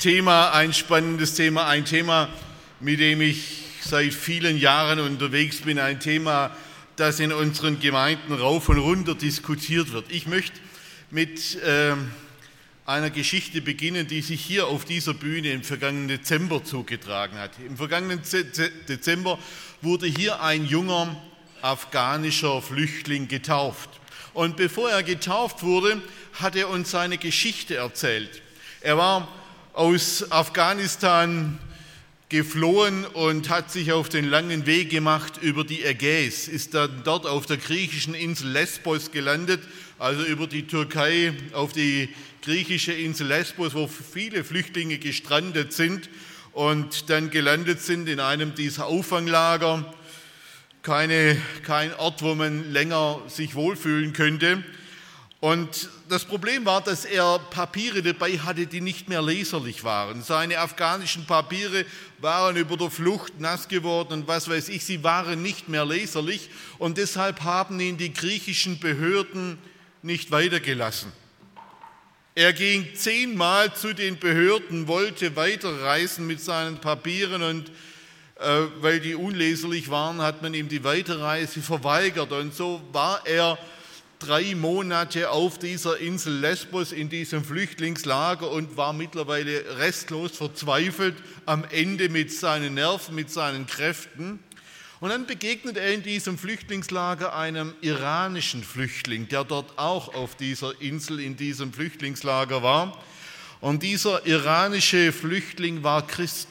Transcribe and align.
Thema, 0.00 0.52
ein 0.52 0.72
spannendes 0.72 1.34
Thema, 1.34 1.66
ein 1.66 1.84
Thema, 1.84 2.30
mit 2.80 3.00
dem 3.00 3.20
ich 3.20 3.64
seit 3.82 4.14
vielen 4.14 4.56
Jahren 4.56 4.98
unterwegs 4.98 5.60
bin, 5.60 5.78
ein 5.78 6.00
Thema, 6.00 6.56
das 6.96 7.20
in 7.20 7.34
unseren 7.34 7.80
Gemeinden 7.80 8.32
rauf 8.32 8.70
und 8.70 8.78
runter 8.78 9.14
diskutiert 9.14 9.92
wird. 9.92 10.10
Ich 10.10 10.26
möchte 10.26 10.58
mit 11.10 11.56
äh, 11.56 11.96
einer 12.86 13.10
Geschichte 13.10 13.60
beginnen, 13.60 14.06
die 14.06 14.22
sich 14.22 14.40
hier 14.40 14.68
auf 14.68 14.86
dieser 14.86 15.12
Bühne 15.12 15.52
im 15.52 15.62
vergangenen 15.62 16.08
Dezember 16.08 16.64
zugetragen 16.64 17.36
hat. 17.38 17.50
Im 17.58 17.76
vergangenen 17.76 18.22
Dezember 18.88 19.38
wurde 19.82 20.06
hier 20.06 20.40
ein 20.42 20.64
junger 20.64 21.14
afghanischer 21.60 22.62
Flüchtling 22.62 23.28
getauft. 23.28 23.90
Und 24.32 24.56
bevor 24.56 24.90
er 24.90 25.02
getauft 25.02 25.62
wurde, 25.62 26.00
hat 26.32 26.56
er 26.56 26.70
uns 26.70 26.90
seine 26.90 27.18
Geschichte 27.18 27.76
erzählt. 27.76 28.40
Er 28.80 28.96
war 28.96 29.28
aus 29.72 30.30
Afghanistan 30.30 31.58
geflohen 32.28 33.04
und 33.04 33.48
hat 33.50 33.72
sich 33.72 33.92
auf 33.92 34.08
den 34.08 34.28
langen 34.28 34.66
Weg 34.66 34.90
gemacht 34.90 35.34
über 35.42 35.64
die 35.64 35.82
Ägäis, 35.82 36.48
ist 36.48 36.74
dann 36.74 37.02
dort 37.04 37.26
auf 37.26 37.46
der 37.46 37.56
griechischen 37.56 38.14
Insel 38.14 38.50
Lesbos 38.50 39.10
gelandet, 39.10 39.60
also 39.98 40.24
über 40.24 40.46
die 40.46 40.66
Türkei 40.66 41.32
auf 41.52 41.72
die 41.72 42.08
griechische 42.42 42.92
Insel 42.92 43.26
Lesbos, 43.26 43.74
wo 43.74 43.88
viele 43.88 44.44
Flüchtlinge 44.44 44.98
gestrandet 44.98 45.72
sind 45.72 46.08
und 46.52 47.10
dann 47.10 47.30
gelandet 47.30 47.80
sind 47.80 48.08
in 48.08 48.20
einem 48.20 48.54
dieser 48.54 48.86
Auffanglager. 48.86 49.92
Keine, 50.82 51.36
kein 51.64 51.92
Ort, 51.94 52.22
wo 52.22 52.34
man 52.34 52.72
länger 52.72 53.20
sich 53.28 53.54
wohlfühlen 53.54 54.12
könnte. 54.12 54.64
Und 55.40 55.88
das 56.10 56.26
Problem 56.26 56.66
war, 56.66 56.82
dass 56.82 57.06
er 57.06 57.38
Papiere 57.38 58.02
dabei 58.02 58.38
hatte, 58.38 58.66
die 58.66 58.82
nicht 58.82 59.08
mehr 59.08 59.22
leserlich 59.22 59.84
waren. 59.84 60.22
Seine 60.22 60.58
afghanischen 60.58 61.24
Papiere 61.24 61.86
waren 62.18 62.56
über 62.56 62.76
der 62.76 62.90
Flucht 62.90 63.40
nass 63.40 63.66
geworden 63.66 64.12
und 64.12 64.28
was 64.28 64.50
weiß 64.50 64.68
ich, 64.68 64.84
sie 64.84 65.02
waren 65.02 65.40
nicht 65.40 65.70
mehr 65.70 65.86
leserlich 65.86 66.50
und 66.78 66.98
deshalb 66.98 67.40
haben 67.40 67.80
ihn 67.80 67.96
die 67.96 68.12
griechischen 68.12 68.78
Behörden 68.80 69.56
nicht 70.02 70.30
weitergelassen. 70.30 71.10
Er 72.34 72.52
ging 72.52 72.94
zehnmal 72.94 73.74
zu 73.74 73.94
den 73.94 74.18
Behörden, 74.18 74.88
wollte 74.88 75.36
weiterreisen 75.36 76.26
mit 76.26 76.42
seinen 76.42 76.82
Papieren 76.82 77.42
und 77.42 77.70
äh, 78.38 78.66
weil 78.80 79.00
die 79.00 79.14
unleserlich 79.14 79.90
waren, 79.90 80.20
hat 80.20 80.42
man 80.42 80.52
ihm 80.52 80.68
die 80.68 80.84
Weiterreise 80.84 81.62
verweigert 81.62 82.30
und 82.30 82.54
so 82.54 82.82
war 82.92 83.26
er 83.26 83.58
drei 84.20 84.54
Monate 84.54 85.30
auf 85.30 85.58
dieser 85.58 85.98
Insel 85.98 86.38
Lesbos 86.38 86.92
in 86.92 87.08
diesem 87.08 87.42
Flüchtlingslager 87.42 88.50
und 88.50 88.76
war 88.76 88.92
mittlerweile 88.92 89.78
restlos 89.78 90.36
verzweifelt 90.36 91.16
am 91.46 91.64
Ende 91.70 92.08
mit 92.08 92.32
seinen 92.32 92.74
Nerven, 92.74 93.14
mit 93.14 93.30
seinen 93.30 93.66
Kräften. 93.66 94.38
Und 95.00 95.08
dann 95.08 95.26
begegnet 95.26 95.78
er 95.78 95.94
in 95.94 96.02
diesem 96.02 96.36
Flüchtlingslager 96.36 97.34
einem 97.34 97.72
iranischen 97.80 98.62
Flüchtling, 98.62 99.28
der 99.28 99.44
dort 99.44 99.78
auch 99.78 100.14
auf 100.14 100.36
dieser 100.36 100.78
Insel 100.82 101.18
in 101.18 101.36
diesem 101.36 101.72
Flüchtlingslager 101.72 102.62
war. 102.62 103.02
Und 103.62 103.82
dieser 103.82 104.26
iranische 104.26 105.12
Flüchtling 105.12 105.82
war 105.82 106.06
Christ. 106.06 106.48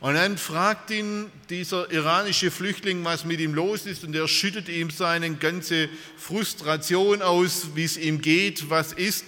Und 0.00 0.14
dann 0.14 0.38
fragt 0.38 0.90
ihn 0.90 1.30
dieser 1.50 1.90
iranische 1.90 2.50
Flüchtling, 2.50 3.04
was 3.04 3.24
mit 3.24 3.40
ihm 3.40 3.54
los 3.54 3.84
ist, 3.84 4.04
und 4.04 4.14
er 4.14 4.28
schüttet 4.28 4.68
ihm 4.68 4.90
seine 4.90 5.34
ganze 5.34 5.88
Frustration 6.16 7.20
aus, 7.20 7.70
wie 7.74 7.84
es 7.84 7.96
ihm 7.96 8.20
geht, 8.20 8.70
was 8.70 8.92
ist. 8.92 9.24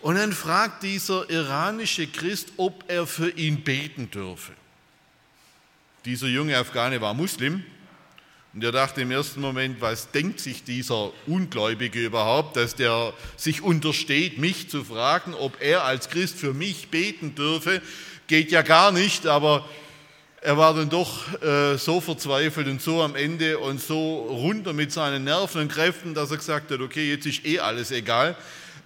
Und 0.00 0.16
dann 0.16 0.32
fragt 0.32 0.82
dieser 0.84 1.28
iranische 1.30 2.06
Christ, 2.06 2.52
ob 2.58 2.84
er 2.88 3.06
für 3.06 3.30
ihn 3.30 3.62
beten 3.62 4.10
dürfe. 4.10 4.52
Dieser 6.04 6.28
junge 6.28 6.58
Afghane 6.58 7.00
war 7.00 7.14
Muslim 7.14 7.64
und 8.52 8.62
er 8.62 8.70
dachte 8.70 9.00
im 9.00 9.10
ersten 9.10 9.40
Moment, 9.40 9.80
was 9.80 10.12
denkt 10.12 10.38
sich 10.38 10.62
dieser 10.62 11.10
Ungläubige 11.26 12.04
überhaupt, 12.04 12.56
dass 12.56 12.76
der 12.76 13.12
sich 13.36 13.62
untersteht, 13.62 14.38
mich 14.38 14.68
zu 14.68 14.84
fragen, 14.84 15.34
ob 15.34 15.60
er 15.60 15.84
als 15.84 16.08
Christ 16.08 16.38
für 16.38 16.54
mich 16.54 16.88
beten 16.88 17.34
dürfe. 17.34 17.82
Geht 18.28 18.52
ja 18.52 18.62
gar 18.62 18.92
nicht, 18.92 19.26
aber 19.26 19.68
er 20.44 20.58
war 20.58 20.74
dann 20.74 20.90
doch 20.90 21.42
äh, 21.42 21.78
so 21.78 22.02
verzweifelt 22.02 22.68
und 22.68 22.82
so 22.82 23.02
am 23.02 23.16
Ende 23.16 23.58
und 23.58 23.80
so 23.80 24.26
runter 24.26 24.74
mit 24.74 24.92
seinen 24.92 25.24
Nerven 25.24 25.62
und 25.62 25.72
Kräften, 25.72 26.12
dass 26.12 26.30
er 26.30 26.36
gesagt 26.36 26.70
hat, 26.70 26.80
okay, 26.80 27.08
jetzt 27.08 27.24
ist 27.24 27.46
eh 27.46 27.60
alles 27.60 27.90
egal. 27.90 28.36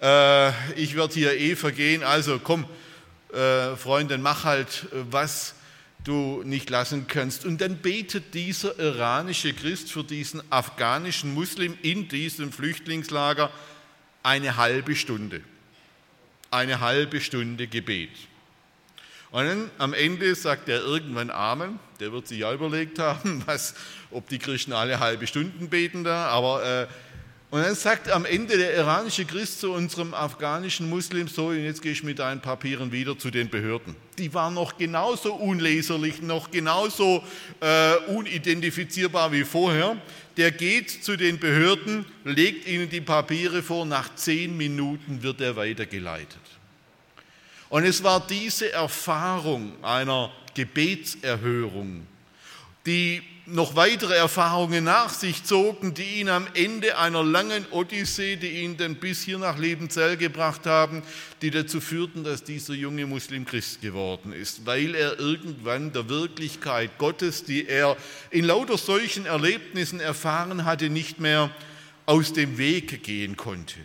Äh, 0.01 0.51
ich 0.81 0.95
werde 0.95 1.15
hier 1.15 1.37
eh 1.37 1.57
vergehen. 1.57 2.05
Also 2.05 2.39
komm, 2.39 2.65
äh, 3.33 3.75
Freundin, 3.75 4.23
mach 4.23 4.45
halt, 4.45 4.87
was 5.11 5.57
du 6.05 6.43
nicht 6.45 6.71
lassen 6.71 7.09
kannst. 7.09 7.45
Und 7.45 7.61
dann 7.61 7.79
betet 7.79 8.35
dieser 8.35 8.79
iranische 8.79 9.53
Christ 9.53 9.91
für 9.91 10.05
diesen 10.05 10.41
afghanischen 10.51 11.35
Muslim 11.35 11.77
in 11.83 12.07
diesem 12.07 12.53
Flüchtlingslager 12.53 13.51
eine 14.23 14.59
halbe 14.59 14.95
Stunde. 14.95 15.41
Eine 16.53 16.79
halbe 16.79 17.21
Stunde 17.21 17.67
Gebet. 17.67 18.11
Und 19.31 19.45
dann 19.45 19.71
am 19.79 19.93
Ende 19.93 20.35
sagt 20.35 20.69
er 20.69 20.81
irgendwann 20.81 21.31
Amen. 21.31 21.79
Der 22.01 22.13
wird 22.13 22.29
sich 22.29 22.39
ja 22.39 22.53
überlegt 22.53 22.99
haben, 22.99 23.43
was, 23.47 23.75
ob 24.11 24.29
die 24.29 24.39
Christen 24.39 24.73
alle 24.73 25.01
halbe 25.01 25.27
Stunden 25.27 25.69
beten 25.69 26.05
da. 26.05 26.29
Aber, 26.29 26.65
äh, 26.65 26.87
und 27.51 27.63
dann 27.63 27.75
sagt 27.75 28.11
am 28.11 28.27
Ende 28.27 28.59
der 28.59 28.75
iranische 28.75 29.25
Christ 29.25 29.61
zu 29.61 29.73
unserem 29.73 30.13
afghanischen 30.13 30.89
Muslim 30.89 31.29
so, 31.29 31.47
und 31.47 31.65
jetzt 31.65 31.81
gehe 31.81 31.93
ich 31.93 32.03
mit 32.03 32.19
deinen 32.19 32.41
Papieren 32.41 32.93
wieder 32.93 33.19
zu 33.19 33.31
den 33.31 33.49
Behörden. 33.49 33.97
Die 34.19 34.33
waren 34.35 34.53
noch 34.53 34.77
genauso 34.77 35.35
unleserlich, 35.35 36.21
noch 36.21 36.51
genauso 36.51 37.23
äh, 37.61 37.97
unidentifizierbar 38.09 39.33
wie 39.33 39.45
vorher. 39.45 39.97
Der 40.37 40.53
geht 40.53 40.91
zu 40.91 41.17
den 41.17 41.39
Behörden, 41.39 42.05
legt 42.25 42.67
ihnen 42.67 42.91
die 42.91 43.01
Papiere 43.01 43.63
vor, 43.63 43.87
nach 43.87 44.15
zehn 44.15 44.57
Minuten 44.57 45.23
wird 45.23 45.41
er 45.41 45.57
weitergeleitet. 45.57 46.48
Und 47.71 47.85
es 47.85 48.03
war 48.03 48.27
diese 48.27 48.73
Erfahrung 48.73 49.73
einer 49.83 50.31
Gebetserhörung, 50.55 52.07
die 52.87 53.23
noch 53.51 53.77
weitere 53.77 54.15
Erfahrungen 54.15 54.85
nach 54.85 55.09
sich 55.09 55.45
zogen, 55.45 55.95
die 55.95 56.21
ihn 56.21 56.29
am 56.29 56.47
Ende 56.55 56.99
einer 56.99 57.25
langen 57.25 57.67
Odyssee, 57.71 58.37
die 58.37 58.63
ihn 58.63 58.77
dann 58.77 58.97
bis 58.97 59.23
hier 59.23 59.39
nach 59.39 59.59
Lebenzell 59.59 60.17
gebracht 60.17 60.67
haben, 60.67 61.03
die 61.41 61.51
dazu 61.51 61.81
führten, 61.81 62.25
dass 62.25 62.45
dieser 62.45 62.75
junge 62.75 63.07
Muslim 63.07 63.47
Christ 63.47 63.81
geworden 63.81 64.33
ist, 64.33 64.67
weil 64.67 64.95
er 64.95 65.19
irgendwann 65.19 65.93
der 65.93 66.09
Wirklichkeit 66.09 66.99
Gottes, 66.99 67.45
die 67.45 67.67
er 67.67 67.97
in 68.31 68.45
lauter 68.45 68.77
solchen 68.77 69.25
Erlebnissen 69.25 70.01
erfahren 70.01 70.65
hatte, 70.67 70.91
nicht 70.91 71.21
mehr 71.21 71.51
aus 72.05 72.33
dem 72.35 72.59
Weg 72.59 73.03
gehen 73.03 73.37
konnte. 73.37 73.77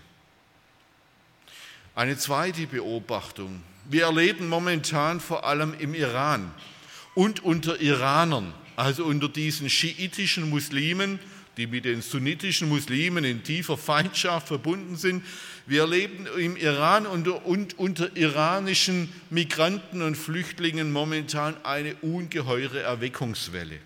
Eine 1.96 2.18
zweite 2.18 2.68
Beobachtung. 2.68 3.62
Wir 3.90 4.04
erleben 4.06 4.48
momentan 4.48 5.20
vor 5.20 5.46
allem 5.46 5.74
im 5.78 5.94
Iran 5.94 6.52
und 7.16 7.44
unter 7.44 7.80
Iranern, 7.82 8.54
also 8.76 9.04
unter 9.06 9.30
diesen 9.30 9.70
schiitischen 9.70 10.50
Muslimen, 10.50 11.20
die 11.58 11.68
mit 11.68 11.86
den 11.86 12.02
sunnitischen 12.02 12.70
Muslimen 12.70 13.24
in 13.24 13.44
tiefer 13.44 13.78
Feindschaft 13.78 14.48
verbunden 14.48 14.96
sind. 14.96 15.24
Wir 15.68 15.82
erleben 15.82 16.28
im 16.38 16.58
Iran 16.58 17.06
und 17.06 17.78
unter 17.78 18.16
iranischen 18.18 19.10
Migranten 19.30 20.02
und 20.02 20.16
Flüchtlingen 20.16 20.92
momentan 20.92 21.56
eine 21.64 21.96
ungeheure 21.96 22.82
Erweckungswelle. 22.82 23.80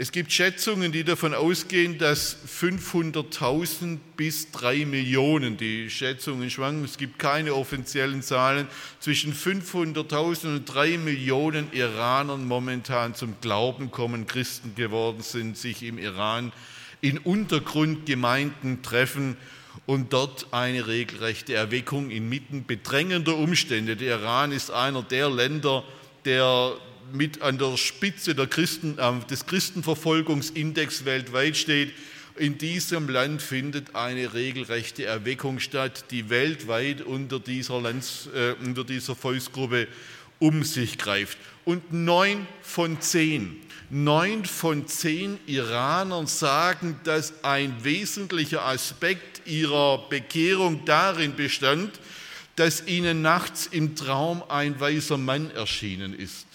Es 0.00 0.12
gibt 0.12 0.30
Schätzungen, 0.30 0.92
die 0.92 1.02
davon 1.02 1.34
ausgehen, 1.34 1.98
dass 1.98 2.36
500.000 2.46 3.98
bis 4.16 4.52
3 4.52 4.84
Millionen, 4.86 5.56
die 5.56 5.90
Schätzungen 5.90 6.50
schwanken, 6.50 6.84
es 6.84 6.98
gibt 6.98 7.18
keine 7.18 7.52
offiziellen 7.52 8.22
Zahlen, 8.22 8.68
zwischen 9.00 9.34
500.000 9.34 10.46
und 10.46 10.66
3 10.66 10.98
Millionen 10.98 11.72
Iranern 11.72 12.46
momentan 12.46 13.16
zum 13.16 13.40
Glauben 13.40 13.90
kommen, 13.90 14.28
Christen 14.28 14.76
geworden 14.76 15.22
sind, 15.22 15.58
sich 15.58 15.82
im 15.82 15.98
Iran 15.98 16.52
in 17.00 17.18
Untergrundgemeinden 17.18 18.84
treffen 18.84 19.36
und 19.86 20.12
dort 20.12 20.46
eine 20.52 20.86
regelrechte 20.86 21.54
Erweckung 21.54 22.10
inmitten 22.10 22.64
bedrängender 22.64 23.36
Umstände. 23.36 23.96
Der 23.96 24.20
Iran 24.20 24.52
ist 24.52 24.70
einer 24.70 25.02
der 25.02 25.28
Länder, 25.28 25.82
der 26.24 26.76
mit 27.12 27.42
an 27.42 27.58
der 27.58 27.76
Spitze 27.76 28.34
der 28.34 28.46
Christen, 28.46 28.98
äh, 28.98 29.26
des 29.30 29.46
Christenverfolgungsindex 29.46 31.04
weltweit 31.04 31.56
steht. 31.56 31.92
In 32.36 32.56
diesem 32.56 33.08
Land 33.08 33.42
findet 33.42 33.96
eine 33.96 34.32
regelrechte 34.32 35.04
Erweckung 35.04 35.58
statt, 35.58 36.04
die 36.10 36.30
weltweit 36.30 37.02
unter 37.02 37.40
dieser, 37.40 37.80
Lands, 37.80 38.28
äh, 38.34 38.54
unter 38.64 38.84
dieser 38.84 39.16
Volksgruppe 39.16 39.88
um 40.38 40.62
sich 40.62 40.98
greift. 40.98 41.36
Und 41.64 41.92
neun 41.92 42.46
von 42.62 43.00
zehn, 43.00 43.56
neun 43.90 44.44
von 44.44 44.86
zehn 44.86 45.38
Iranern 45.46 46.26
sagen, 46.26 47.00
dass 47.04 47.44
ein 47.44 47.74
wesentlicher 47.82 48.64
Aspekt 48.64 49.46
ihrer 49.46 50.08
Bekehrung 50.08 50.84
darin 50.84 51.34
bestand, 51.34 51.98
dass 52.56 52.86
ihnen 52.86 53.22
nachts 53.22 53.66
im 53.66 53.94
Traum 53.94 54.42
ein 54.48 54.78
weißer 54.78 55.16
Mann 55.16 55.50
erschienen 55.52 56.12
ist. 56.12 56.47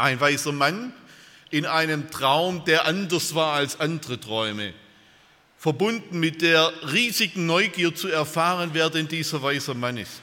Ein 0.00 0.18
weißer 0.18 0.52
Mann 0.52 0.94
in 1.50 1.66
einem 1.66 2.10
Traum, 2.10 2.64
der 2.64 2.86
anders 2.86 3.34
war 3.34 3.52
als 3.52 3.78
andere 3.80 4.18
Träume, 4.18 4.72
verbunden 5.58 6.18
mit 6.18 6.40
der 6.40 6.72
riesigen 6.90 7.44
Neugier 7.44 7.94
zu 7.94 8.08
erfahren, 8.08 8.70
wer 8.72 8.88
denn 8.88 9.08
dieser 9.08 9.42
weiße 9.42 9.74
Mann 9.74 9.98
ist. 9.98 10.22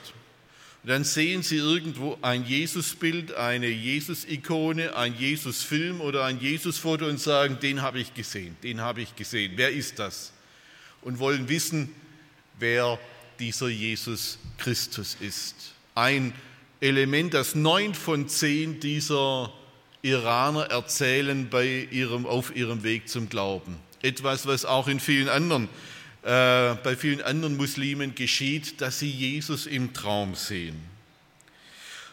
Und 0.82 0.90
dann 0.90 1.04
sehen 1.04 1.44
Sie 1.44 1.58
irgendwo 1.58 2.18
ein 2.24 2.44
Jesusbild, 2.44 3.36
eine 3.36 3.68
Jesus-Ikone, 3.68 4.96
ein 4.96 5.16
Jesus-Film 5.16 6.02
oder 6.02 6.26
ein 6.26 6.40
Jesus-Foto 6.40 7.06
und 7.06 7.20
sagen, 7.20 7.60
den 7.62 7.84
habe 7.84 8.00
ich 8.00 8.16
gesehen, 8.16 8.58
den 8.64 8.82
habe 8.82 9.02
ich 9.02 9.16
gesehen. 9.16 9.54
Wer 9.58 9.70
ist 9.70 10.00
das? 10.00 10.34
Und 11.04 11.20
wollen 11.20 11.50
wissen, 11.50 11.94
wer 12.58 12.98
dieser 13.38 13.68
Jesus 13.68 14.40
Christus 14.58 15.18
ist. 15.20 15.56
Ein 15.94 16.34
Element, 16.80 17.36
das 17.36 17.54
neun 17.54 17.94
von 17.94 18.28
zehn 18.28 18.80
dieser 18.80 19.54
Iraner 20.08 20.66
erzählen 20.66 21.50
bei 21.50 21.88
ihrem, 21.92 22.26
auf 22.26 22.56
ihrem 22.56 22.84
Weg 22.84 23.10
zum 23.10 23.30
Glauben. 23.30 23.78
Etwas, 24.02 24.46
was 24.46 24.66
auch 24.66 24.88
in 24.88 25.00
vielen 25.00 25.30
anderen, 25.30 25.66
äh, 26.24 26.76
bei 26.84 26.96
vielen 26.98 27.22
anderen 27.22 27.58
Muslimen 27.58 28.16
geschieht, 28.16 28.82
dass 28.82 29.00
sie 29.00 29.10
Jesus 29.10 29.66
im 29.66 29.94
Traum 29.94 30.36
sehen. 30.36 30.76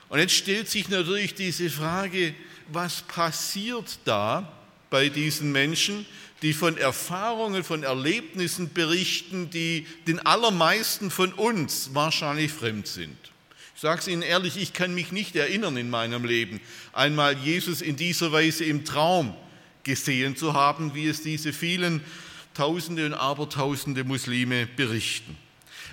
Und 0.08 0.19
jetzt 0.19 0.35
stellt 0.35 0.69
sich 0.69 0.88
natürlich 0.88 1.35
diese 1.35 1.70
Frage, 1.70 2.35
was 2.69 3.02
passiert 3.02 3.99
da 4.05 4.52
bei 4.91 5.08
diesen 5.08 5.52
Menschen, 5.52 6.06
die 6.43 6.52
von 6.52 6.76
Erfahrungen, 6.76 7.64
von 7.64 7.82
Erlebnissen 7.82 8.73
berichten, 8.73 9.50
die 9.50 9.87
den 10.06 10.20
allermeisten 10.20 11.11
von 11.11 11.32
uns 11.32 11.91
wahrscheinlich 11.94 12.52
fremd 12.52 12.87
sind. 12.87 13.17
Ich 13.75 13.81
sage 13.81 14.00
es 14.00 14.09
Ihnen 14.09 14.23
ehrlich, 14.23 14.56
ich 14.56 14.73
kann 14.73 14.94
mich 14.94 15.11
nicht 15.11 15.35
erinnern 15.35 15.76
in 15.76 15.91
meinem 15.91 16.25
Leben, 16.25 16.61
einmal 16.93 17.37
Jesus 17.37 17.82
in 17.82 17.97
dieser 17.97 18.31
Weise 18.31 18.65
im 18.65 18.85
Traum 18.85 19.35
gesehen 19.82 20.37
zu 20.37 20.55
haben, 20.55 20.94
wie 20.94 21.09
es 21.09 21.23
diese 21.23 21.53
vielen 21.53 22.00
Tausende 22.55 23.05
und 23.05 23.15
Abertausende 23.15 24.05
Muslime 24.05 24.67
berichten. 24.67 25.37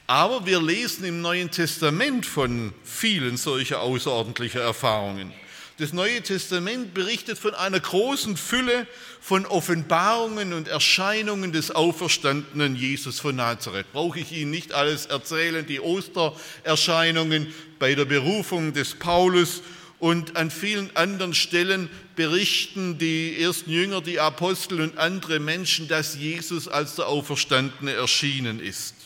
Aber 0.05 0.45
wir 0.45 0.61
lesen 0.61 1.05
im 1.05 1.21
Neuen 1.21 1.49
Testament 1.49 2.25
von 2.25 2.71
vielen 2.83 3.37
solcher 3.37 3.81
außerordentlicher 3.81 4.61
Erfahrungen. 4.61 5.33
Das 5.81 5.93
Neue 5.93 6.21
Testament 6.21 6.93
berichtet 6.93 7.39
von 7.39 7.55
einer 7.55 7.79
großen 7.79 8.37
Fülle 8.37 8.85
von 9.19 9.47
Offenbarungen 9.47 10.53
und 10.53 10.67
Erscheinungen 10.67 11.53
des 11.53 11.71
auferstandenen 11.71 12.75
Jesus 12.75 13.19
von 13.19 13.35
Nazareth. 13.35 13.91
Brauche 13.91 14.19
ich 14.19 14.31
Ihnen 14.31 14.51
nicht 14.51 14.73
alles 14.73 15.07
erzählen, 15.07 15.65
die 15.65 15.79
Ostererscheinungen 15.79 17.51
bei 17.79 17.95
der 17.95 18.05
Berufung 18.05 18.73
des 18.73 18.93
Paulus 18.93 19.63
und 19.97 20.37
an 20.37 20.51
vielen 20.51 20.95
anderen 20.95 21.33
Stellen 21.33 21.89
berichten 22.15 22.99
die 22.99 23.41
ersten 23.41 23.71
Jünger, 23.71 24.01
die 24.01 24.19
Apostel 24.19 24.81
und 24.81 24.99
andere 24.99 25.39
Menschen, 25.39 25.87
dass 25.87 26.15
Jesus 26.15 26.67
als 26.67 26.97
der 26.97 27.07
Auferstandene 27.07 27.93
erschienen 27.93 28.59
ist. 28.59 29.00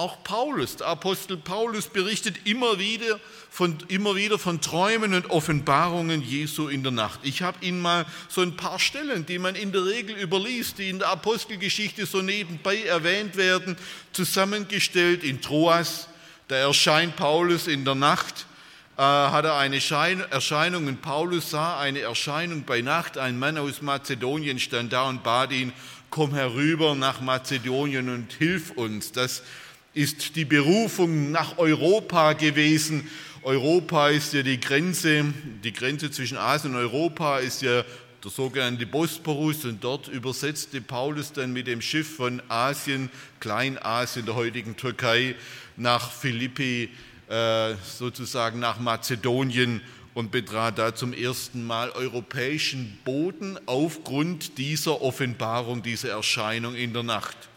Auch 0.00 0.24
Paulus, 0.24 0.76
der 0.76 0.86
Apostel 0.86 1.36
Paulus 1.36 1.88
berichtet 1.88 2.46
immer 2.46 2.78
wieder 2.78 3.20
von, 3.50 3.76
immer 3.88 4.16
wieder 4.16 4.38
von 4.38 4.62
Träumen 4.62 5.12
und 5.12 5.28
Offenbarungen 5.28 6.22
Jesu 6.22 6.68
in 6.68 6.82
der 6.82 6.90
Nacht. 6.90 7.20
Ich 7.22 7.42
habe 7.42 7.62
Ihnen 7.62 7.82
mal 7.82 8.06
so 8.30 8.40
ein 8.40 8.56
paar 8.56 8.78
Stellen, 8.78 9.26
die 9.26 9.38
man 9.38 9.56
in 9.56 9.72
der 9.72 9.84
Regel 9.84 10.16
überliest, 10.16 10.78
die 10.78 10.88
in 10.88 11.00
der 11.00 11.08
Apostelgeschichte 11.08 12.06
so 12.06 12.22
nebenbei 12.22 12.78
erwähnt 12.78 13.36
werden, 13.36 13.76
zusammengestellt 14.14 15.22
in 15.22 15.42
Troas. 15.42 16.08
Da 16.48 16.56
erscheint 16.56 17.16
Paulus 17.16 17.66
in 17.66 17.84
der 17.84 17.94
Nacht, 17.94 18.46
äh, 18.96 19.02
hat 19.02 19.44
er 19.44 19.58
eine 19.58 19.76
Erscheinung 20.30 20.86
und 20.86 21.02
Paulus 21.02 21.50
sah 21.50 21.78
eine 21.78 22.00
Erscheinung 22.00 22.64
bei 22.64 22.80
Nacht. 22.80 23.18
Ein 23.18 23.38
Mann 23.38 23.58
aus 23.58 23.82
Mazedonien 23.82 24.60
stand 24.60 24.94
da 24.94 25.10
und 25.10 25.22
bat 25.22 25.52
ihn, 25.52 25.74
komm 26.08 26.32
herüber 26.32 26.94
nach 26.94 27.20
Mazedonien 27.20 28.08
und 28.08 28.32
hilf 28.32 28.70
uns. 28.70 29.12
Das 29.12 29.42
ist 29.94 30.36
die 30.36 30.44
Berufung 30.44 31.32
nach 31.32 31.58
Europa 31.58 32.34
gewesen. 32.34 33.08
Europa 33.42 34.10
ist 34.10 34.32
ja 34.32 34.42
die 34.42 34.60
Grenze, 34.60 35.24
die 35.64 35.72
Grenze 35.72 36.10
zwischen 36.10 36.36
Asien 36.36 36.74
und 36.74 36.80
Europa 36.80 37.38
ist 37.38 37.62
ja 37.62 37.84
der 38.22 38.30
sogenannte 38.30 38.86
Bosporus 38.86 39.64
und 39.64 39.82
dort 39.82 40.08
übersetzte 40.08 40.80
Paulus 40.80 41.32
dann 41.32 41.52
mit 41.52 41.66
dem 41.66 41.80
Schiff 41.80 42.16
von 42.16 42.42
Asien, 42.48 43.10
Kleinasien, 43.40 44.26
der 44.26 44.34
heutigen 44.34 44.76
Türkei, 44.76 45.34
nach 45.76 46.12
Philippi, 46.12 46.90
äh, 47.28 47.74
sozusagen 47.82 48.60
nach 48.60 48.78
Mazedonien 48.78 49.80
und 50.12 50.30
betrat 50.30 50.78
da 50.78 50.94
zum 50.94 51.14
ersten 51.14 51.64
Mal 51.64 51.90
europäischen 51.90 52.98
Boden 53.04 53.58
aufgrund 53.66 54.58
dieser 54.58 55.00
Offenbarung, 55.00 55.82
dieser 55.82 56.10
Erscheinung 56.10 56.74
in 56.74 56.92
der 56.92 57.02
Nacht. 57.02 57.49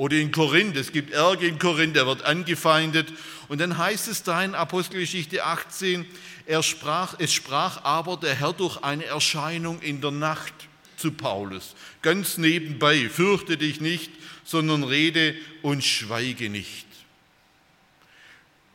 Oder 0.00 0.16
in 0.16 0.32
Korinth, 0.32 0.78
es 0.78 0.92
gibt 0.92 1.12
Ärger 1.12 1.42
in 1.42 1.58
Korinth, 1.58 1.94
er 1.94 2.06
wird 2.06 2.22
angefeindet. 2.22 3.12
Und 3.48 3.60
dann 3.60 3.76
heißt 3.76 4.08
es 4.08 4.22
da 4.22 4.42
in 4.42 4.54
Apostelgeschichte 4.54 5.44
18, 5.44 6.06
er 6.46 6.62
sprach, 6.62 7.16
es 7.18 7.34
sprach 7.34 7.84
aber 7.84 8.16
der 8.16 8.34
Herr 8.34 8.54
durch 8.54 8.82
eine 8.82 9.04
Erscheinung 9.04 9.82
in 9.82 10.00
der 10.00 10.10
Nacht 10.10 10.54
zu 10.96 11.12
Paulus. 11.12 11.74
Ganz 12.00 12.38
nebenbei, 12.38 13.10
fürchte 13.10 13.58
dich 13.58 13.82
nicht, 13.82 14.10
sondern 14.42 14.84
rede 14.84 15.34
und 15.60 15.84
schweige 15.84 16.48
nicht. 16.48 16.86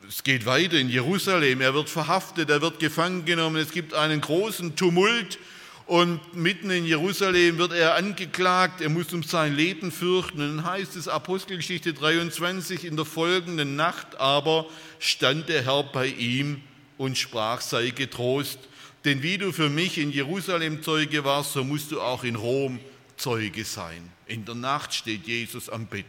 Es 0.08 0.22
geht 0.22 0.46
weiter 0.46 0.78
in 0.78 0.88
Jerusalem, 0.88 1.60
er 1.60 1.74
wird 1.74 1.90
verhaftet, 1.90 2.50
er 2.50 2.62
wird 2.62 2.78
gefangen 2.78 3.24
genommen, 3.24 3.56
es 3.56 3.72
gibt 3.72 3.94
einen 3.94 4.20
großen 4.20 4.76
Tumult 4.76 5.40
und 5.86 6.34
mitten 6.34 6.70
in 6.70 6.84
Jerusalem 6.84 7.58
wird 7.58 7.72
er 7.72 7.94
angeklagt, 7.94 8.80
er 8.80 8.88
muss 8.88 9.12
um 9.12 9.22
sein 9.22 9.54
Leben 9.54 9.92
fürchten. 9.92 10.40
Und 10.40 10.56
dann 10.56 10.64
heißt 10.64 10.96
es 10.96 11.06
Apostelgeschichte 11.06 11.94
23, 11.94 12.84
in 12.84 12.96
der 12.96 13.04
folgenden 13.04 13.76
Nacht 13.76 14.18
aber 14.18 14.66
stand 14.98 15.48
der 15.48 15.64
Herr 15.64 15.84
bei 15.84 16.08
ihm 16.08 16.60
und 16.98 17.16
sprach, 17.16 17.60
sei 17.60 17.90
getrost, 17.90 18.58
denn 19.04 19.22
wie 19.22 19.38
du 19.38 19.52
für 19.52 19.68
mich 19.68 19.98
in 19.98 20.10
Jerusalem 20.10 20.82
Zeuge 20.82 21.24
warst, 21.24 21.52
so 21.52 21.62
musst 21.62 21.92
du 21.92 22.00
auch 22.00 22.24
in 22.24 22.34
Rom 22.34 22.80
Zeuge 23.16 23.64
sein. 23.64 24.10
In 24.26 24.44
der 24.44 24.56
Nacht 24.56 24.92
steht 24.92 25.28
Jesus 25.28 25.68
am 25.68 25.86
Bett, 25.86 26.04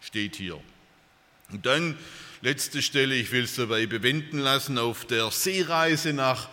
steht 0.00 0.36
hier. 0.36 0.60
Und 1.50 1.66
dann, 1.66 1.98
letzte 2.40 2.80
Stelle, 2.80 3.16
ich 3.16 3.32
will 3.32 3.44
es 3.44 3.56
dabei 3.56 3.86
bewenden 3.86 4.38
lassen, 4.38 4.78
auf 4.78 5.04
der 5.04 5.32
Seereise 5.32 6.12
nach 6.12 6.48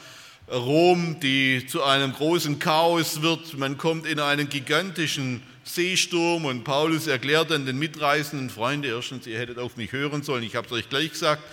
Rom, 0.51 1.19
die 1.19 1.65
zu 1.67 1.83
einem 1.83 2.13
großen 2.13 2.59
Chaos 2.59 3.21
wird. 3.21 3.57
Man 3.57 3.77
kommt 3.77 4.07
in 4.07 4.19
einen 4.19 4.49
gigantischen 4.49 5.43
Seesturm 5.63 6.45
und 6.45 6.63
Paulus 6.63 7.05
erklärt 7.05 7.51
dann 7.51 7.65
den 7.65 7.77
mitreisenden 7.77 8.49
Freunden, 8.49 8.89
erstens, 8.89 9.27
ihr 9.27 9.37
hättet 9.37 9.59
auf 9.59 9.77
mich 9.77 9.91
hören 9.91 10.23
sollen, 10.23 10.43
ich 10.43 10.55
habe 10.55 10.65
es 10.65 10.73
euch 10.73 10.89
gleich 10.89 11.11
gesagt, 11.11 11.43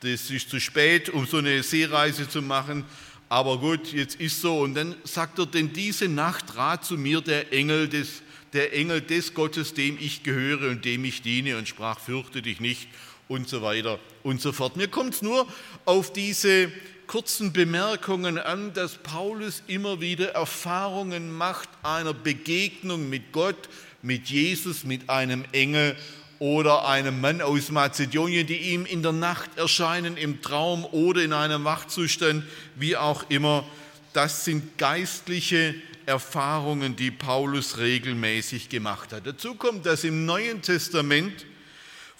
das 0.00 0.30
ist 0.30 0.50
zu 0.50 0.60
spät, 0.60 1.08
um 1.08 1.26
so 1.26 1.38
eine 1.38 1.62
Seereise 1.62 2.28
zu 2.28 2.42
machen, 2.42 2.84
aber 3.28 3.58
gut, 3.58 3.92
jetzt 3.92 4.20
ist 4.20 4.40
so. 4.40 4.60
Und 4.60 4.74
dann 4.74 4.94
sagt 5.02 5.40
er, 5.40 5.46
denn 5.46 5.72
diese 5.72 6.06
Nacht 6.06 6.48
trat 6.48 6.84
zu 6.84 6.96
mir 6.96 7.20
der 7.20 7.52
Engel 7.52 7.88
des, 7.88 8.22
der 8.52 8.72
Engel 8.74 9.00
des 9.00 9.34
Gottes, 9.34 9.74
dem 9.74 9.98
ich 10.00 10.22
gehöre 10.22 10.70
und 10.70 10.84
dem 10.84 11.04
ich 11.04 11.22
diene 11.22 11.56
und 11.56 11.66
sprach, 11.66 11.98
fürchte 11.98 12.42
dich 12.42 12.60
nicht 12.60 12.88
und 13.26 13.48
so 13.48 13.62
weiter 13.62 13.98
und 14.22 14.40
so 14.40 14.52
fort. 14.52 14.76
Mir 14.76 14.88
kommt 14.88 15.14
es 15.14 15.22
nur 15.22 15.48
auf 15.84 16.12
diese 16.12 16.70
kurzen 17.06 17.52
Bemerkungen 17.52 18.38
an, 18.38 18.72
dass 18.72 18.96
Paulus 18.96 19.62
immer 19.66 20.00
wieder 20.00 20.30
Erfahrungen 20.30 21.32
macht 21.32 21.68
einer 21.82 22.14
Begegnung 22.14 23.08
mit 23.08 23.32
Gott, 23.32 23.68
mit 24.02 24.28
Jesus, 24.28 24.84
mit 24.84 25.08
einem 25.10 25.44
Engel 25.52 25.96
oder 26.38 26.86
einem 26.86 27.20
Mann 27.20 27.40
aus 27.40 27.70
Mazedonien, 27.70 28.46
die 28.46 28.56
ihm 28.56 28.86
in 28.86 29.02
der 29.02 29.12
Nacht 29.12 29.56
erscheinen, 29.56 30.16
im 30.16 30.42
Traum 30.42 30.84
oder 30.84 31.22
in 31.22 31.32
einem 31.32 31.64
Wachzustand, 31.64 32.44
wie 32.76 32.96
auch 32.96 33.24
immer. 33.30 33.64
Das 34.12 34.44
sind 34.44 34.76
geistliche 34.78 35.74
Erfahrungen, 36.06 36.96
die 36.96 37.10
Paulus 37.10 37.78
regelmäßig 37.78 38.68
gemacht 38.68 39.12
hat. 39.12 39.26
Dazu 39.26 39.54
kommt, 39.54 39.86
dass 39.86 40.04
im 40.04 40.26
Neuen 40.26 40.60
Testament 40.60 41.46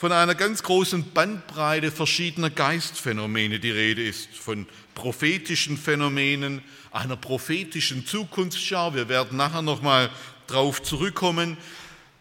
von 0.05 0.13
einer 0.13 0.35
ganz 0.35 0.63
großen 0.63 1.13
Bandbreite 1.13 1.91
verschiedener 1.91 2.51
Geistphänomene 2.51 3.59
die 3.59 3.71
Rede 3.71 4.07
ist, 4.07 4.37
von 4.37 4.67
prophetischen 4.95 5.79
Phänomenen, 5.79 6.61
einer 6.91 7.17
prophetischen 7.17 8.05
Zukunftsschau. 8.05 8.95
Wir 8.95 9.09
werden 9.09 9.39
nachher 9.39 9.63
nochmal 9.63 10.11
darauf 10.47 10.83
zurückkommen. 10.83 11.57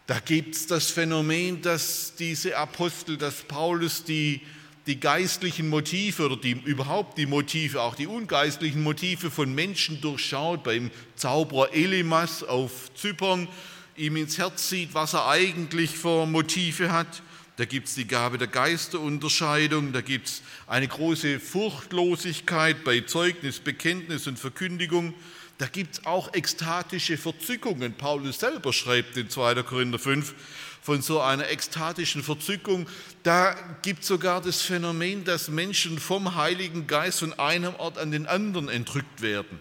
Da 0.08 0.22
gibt 0.22 0.56
es 0.56 0.66
das 0.66 0.92
Phänomen, 0.92 1.62
dass 1.62 2.16
diese 2.16 2.56
Apostel, 2.56 3.18
dass 3.18 3.42
Paulus 3.42 4.06
die, 4.06 4.40
die 4.88 5.02
geistlichen 5.02 5.68
Motive 5.68 6.28
oder 6.28 6.38
die, 6.38 6.52
überhaupt 6.52 7.18
die 7.18 7.26
Motive, 7.26 7.82
auch 7.82 7.96
die 7.96 8.08
ungeistlichen 8.08 8.82
Motive 8.82 9.30
von 9.30 9.54
Menschen 9.54 10.00
durchschaut. 10.00 10.64
Beim 10.64 10.90
Zauberer 11.18 11.74
Elimas 11.74 12.46
auf 12.46 12.94
Zypern 12.96 13.50
ihm 13.98 14.16
ins 14.16 14.38
Herz 14.38 14.70
sieht, 14.70 14.94
was 14.94 15.16
er 15.16 15.28
eigentlich 15.28 15.90
für 15.98 16.26
Motive 16.26 16.90
hat. 16.90 17.22
Da 17.58 17.66
gibt 17.66 17.88
es 17.88 17.94
die 17.94 18.08
Gabe 18.08 18.40
der 18.40 18.48
Geisterunterscheidung, 18.48 19.94
da 19.94 20.02
gibt 20.02 20.28
es 20.28 20.42
eine 20.66 20.88
große 20.88 21.40
Furchtlosigkeit 21.40 22.84
bei 22.84 23.02
Zeugnis, 23.02 23.60
Bekenntnis 23.60 24.26
und 24.26 24.40
Verkündigung. 24.40 25.14
Da 25.60 25.68
gibt 25.68 25.94
es 25.94 26.06
auch 26.06 26.34
ekstatische 26.34 27.16
Verzückungen. 27.16 27.94
Paulus 27.94 28.40
selber 28.40 28.74
schreibt 28.74 29.18
in 29.18 29.30
2. 29.30 29.62
Korinther 29.62 30.00
5 30.00 30.34
von 30.82 31.04
so 31.04 31.22
einer 31.22 31.48
ekstatischen 31.50 32.24
Verzückung. 32.24 32.88
Da 33.22 33.56
gibt 33.84 34.02
es 34.02 34.08
sogar 34.08 34.42
das 34.42 34.64
Phänomen, 34.64 35.24
dass 35.24 35.48
Menschen 35.48 36.00
vom 36.00 36.34
Heiligen 36.34 36.88
Geist 36.88 37.20
von 37.20 37.34
einem 37.38 37.76
Ort 37.76 38.00
an 38.00 38.10
den 38.10 38.26
anderen 38.26 38.68
entrückt 38.68 39.22
werden. 39.22 39.60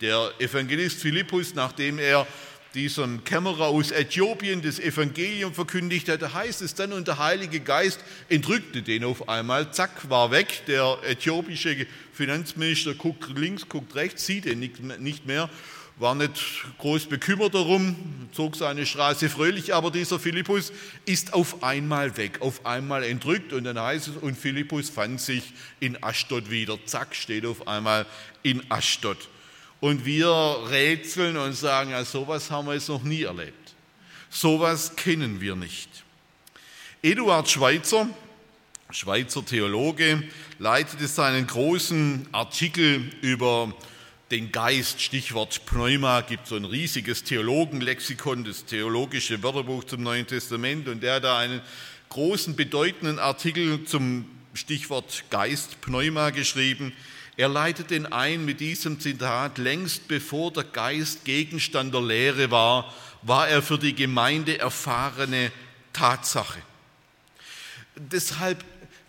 Der 0.00 0.32
Evangelist 0.40 1.00
Philippus, 1.00 1.54
nachdem 1.54 2.00
er 2.00 2.26
diesem 2.74 3.24
Kämmerer 3.24 3.66
aus 3.66 3.90
Äthiopien 3.90 4.62
das 4.62 4.78
Evangelium 4.78 5.52
verkündigt 5.52 6.08
hatte, 6.08 6.32
heißt 6.32 6.62
es 6.62 6.74
dann, 6.74 6.92
und 6.92 7.08
der 7.08 7.18
Heilige 7.18 7.60
Geist 7.60 8.00
entrückte 8.28 8.82
den 8.82 9.04
auf 9.04 9.28
einmal, 9.28 9.72
zack, 9.72 10.08
war 10.08 10.30
weg. 10.30 10.62
Der 10.66 10.98
äthiopische 11.06 11.86
Finanzminister 12.12 12.94
guckt 12.94 13.38
links, 13.38 13.68
guckt 13.68 13.94
rechts, 13.94 14.26
sieht 14.26 14.46
ihn 14.46 14.60
nicht 14.60 15.26
mehr, 15.26 15.50
war 15.98 16.14
nicht 16.14 16.64
groß 16.78 17.06
bekümmert 17.06 17.54
darum, 17.54 17.96
zog 18.32 18.56
seine 18.56 18.86
Straße 18.86 19.28
fröhlich, 19.28 19.74
aber 19.74 19.90
dieser 19.90 20.18
Philippus 20.18 20.72
ist 21.04 21.34
auf 21.34 21.62
einmal 21.62 22.16
weg, 22.16 22.40
auf 22.40 22.64
einmal 22.64 23.04
entrückt 23.04 23.52
und 23.52 23.64
dann 23.64 23.78
heißt 23.78 24.08
es, 24.08 24.16
und 24.16 24.36
Philippus 24.38 24.88
fand 24.88 25.20
sich 25.20 25.52
in 25.80 26.02
Aschdod 26.02 26.50
wieder, 26.50 26.78
zack, 26.86 27.14
steht 27.14 27.44
auf 27.44 27.68
einmal 27.68 28.06
in 28.42 28.62
Aschdod. 28.70 29.28
Und 29.82 30.04
wir 30.04 30.30
rätseln 30.70 31.36
und 31.36 31.54
sagen, 31.54 31.90
ja, 31.90 32.04
sowas 32.04 32.52
haben 32.52 32.68
wir 32.68 32.74
jetzt 32.74 32.88
noch 32.88 33.02
nie 33.02 33.24
erlebt. 33.24 33.74
Sowas 34.30 34.94
kennen 34.94 35.40
wir 35.40 35.56
nicht. 35.56 35.88
Eduard 37.02 37.50
Schweitzer, 37.50 38.08
Schweizer 38.92 39.44
Theologe, 39.44 40.22
leitete 40.60 41.08
seinen 41.08 41.48
großen 41.48 42.28
Artikel 42.30 43.10
über 43.22 43.74
den 44.30 44.52
Geist, 44.52 45.02
Stichwort 45.02 45.66
Pneuma, 45.66 46.20
gibt 46.20 46.46
so 46.46 46.54
ein 46.54 46.64
riesiges 46.64 47.24
Theologenlexikon, 47.24 48.44
das 48.44 48.64
theologische 48.64 49.42
Wörterbuch 49.42 49.82
zum 49.82 50.04
Neuen 50.04 50.28
Testament, 50.28 50.86
und 50.86 51.02
der 51.02 51.14
hat 51.14 51.24
da 51.24 51.38
einen 51.38 51.60
großen, 52.08 52.54
bedeutenden 52.54 53.18
Artikel 53.18 53.84
zum 53.84 54.26
Stichwort 54.54 55.24
Geist, 55.30 55.80
Pneuma 55.80 56.30
geschrieben. 56.30 56.92
Er 57.36 57.48
leitet 57.48 57.90
den 57.90 58.12
ein 58.12 58.44
mit 58.44 58.60
diesem 58.60 59.00
Zitat, 59.00 59.56
längst 59.56 60.06
bevor 60.06 60.52
der 60.52 60.64
Geist 60.64 61.24
Gegenstand 61.24 61.94
der 61.94 62.02
Lehre 62.02 62.50
war, 62.50 62.92
war 63.22 63.48
er 63.48 63.62
für 63.62 63.78
die 63.78 63.94
Gemeinde 63.94 64.58
erfahrene 64.58 65.50
Tatsache. 65.94 66.60
Deshalb, 67.96 68.62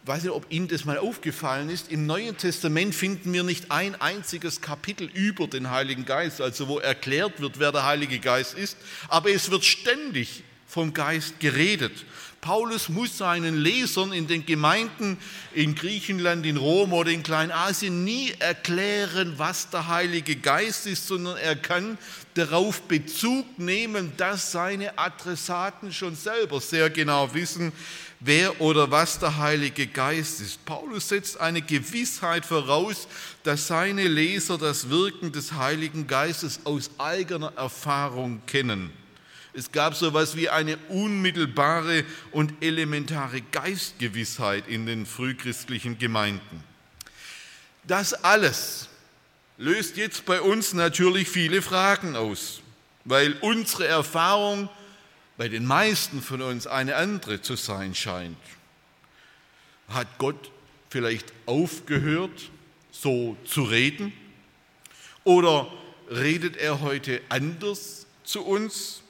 weiß 0.06 0.24
nicht, 0.24 0.32
ob 0.32 0.46
Ihnen 0.50 0.70
das 0.70 0.86
mal 0.86 0.98
aufgefallen 0.98 1.70
ist, 1.70 1.92
im 1.92 2.06
Neuen 2.06 2.38
Testament 2.38 2.96
finden 2.96 3.34
wir 3.34 3.44
nicht 3.44 3.72
ein 3.72 4.00
einziges 4.00 4.62
Kapitel 4.62 5.10
über 5.14 5.48
den 5.48 5.70
Heiligen 5.70 6.06
Geist, 6.06 6.40
also 6.40 6.70
wo 6.70 6.80
erklärt 6.80 7.42
wird, 7.42 7.60
wer 7.60 7.74
der 7.74 7.86
Heilige 7.86 8.20
Geist 8.20 8.54
ist, 8.54 8.78
aber 9.10 9.32
es 9.32 9.52
wird 9.52 9.66
ständig 9.66 10.44
vom 10.66 10.94
Geist 10.94 11.40
geredet. 11.42 12.06
Paulus 12.44 12.90
muss 12.90 13.18
seinen 13.18 13.56
Lesern 13.56 14.12
in 14.12 14.28
den 14.28 14.46
Gemeinden 14.46 15.18
in 15.54 15.76
Griechenland, 15.76 16.46
in 16.46 16.58
Rom 16.58 16.92
oder 16.92 17.10
in 17.10 17.24
Kleinasien 17.24 18.04
nie 18.04 18.34
erklären, 18.38 19.36
was 19.38 19.70
der 19.70 19.88
Heilige 19.88 20.36
Geist 20.36 20.86
ist, 20.86 21.08
sondern 21.08 21.38
er 21.38 21.56
kann 21.56 21.98
darauf 22.34 22.82
Bezug 22.82 23.46
nehmen, 23.58 24.12
dass 24.18 24.52
seine 24.52 24.98
Adressaten 24.98 25.94
schon 25.94 26.18
selber 26.18 26.60
sehr 26.60 26.90
genau 26.90 27.34
wissen, 27.34 27.72
wer 28.20 28.60
oder 28.60 28.92
was 28.92 29.20
der 29.20 29.38
Heilige 29.38 29.88
Geist 29.88 30.42
ist. 30.42 30.66
Paulus 30.66 31.08
setzt 31.08 31.40
eine 31.40 31.62
Gewissheit 31.62 32.46
voraus, 32.46 33.08
dass 33.44 33.68
seine 33.68 34.06
Leser 34.06 34.58
das 34.58 34.90
Wirken 34.90 35.32
des 35.32 35.54
Heiligen 35.54 36.08
Geistes 36.08 36.60
aus 36.66 36.92
eigener 36.98 37.54
Erfahrung 37.56 38.42
kennen. 38.46 39.03
Es 39.56 39.72
gab 39.72 39.94
so 39.94 40.08
etwas 40.08 40.36
wie 40.36 40.50
eine 40.50 40.78
unmittelbare 40.90 42.06
und 42.32 42.54
elementare 42.62 43.42
Geistgewissheit 43.42 44.68
in 44.68 44.88
den 44.88 45.06
frühchristlichen 45.06 46.00
Gemeinden. 46.00 46.64
Das 47.84 48.14
alles 48.14 48.90
löst 49.58 49.98
jetzt 49.98 50.26
bei 50.26 50.42
uns 50.42 50.74
natürlich 50.74 51.30
viele 51.30 51.62
Fragen 51.62 52.16
aus, 52.16 52.62
weil 53.06 53.34
unsere 53.42 53.86
Erfahrung 53.86 54.70
bei 55.38 55.50
den 55.50 55.66
meisten 55.66 56.22
von 56.22 56.42
uns 56.42 56.66
eine 56.66 56.96
andere 56.96 57.42
zu 57.42 57.56
sein 57.56 57.94
scheint. 57.94 58.38
Hat 59.90 60.08
Gott 60.18 60.52
vielleicht 60.90 61.32
aufgehört, 61.46 62.50
so 62.92 63.38
zu 63.46 63.64
reden? 63.64 64.14
Oder 65.24 65.72
redet 66.10 66.58
er 66.58 66.82
heute 66.82 67.22
anders 67.30 68.08
zu 68.24 68.44
uns? 68.44 69.03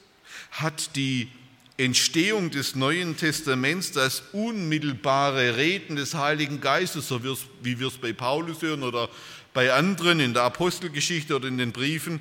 Hat 0.54 0.94
die 0.96 1.28
Entstehung 1.76 2.50
des 2.50 2.76
Neuen 2.76 3.16
Testaments, 3.16 3.90
das 3.90 4.22
unmittelbare 4.32 5.56
Reden 5.56 5.96
des 5.96 6.14
Heiligen 6.14 6.60
Geistes, 6.60 7.08
so 7.08 7.22
wie 7.62 7.80
wir 7.80 7.88
es 7.88 7.98
bei 7.98 8.12
Paulus 8.12 8.62
hören 8.62 8.84
oder 8.84 9.08
bei 9.52 9.72
anderen 9.72 10.20
in 10.20 10.34
der 10.34 10.44
Apostelgeschichte 10.44 11.34
oder 11.34 11.48
in 11.48 11.58
den 11.58 11.72
Briefen, 11.72 12.20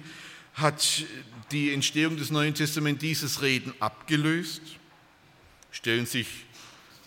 hat 0.56 1.06
die 1.52 1.72
Entstehung 1.72 2.18
des 2.18 2.32
Neuen 2.32 2.56
Testaments 2.56 3.02
dieses 3.02 3.44
Reden 3.44 3.74
abgelöst? 3.80 4.62
Stellen 5.72 6.08
sich 6.08 6.28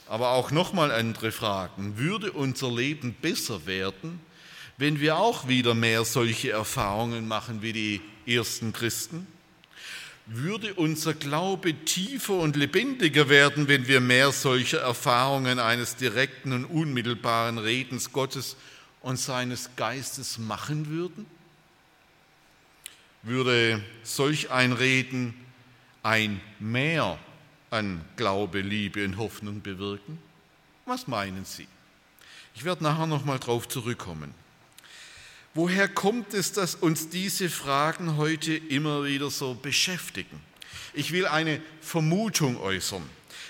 aber 0.08 0.30
auch 0.30 0.52
nochmal 0.52 0.92
andere 0.92 1.32
Fragen. 1.32 1.98
Würde 1.98 2.30
unser 2.30 2.70
Leben 2.70 3.16
besser 3.20 3.66
werden, 3.66 4.20
wenn 4.78 5.00
wir 5.00 5.16
auch 5.16 5.48
wieder 5.48 5.74
mehr 5.74 6.04
solche 6.04 6.52
Erfahrungen 6.52 7.26
machen 7.26 7.62
wie 7.62 7.72
die 7.72 8.00
ersten 8.26 8.72
Christen? 8.72 9.26
Würde 10.26 10.74
unser 10.74 11.14
Glaube 11.14 11.72
tiefer 11.84 12.34
und 12.34 12.56
lebendiger 12.56 13.28
werden, 13.28 13.68
wenn 13.68 13.86
wir 13.86 14.00
mehr 14.00 14.32
solcher 14.32 14.80
Erfahrungen 14.80 15.58
eines 15.60 15.96
direkten 15.96 16.52
und 16.52 16.64
unmittelbaren 16.64 17.58
Redens 17.58 18.12
Gottes 18.12 18.56
und 19.02 19.18
seines 19.18 19.70
Geistes 19.76 20.38
machen 20.38 20.88
würden? 20.88 21.26
Würde 23.22 23.82
solch 24.02 24.50
ein 24.50 24.72
Reden 24.72 25.34
ein 26.02 26.40
Mehr 26.58 27.18
an 27.70 28.04
Glaube, 28.16 28.60
Liebe 28.60 29.04
und 29.04 29.16
Hoffnung 29.16 29.62
bewirken? 29.62 30.18
Was 30.86 31.06
meinen 31.06 31.44
Sie? 31.44 31.66
Ich 32.54 32.64
werde 32.64 32.82
nachher 32.84 33.06
nochmal 33.06 33.38
darauf 33.38 33.68
zurückkommen. 33.68 34.32
Woher 35.56 35.88
kommt 35.88 36.34
es, 36.34 36.52
dass 36.52 36.74
uns 36.74 37.08
diese 37.08 37.48
Fragen 37.48 38.18
heute 38.18 38.54
immer 38.54 39.06
wieder 39.06 39.30
so 39.30 39.54
beschäftigen? 39.54 40.38
Ich 40.92 41.12
will 41.12 41.26
eine 41.26 41.62
Vermutung 41.80 42.60
äußern. 42.60 43.02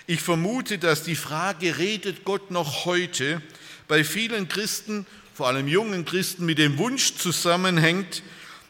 Ich 0.06 0.20
vermute, 0.20 0.78
dass 0.78 1.02
die 1.02 1.16
Frage, 1.16 1.78
redet 1.78 2.24
Gott 2.24 2.52
noch 2.52 2.84
heute, 2.84 3.42
bei 3.88 4.04
vielen 4.04 4.46
Christen, 4.46 5.04
vor 5.34 5.48
allem 5.48 5.66
jungen 5.66 6.04
Christen, 6.04 6.46
mit 6.46 6.58
dem 6.58 6.78
Wunsch 6.78 7.16
zusammenhängt, 7.16 8.22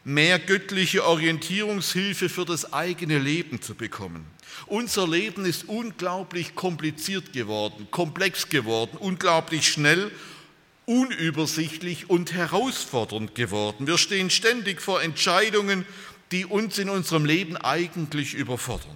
mehr 0.03 0.39
göttliche 0.39 1.05
Orientierungshilfe 1.05 2.29
für 2.29 2.45
das 2.45 2.73
eigene 2.73 3.19
Leben 3.19 3.61
zu 3.61 3.75
bekommen. 3.75 4.25
Unser 4.65 5.07
Leben 5.07 5.45
ist 5.45 5.65
unglaublich 5.67 6.55
kompliziert 6.55 7.33
geworden, 7.33 7.87
komplex 7.91 8.49
geworden, 8.49 8.97
unglaublich 8.97 9.67
schnell 9.67 10.11
unübersichtlich 10.87 12.09
und 12.09 12.31
herausfordernd 12.31 13.35
geworden. 13.35 13.85
Wir 13.87 13.97
stehen 13.97 14.29
ständig 14.29 14.81
vor 14.81 15.03
Entscheidungen, 15.03 15.85
die 16.31 16.45
uns 16.45 16.77
in 16.77 16.89
unserem 16.89 17.25
Leben 17.25 17.57
eigentlich 17.57 18.33
überfordern. 18.33 18.95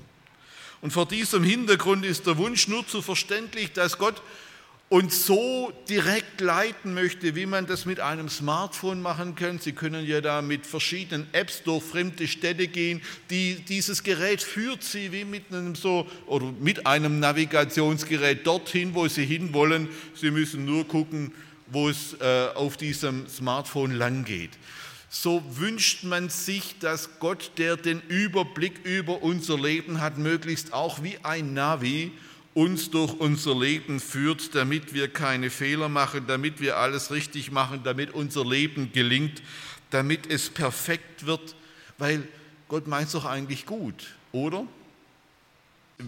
Und 0.81 0.91
vor 0.91 1.05
diesem 1.05 1.43
Hintergrund 1.43 2.05
ist 2.05 2.25
der 2.25 2.37
Wunsch 2.37 2.67
nur 2.67 2.87
zu 2.87 3.01
verständlich, 3.01 3.73
dass 3.73 3.97
Gott 3.97 4.21
uns 4.87 5.25
so 5.25 5.71
direkt 5.89 6.41
leiten 6.41 6.93
möchte, 6.93 7.35
wie 7.35 7.45
man 7.45 7.65
das 7.65 7.85
mit 7.85 7.99
einem 7.99 8.29
Smartphone 8.29 9.01
machen 9.01 9.35
kann. 9.35 9.59
Sie 9.59 9.71
können 9.73 10.05
ja 10.05 10.21
da 10.21 10.41
mit 10.41 10.65
verschiedenen 10.65 11.27
Apps 11.33 11.63
durch 11.63 11.83
fremde 11.83 12.27
Städte 12.27 12.67
gehen. 12.67 13.01
Die, 13.29 13.55
dieses 13.67 14.03
Gerät 14.03 14.41
führt 14.41 14.83
Sie 14.83 15.11
wie 15.11 15.23
mit 15.23 15.43
einem 15.51 15.75
so 15.75 16.07
oder 16.25 16.53
mit 16.59 16.87
einem 16.87 17.19
Navigationsgerät 17.19 18.45
dorthin, 18.47 18.93
wo 18.93 19.07
Sie 19.07 19.25
hinwollen. 19.25 19.87
Sie 20.13 20.31
müssen 20.31 20.65
nur 20.65 20.85
gucken, 20.85 21.33
wo 21.71 21.89
es 21.89 22.13
äh, 22.19 22.49
auf 22.53 22.77
diesem 22.77 23.27
Smartphone 23.27 23.91
lang 23.91 24.25
geht. 24.25 24.51
So 25.09 25.43
wünscht 25.57 26.03
man 26.03 26.29
sich, 26.29 26.79
dass 26.79 27.19
Gott, 27.19 27.51
der 27.57 27.75
den 27.75 28.01
Überblick 28.07 28.85
über 28.85 29.21
unser 29.23 29.59
Leben 29.59 29.99
hat, 29.99 30.17
möglichst 30.17 30.73
auch 30.73 31.03
wie 31.03 31.17
ein 31.23 31.53
Navi 31.53 32.11
uns 32.53 32.91
durch 32.91 33.13
unser 33.13 33.57
Leben 33.57 33.99
führt, 33.99 34.55
damit 34.55 34.93
wir 34.93 35.07
keine 35.07 35.49
Fehler 35.49 35.89
machen, 35.89 36.25
damit 36.27 36.59
wir 36.59 36.77
alles 36.77 37.11
richtig 37.11 37.51
machen, 37.51 37.81
damit 37.83 38.13
unser 38.13 38.45
Leben 38.45 38.91
gelingt, 38.91 39.41
damit 39.89 40.29
es 40.29 40.49
perfekt 40.49 41.25
wird, 41.25 41.55
weil 41.97 42.27
Gott 42.67 42.87
meint 42.87 43.07
es 43.07 43.13
doch 43.13 43.25
eigentlich 43.25 43.65
gut, 43.65 44.15
oder? 44.31 44.65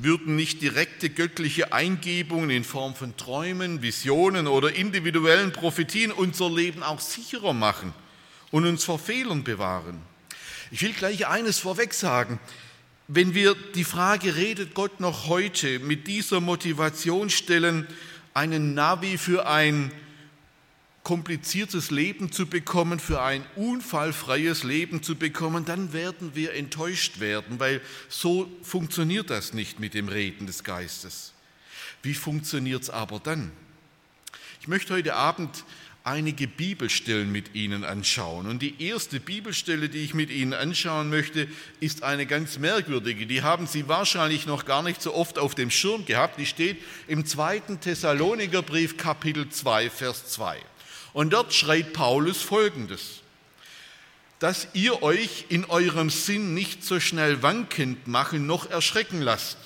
Würden 0.02 0.36
nicht 0.36 0.62
direkte 0.62 1.10
göttliche 1.10 1.72
Eingebungen 1.74 2.50
in 2.50 2.64
Form 2.64 2.96
von 2.96 3.16
Träumen, 3.16 3.82
Visionen 3.82 4.48
oder 4.48 4.74
individuellen 4.74 5.52
Prophetien 5.52 6.12
unser 6.12 6.50
Leben 6.50 6.84
auch 6.84 7.00
sicherer 7.00 7.54
machen 7.54 7.94
und 8.52 8.66
uns 8.66 8.84
vor 8.84 8.98
Fehlern 8.98 9.44
bewahren? 9.44 10.02
Ich 10.72 10.82
will 10.82 10.94
gleich 10.94 11.28
eines 11.28 11.60
vorweg 11.60 11.94
sagen. 11.94 12.40
Wenn 13.08 13.36
wir 13.36 13.56
die 13.76 13.84
Frage, 13.84 14.36
redet 14.36 14.74
Gott 14.74 15.00
noch 15.00 15.28
heute, 15.28 15.80
mit 15.80 16.08
dieser 16.08 16.40
Motivation 16.42 17.30
stellen, 17.30 17.88
einen 18.34 18.74
Navi 18.74 19.18
für 19.18 19.48
ein 19.48 19.92
kompliziertes 21.04 21.92
Leben 21.92 22.32
zu 22.32 22.48
bekommen, 22.48 23.00
für 23.00 23.22
ein 23.22 23.46
unfallfreies 23.56 24.64
Leben 24.64 25.04
zu 25.04 25.16
bekommen, 25.16 25.66
dann 25.66 25.92
werden 25.92 26.32
wir 26.34 26.54
enttäuscht 26.54 27.20
werden, 27.20 27.60
weil 27.60 27.82
so 28.08 28.50
funktioniert 28.62 29.30
das 29.30 29.54
nicht 29.54 29.80
mit 29.80 29.94
dem 29.94 30.08
Reden 30.08 30.48
des 30.48 30.64
Geistes. 30.64 31.34
Wie 32.02 32.14
funktioniert 32.14 32.84
es 32.84 32.90
aber 32.90 33.20
dann? 33.20 33.52
Ich 34.62 34.68
möchte 34.68 34.94
heute 34.94 35.16
Abend 35.16 35.66
einige 36.06 36.48
Bibelstellen 36.48 37.32
mit 37.32 37.56
Ihnen 37.56 37.84
anschauen. 37.84 38.48
Und 38.48 38.62
die 38.62 38.82
erste 38.86 39.20
Bibelstelle, 39.20 39.90
die 39.90 40.00
ich 40.00 40.14
mit 40.14 40.30
Ihnen 40.30 40.54
anschauen 40.54 41.10
möchte, 41.10 41.48
ist 41.80 42.04
eine 42.04 42.26
ganz 42.26 42.60
merkwürdige. 42.60 43.26
Die 43.26 43.42
haben 43.42 43.68
Sie 43.68 43.88
wahrscheinlich 43.88 44.46
noch 44.46 44.66
gar 44.66 44.84
nicht 44.84 45.02
so 45.02 45.14
oft 45.14 45.40
auf 45.40 45.56
dem 45.56 45.70
Schirm 45.70 46.06
gehabt. 46.06 46.40
Die 46.40 46.46
steht 46.46 46.78
im 47.08 47.26
zweiten 47.26 47.80
Thessalonikerbrief 47.80 48.98
Kapitel 48.98 49.50
2, 49.50 49.90
Vers 49.90 50.28
2. 50.32 50.60
Und 51.14 51.32
dort 51.32 51.54
schreibt 51.54 51.94
Paulus 51.94 52.42
Folgendes. 52.42 53.22
Dass 54.40 54.68
ihr 54.74 55.02
euch 55.04 55.46
in 55.50 55.66
eurem 55.66 56.10
Sinn 56.10 56.54
nicht 56.54 56.84
so 56.84 57.00
schnell 57.00 57.42
wankend 57.42 58.08
machen 58.08 58.46
noch 58.46 58.70
erschrecken 58.70 59.22
lasst. 59.22 59.58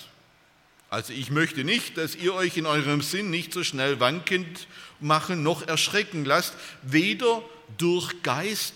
Also 0.89 1.13
ich 1.13 1.31
möchte 1.31 1.63
nicht, 1.63 1.97
dass 1.97 2.15
ihr 2.15 2.33
euch 2.33 2.57
in 2.57 2.65
eurem 2.65 3.01
Sinn 3.01 3.29
nicht 3.29 3.53
so 3.53 3.63
schnell 3.63 3.99
wankend 3.99 4.67
machen 4.99 5.43
noch 5.43 5.67
erschrecken 5.67 6.25
lasst, 6.25 6.53
weder 6.83 7.41
durch 7.77 8.21
Geist, 8.23 8.73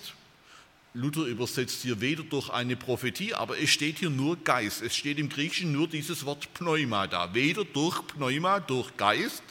Luther 0.93 1.21
übersetzt 1.21 1.83
hier 1.83 2.01
weder 2.01 2.23
durch 2.23 2.49
eine 2.49 2.75
Prophetie, 2.75 3.33
aber 3.33 3.57
es 3.57 3.69
steht 3.69 3.99
hier 3.99 4.09
nur 4.09 4.35
Geist. 4.35 4.81
Es 4.81 4.93
steht 4.95 5.19
im 5.19 5.29
Griechischen 5.29 5.71
nur 5.71 5.87
dieses 5.87 6.25
Wort 6.25 6.53
Pneuma 6.53 7.07
da. 7.07 7.33
Weder 7.33 7.63
durch 7.63 8.05
Pneuma, 8.07 8.59
durch 8.59 8.97
Geist, 8.97 9.43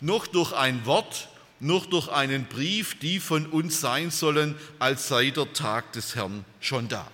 noch 0.00 0.26
durch 0.26 0.52
ein 0.52 0.86
Wort, 0.86 1.28
noch 1.60 1.86
durch 1.86 2.08
einen 2.08 2.46
Brief, 2.46 2.98
die 2.98 3.20
von 3.20 3.46
uns 3.46 3.80
sein 3.80 4.10
sollen, 4.10 4.56
als 4.78 5.08
sei 5.08 5.30
der 5.30 5.52
Tag 5.52 5.92
des 5.92 6.16
Herrn 6.16 6.44
schon 6.60 6.88
da. 6.88 7.06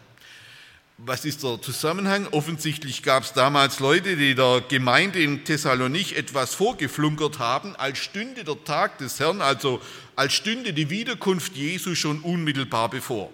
Was 0.98 1.26
ist 1.26 1.42
der 1.42 1.60
Zusammenhang? 1.60 2.26
Offensichtlich 2.28 3.02
gab 3.02 3.24
es 3.24 3.34
damals 3.34 3.80
Leute, 3.80 4.16
die 4.16 4.34
der 4.34 4.62
Gemeinde 4.66 5.22
in 5.22 5.44
Thessalonich 5.44 6.16
etwas 6.16 6.54
vorgeflunkert 6.54 7.38
haben, 7.38 7.76
als 7.76 7.98
stünde 7.98 8.44
der 8.44 8.64
Tag 8.64 8.96
des 8.96 9.20
Herrn, 9.20 9.42
also 9.42 9.82
als 10.14 10.32
stünde 10.32 10.72
die 10.72 10.88
Wiederkunft 10.88 11.54
Jesu 11.54 11.94
schon 11.94 12.20
unmittelbar 12.20 12.88
bevor. 12.88 13.30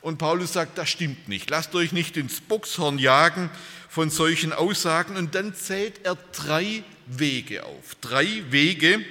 Und 0.00 0.16
Paulus 0.18 0.54
sagt, 0.54 0.78
das 0.78 0.88
stimmt 0.88 1.28
nicht. 1.28 1.50
Lasst 1.50 1.74
euch 1.74 1.92
nicht 1.92 2.16
ins 2.16 2.40
Boxhorn 2.40 2.98
jagen 2.98 3.50
von 3.88 4.08
solchen 4.08 4.52
Aussagen. 4.52 5.16
Und 5.16 5.34
dann 5.34 5.54
zählt 5.54 6.04
er 6.04 6.16
drei 6.32 6.82
Wege 7.06 7.64
auf. 7.64 7.96
Drei 8.00 8.42
Wege, 8.50 9.04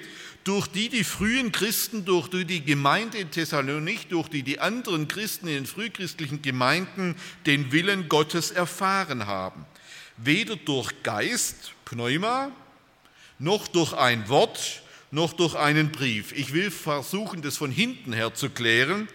durch 0.44 0.68
die 0.68 0.90
die 0.90 1.04
frühen 1.04 1.52
Christen, 1.52 2.06
durch 2.06 2.28
die 2.30 2.46
die 2.46 2.64
Gemeinde 2.64 3.20
in 3.20 3.32
Thessalonich, 3.32 4.08
durch 4.08 4.28
die 4.28 4.44
die 4.44 4.60
anderen 4.60 5.08
Christen 5.08 5.48
in 5.48 5.54
den 5.54 5.66
frühchristlichen 5.66 6.42
Gemeinden 6.42 7.16
den 7.46 7.72
Willen 7.72 8.10
Gottes 8.10 8.52
erfahren 8.52 9.28
haben. 9.28 9.66
Weder 10.18 10.56
durch 10.56 11.04
Geist, 11.04 11.74
Pneuma, 11.86 12.52
noch 13.40 13.68
durch 13.68 13.94
ein 13.94 14.30
Wort, 14.30 14.82
noch 15.12 15.34
durch 15.34 15.56
einen 15.56 15.92
Brief. 15.92 16.32
Ich 16.32 16.54
will 16.54 16.72
versuchen, 16.72 17.42
das 17.42 17.58
von 17.58 17.72
hinten 17.72 18.14
her 18.14 18.34
zu 18.34 18.50
klären. 18.50 19.08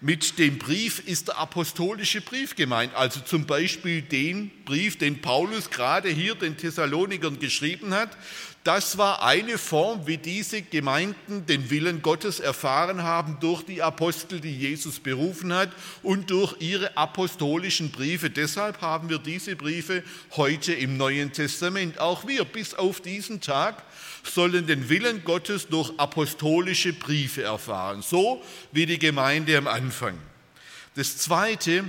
Mit 0.00 0.38
dem 0.38 0.58
Brief 0.58 1.06
ist 1.06 1.28
der 1.28 1.38
apostolische 1.38 2.20
Brief 2.20 2.56
gemeint, 2.56 2.94
also 2.94 3.20
zum 3.20 3.46
Beispiel 3.46 4.02
den 4.02 4.50
Brief, 4.64 4.98
den 4.98 5.20
Paulus 5.20 5.70
gerade 5.70 6.08
hier 6.08 6.34
den 6.34 6.56
Thessalonikern 6.56 7.38
geschrieben 7.38 7.94
hat. 7.94 8.16
Das 8.64 8.96
war 8.96 9.22
eine 9.22 9.58
Form, 9.58 10.06
wie 10.06 10.16
diese 10.16 10.62
Gemeinden 10.62 11.44
den 11.44 11.68
Willen 11.68 12.00
Gottes 12.00 12.40
erfahren 12.40 13.02
haben 13.02 13.36
durch 13.38 13.62
die 13.62 13.82
Apostel, 13.82 14.40
die 14.40 14.56
Jesus 14.56 15.00
berufen 15.00 15.52
hat 15.52 15.70
und 16.02 16.30
durch 16.30 16.56
ihre 16.60 16.96
apostolischen 16.96 17.90
Briefe. 17.90 18.30
Deshalb 18.30 18.80
haben 18.80 19.10
wir 19.10 19.18
diese 19.18 19.54
Briefe 19.54 20.02
heute 20.36 20.72
im 20.72 20.96
Neuen 20.96 21.30
Testament. 21.30 22.00
Auch 22.00 22.26
wir 22.26 22.46
bis 22.46 22.72
auf 22.72 23.02
diesen 23.02 23.42
Tag 23.42 23.82
sollen 24.22 24.66
den 24.66 24.88
Willen 24.88 25.24
Gottes 25.24 25.68
durch 25.68 25.92
apostolische 25.98 26.94
Briefe 26.94 27.42
erfahren, 27.42 28.00
so 28.00 28.42
wie 28.72 28.86
die 28.86 28.98
Gemeinde 28.98 29.58
am 29.58 29.66
Anfang. 29.66 30.18
Das 30.94 31.18
Zweite, 31.18 31.84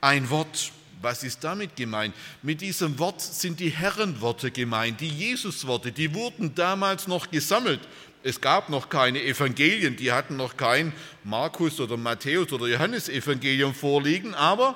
ein 0.00 0.28
Wort. 0.28 0.72
Was 1.02 1.22
ist 1.22 1.44
damit 1.44 1.76
gemeint? 1.76 2.14
Mit 2.42 2.60
diesem 2.60 2.98
Wort 2.98 3.20
sind 3.20 3.60
die 3.60 3.70
Herrenworte 3.70 4.50
gemeint, 4.50 5.00
die 5.00 5.08
Jesusworte, 5.08 5.92
die 5.92 6.14
wurden 6.14 6.54
damals 6.54 7.06
noch 7.06 7.30
gesammelt. 7.30 7.80
Es 8.22 8.40
gab 8.40 8.70
noch 8.70 8.88
keine 8.88 9.22
Evangelien, 9.22 9.96
die 9.96 10.10
hatten 10.10 10.36
noch 10.36 10.56
kein 10.56 10.92
Markus 11.22 11.80
oder 11.80 11.96
Matthäus 11.96 12.52
oder 12.52 12.66
Johannes 12.66 13.08
Evangelium 13.08 13.74
vorliegen, 13.74 14.34
aber 14.34 14.74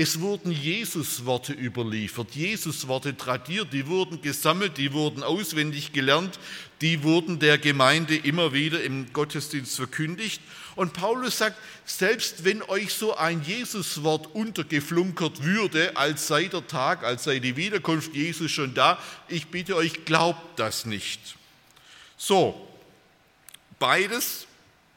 es 0.00 0.20
wurden 0.20 0.52
Jesusworte 0.52 1.52
überliefert, 1.52 2.36
Jesusworte 2.36 3.16
tradiert, 3.16 3.72
die 3.72 3.88
wurden 3.88 4.22
gesammelt, 4.22 4.78
die 4.78 4.92
wurden 4.92 5.24
auswendig 5.24 5.92
gelernt, 5.92 6.38
die 6.80 7.02
wurden 7.02 7.40
der 7.40 7.58
Gemeinde 7.58 8.14
immer 8.14 8.52
wieder 8.52 8.80
im 8.82 9.12
Gottesdienst 9.12 9.74
verkündigt. 9.74 10.40
Und 10.78 10.92
Paulus 10.92 11.38
sagt, 11.38 11.56
selbst 11.86 12.44
wenn 12.44 12.62
euch 12.62 12.94
so 12.94 13.16
ein 13.16 13.42
Jesuswort 13.42 14.32
untergeflunkert 14.32 15.42
würde, 15.42 15.96
als 15.96 16.28
sei 16.28 16.44
der 16.44 16.68
Tag, 16.68 17.02
als 17.02 17.24
sei 17.24 17.40
die 17.40 17.56
Wiederkunft 17.56 18.14
Jesus 18.14 18.52
schon 18.52 18.74
da, 18.74 18.96
ich 19.26 19.48
bitte 19.48 19.74
euch, 19.74 20.04
glaubt 20.04 20.56
das 20.56 20.86
nicht. 20.86 21.34
So, 22.16 22.64
beides, 23.80 24.46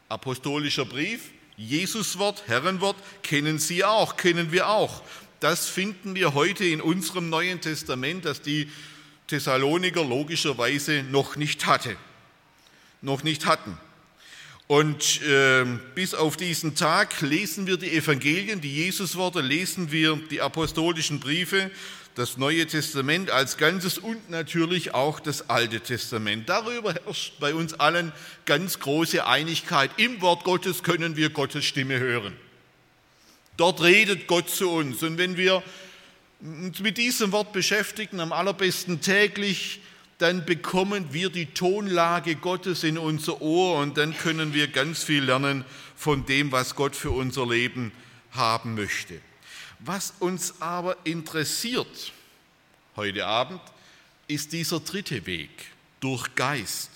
apostolischer 0.08 0.86
Brief, 0.86 1.32
Jesuswort, 1.58 2.44
Herrenwort, 2.46 2.98
kennen 3.24 3.58
Sie 3.58 3.84
auch, 3.84 4.18
kennen 4.18 4.52
wir 4.52 4.70
auch. 4.70 5.02
Das 5.40 5.68
finden 5.68 6.14
wir 6.14 6.36
heute 6.36 6.64
in 6.64 6.80
unserem 6.80 7.32
Neuen 7.32 7.60
Testament, 7.60 8.26
das 8.26 8.44
die 8.44 8.72
Thessaloniker 9.26 10.04
logischerweise 10.04 11.02
noch 11.02 11.38
nicht 11.38 11.66
hatte, 11.66 11.98
noch 13.02 13.24
nicht 13.24 13.48
hatten. 13.48 13.80
Und 14.72 15.22
äh, 15.24 15.66
bis 15.96 16.14
auf 16.14 16.38
diesen 16.38 16.76
Tag 16.76 17.20
lesen 17.20 17.68
wir 17.68 17.76
die 17.76 17.92
Evangelien, 17.92 18.62
die 18.62 18.74
Jesusworte, 18.74 19.42
lesen 19.42 19.92
wir 19.92 20.18
die 20.30 20.40
apostolischen 20.40 21.20
Briefe, 21.20 21.72
das 22.16 22.38
Neue 22.38 22.66
Testament 22.66 23.32
als 23.32 23.58
Ganzes 23.58 23.98
und 23.98 24.30
natürlich 24.30 24.94
auch 24.94 25.20
das 25.20 25.50
Alte 25.50 25.82
Testament. 25.82 26.48
Darüber 26.48 26.94
herrscht 26.94 27.34
bei 27.42 27.54
uns 27.54 27.74
allen 27.74 28.14
ganz 28.46 28.80
große 28.80 29.28
Einigkeit. 29.28 29.92
Im 29.98 30.22
Wort 30.22 30.46
Gottes 30.46 30.84
können 30.84 31.18
wir 31.18 31.32
Gottes 31.32 31.66
Stimme 31.66 32.00
hören. 32.00 32.34
Dort 33.58 33.84
redet 33.84 34.26
Gott 34.28 34.50
zu 34.50 34.70
uns. 34.70 35.04
Und 35.04 35.18
wenn 35.18 35.36
wir 35.36 35.64
uns 36.40 36.80
mit 36.80 36.98
diesem 36.98 37.34
Wort 37.34 37.52
beschäftigen, 37.52 38.22
am 38.22 38.32
allerbesten 38.32 39.02
täglich, 39.02 39.82
dann 40.22 40.46
bekommen 40.46 41.14
wir 41.14 41.32
die 41.32 41.48
Tonlage 41.48 42.36
Gottes 42.36 42.84
in 42.84 43.00
unser 43.00 43.42
Ohr 43.42 43.80
und 43.80 43.98
dann 43.98 44.16
können 44.16 44.54
wir 44.54 44.68
ganz 44.68 45.04
viel 45.04 45.24
lernen 45.24 45.66
von 45.96 46.28
dem, 46.28 46.52
was 46.52 46.76
Gott 46.76 46.96
für 46.96 47.10
unser 47.10 47.48
Leben 47.48 47.92
haben 48.32 48.76
möchte. 48.76 49.20
Was 49.80 50.14
uns 50.20 50.62
aber 50.62 50.96
interessiert 51.06 52.14
heute 52.96 53.26
Abend, 53.26 53.62
ist 54.28 54.54
dieser 54.54 54.80
dritte 54.80 55.26
Weg 55.26 55.50
durch 56.02 56.36
Geist. 56.36 56.92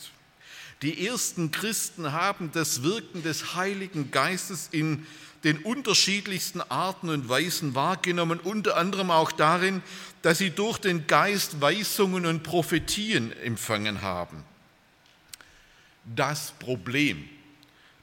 Die 0.83 1.07
ersten 1.07 1.49
Christen 1.49 2.11
haben 2.11 2.51
das 2.53 2.83
Wirken 2.83 3.23
des 3.23 3.55
Heiligen 3.55 4.11
Geistes 4.11 4.69
in 4.71 5.07
den 5.43 5.59
unterschiedlichsten 5.59 6.61
Arten 6.61 7.09
und 7.09 7.29
Weisen 7.29 7.75
wahrgenommen, 7.75 8.39
unter 8.39 8.77
anderem 8.77 9.09
auch 9.11 9.31
darin, 9.31 9.83
dass 10.25 10.39
sie 10.39 10.49
durch 10.49 10.79
den 10.79 11.05
Geist 11.05 11.61
Weisungen 11.61 12.25
und 12.25 12.41
Prophetien 12.41 13.31
empfangen 13.43 14.01
haben. 14.01 14.43
Das 16.03 16.51
Problem 16.57 17.29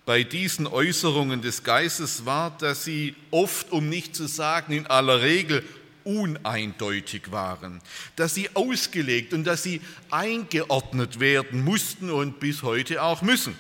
bei 0.07 0.23
diesen 0.23 0.69
Äußerungen 0.69 1.43
des 1.43 1.65
Geistes 1.65 2.25
war, 2.25 2.57
dass 2.59 2.85
sie 2.85 3.17
oft, 3.33 3.73
um 3.73 3.89
nicht 3.89 4.15
zu 4.15 4.29
sagen 4.29 4.73
in 4.73 4.87
aller 4.87 5.21
Regel, 5.21 5.65
uneindeutig 6.05 7.33
waren, 7.33 7.81
dass 8.15 8.37
sie 8.37 8.55
ausgelegt 8.55 9.35
und 9.35 9.43
dass 9.43 9.65
sie 9.65 9.81
eingeordnet 10.09 11.19
werden 11.19 11.65
mussten 11.65 12.09
und 12.09 12.39
bis 12.39 12.63
heute 12.63 13.03
auch 13.03 13.23
müssen. 13.23 13.57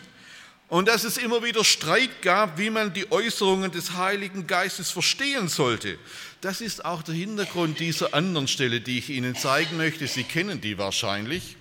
Und 0.72 0.88
dass 0.88 1.04
es 1.04 1.18
immer 1.18 1.44
wieder 1.44 1.64
Streit 1.64 2.22
gab, 2.22 2.56
wie 2.56 2.70
man 2.70 2.94
die 2.94 3.12
Äußerungen 3.12 3.70
des 3.70 3.92
Heiligen 3.92 4.46
Geistes 4.46 4.90
verstehen 4.90 5.48
sollte. 5.48 5.98
Das 6.40 6.62
ist 6.62 6.86
auch 6.86 7.02
der 7.02 7.14
Hintergrund 7.14 7.78
dieser 7.78 8.14
anderen 8.14 8.48
Stelle, 8.48 8.80
die 8.80 8.96
ich 8.96 9.10
Ihnen 9.10 9.36
zeigen 9.36 9.76
möchte. 9.76 10.06
Sie 10.06 10.24
kennen 10.24 10.62
die 10.62 10.78
wahrscheinlich. 10.78 11.58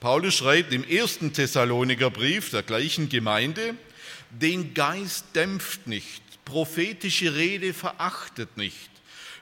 Paulus 0.00 0.36
schreibt 0.36 0.72
im 0.72 0.82
ersten 0.82 1.34
Thessaloniker 1.34 2.08
Brief 2.08 2.48
der 2.48 2.62
gleichen 2.62 3.10
Gemeinde, 3.10 3.74
den 4.30 4.72
Geist 4.72 5.26
dämpft 5.34 5.86
nicht, 5.86 6.22
prophetische 6.46 7.34
Rede 7.34 7.74
verachtet 7.74 8.56
nicht, 8.56 8.88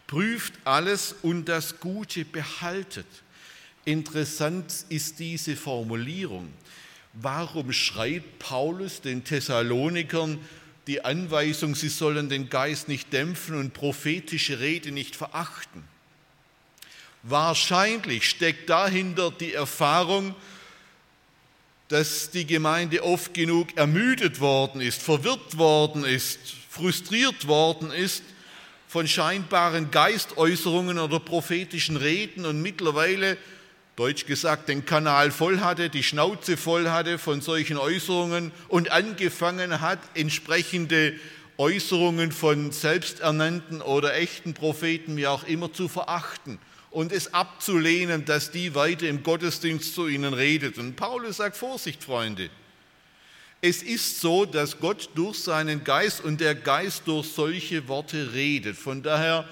prüft 0.09 0.55
alles 0.65 1.15
und 1.23 1.45
das 1.45 1.79
Gute 1.79 2.25
behaltet. 2.25 3.07
Interessant 3.85 4.75
ist 4.89 5.21
diese 5.21 5.55
Formulierung. 5.55 6.53
Warum 7.15 7.73
schreibt 7.73 8.39
Paulus 8.39 9.01
den 9.03 9.25
Thessalonikern 9.25 10.39
die 10.87 11.05
Anweisung, 11.05 11.75
sie 11.75 11.91
sollen 11.91 12.29
den 12.29 12.49
Geist 12.49 12.89
nicht 12.89 13.13
dämpfen 13.13 13.57
und 13.57 13.75
prophetische 13.75 14.61
Rede 14.61 14.93
nicht 14.93 15.15
verachten? 15.15 15.85
Wahrscheinlich 17.23 18.29
steckt 18.29 18.71
dahinter 18.71 19.31
die 19.31 19.53
Erfahrung, 19.53 20.35
dass 21.89 22.31
die 22.31 22.47
Gemeinde 22.47 23.05
oft 23.05 23.35
genug 23.35 23.77
ermüdet 23.77 24.41
worden 24.41 24.81
ist, 24.81 25.03
verwirrt 25.03 25.59
worden 25.59 26.05
ist, 26.05 26.41
frustriert 26.71 27.47
worden 27.47 27.93
ist 27.93 28.23
von 28.89 29.07
scheinbaren 29.07 29.91
Geistäußerungen 29.91 30.99
oder 30.99 31.21
prophetischen 31.21 31.97
Reden 31.97 32.47
und 32.47 32.63
mittlerweile, 32.63 33.37
deutsch 33.97 34.27
gesagt, 34.27 34.69
den 34.69 34.85
Kanal 34.85 35.31
voll 35.31 35.61
hatte, 35.61 35.91
die 35.91 36.03
Schnauze 36.03 36.57
voll 36.57 36.89
hatte 36.91 37.19
von 37.19 37.41
solchen 37.41 37.77
Äußerungen 37.77 38.53
und 38.69 38.91
angefangen 38.91 39.81
hat, 39.81 39.99
entsprechende 40.15 41.15
Äußerungen 41.59 42.33
von 42.33 42.73
selbsternannten 42.73 43.83
oder 43.83 44.15
echten 44.15 44.55
Propheten, 44.55 45.17
wie 45.17 45.27
auch 45.27 45.45
immer, 45.45 45.73
zu 45.73 45.89
verachten 45.89 46.59
und 46.93 47.11
es 47.11 47.35
abzulehnen, 47.35 48.25
dass 48.25 48.51
die 48.51 48.75
weiter 48.75 49.09
im 49.09 49.23
Gottesdienst 49.23 49.95
zu 49.95 50.09
ihnen 50.09 50.35
redet. 50.35 50.79
Und 50.79 50.97
Paulus 50.97 51.39
sagt, 51.39 51.57
Vorsicht, 51.57 52.05
Freunde. 52.05 52.51
Es 53.61 53.83
ist 53.83 54.21
so, 54.21 54.45
dass 54.45 54.79
Gott 54.79 55.11
durch 55.15 55.39
seinen 55.39 55.85
Geist 55.85 56.23
und 56.23 56.41
der 56.41 56.55
Geist 56.55 57.03
durch 57.07 57.29
solche 57.29 57.87
Worte 57.89 58.33
redet. 58.33 58.77
Von 58.77 59.03
daher 59.03 59.49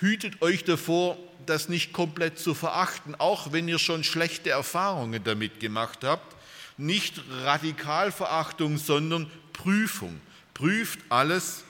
hütet 0.00 0.42
euch 0.42 0.64
davor, 0.64 1.16
das 1.46 1.68
nicht 1.68 1.92
komplett 1.92 2.38
zu 2.38 2.54
verachten, 2.54 3.14
auch 3.14 3.52
wenn 3.52 3.68
ihr 3.68 3.78
schon 3.78 4.04
schlechte 4.04 4.50
Erfahrungen 4.50 5.22
damit 5.22 5.60
gemacht 5.60 6.04
habt. 6.04 6.34
Nicht 6.76 7.20
Radikalverachtung, 7.42 8.78
sondern 8.78 9.30
Prüfung. 9.52 10.20
Prüft 10.54 11.00
alles 11.08 11.64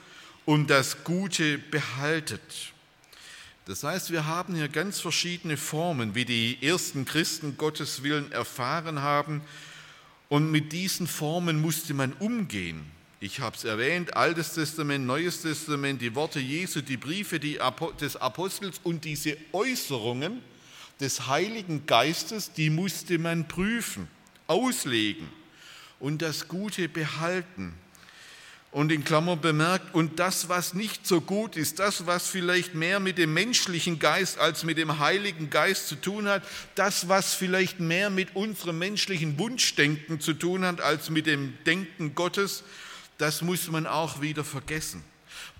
und 0.45 0.69
das 0.69 1.03
Gute 1.03 1.57
behaltet. 1.57 2.41
Das 3.65 3.83
heißt, 3.83 4.11
wir 4.11 4.25
haben 4.25 4.55
hier 4.55 4.67
ganz 4.67 4.99
verschiedene 4.99 5.57
Formen, 5.57 6.13
wie 6.13 6.25
die 6.25 6.57
ersten 6.61 7.05
Christen 7.05 7.57
Gottes 7.57 8.03
Willen 8.03 8.31
erfahren 8.31 9.01
haben. 9.01 9.41
Und 10.29 10.51
mit 10.51 10.71
diesen 10.71 11.07
Formen 11.07 11.61
musste 11.61 11.93
man 11.93 12.13
umgehen. 12.13 12.94
Ich 13.25 13.39
habe 13.39 13.55
es 13.55 13.63
erwähnt, 13.63 14.15
Altes 14.15 14.53
Testament, 14.53 15.07
Neues 15.07 15.41
Testament, 15.41 15.99
die 15.99 16.13
Worte 16.13 16.39
Jesu, 16.39 16.81
die 16.81 16.95
Briefe 16.95 17.39
des 17.39 18.17
Apostels 18.17 18.79
und 18.83 19.03
diese 19.03 19.35
Äußerungen 19.51 20.43
des 20.99 21.25
Heiligen 21.25 21.87
Geistes, 21.87 22.53
die 22.53 22.69
musste 22.69 23.17
man 23.17 23.47
prüfen, 23.47 24.07
auslegen 24.45 25.27
und 25.99 26.21
das 26.21 26.47
Gute 26.47 26.87
behalten. 26.87 27.73
Und 28.69 28.91
in 28.91 29.03
Klammer 29.03 29.37
bemerkt, 29.37 29.95
und 29.95 30.19
das, 30.19 30.47
was 30.47 30.75
nicht 30.75 31.07
so 31.07 31.19
gut 31.19 31.57
ist, 31.57 31.79
das, 31.79 32.05
was 32.05 32.27
vielleicht 32.27 32.75
mehr 32.75 32.99
mit 32.99 33.17
dem 33.17 33.33
menschlichen 33.33 33.97
Geist 33.97 34.37
als 34.37 34.63
mit 34.63 34.77
dem 34.77 34.99
Heiligen 34.99 35.49
Geist 35.49 35.87
zu 35.87 35.95
tun 35.95 36.27
hat, 36.27 36.43
das, 36.75 37.09
was 37.09 37.33
vielleicht 37.33 37.79
mehr 37.79 38.11
mit 38.11 38.35
unserem 38.35 38.77
menschlichen 38.77 39.39
Wunschdenken 39.39 40.19
zu 40.19 40.33
tun 40.33 40.63
hat 40.63 40.79
als 40.79 41.09
mit 41.09 41.25
dem 41.25 41.57
Denken 41.65 42.13
Gottes, 42.13 42.63
das 43.17 43.41
muss 43.41 43.67
man 43.67 43.87
auch 43.87 44.21
wieder 44.21 44.43
vergessen. 44.43 45.03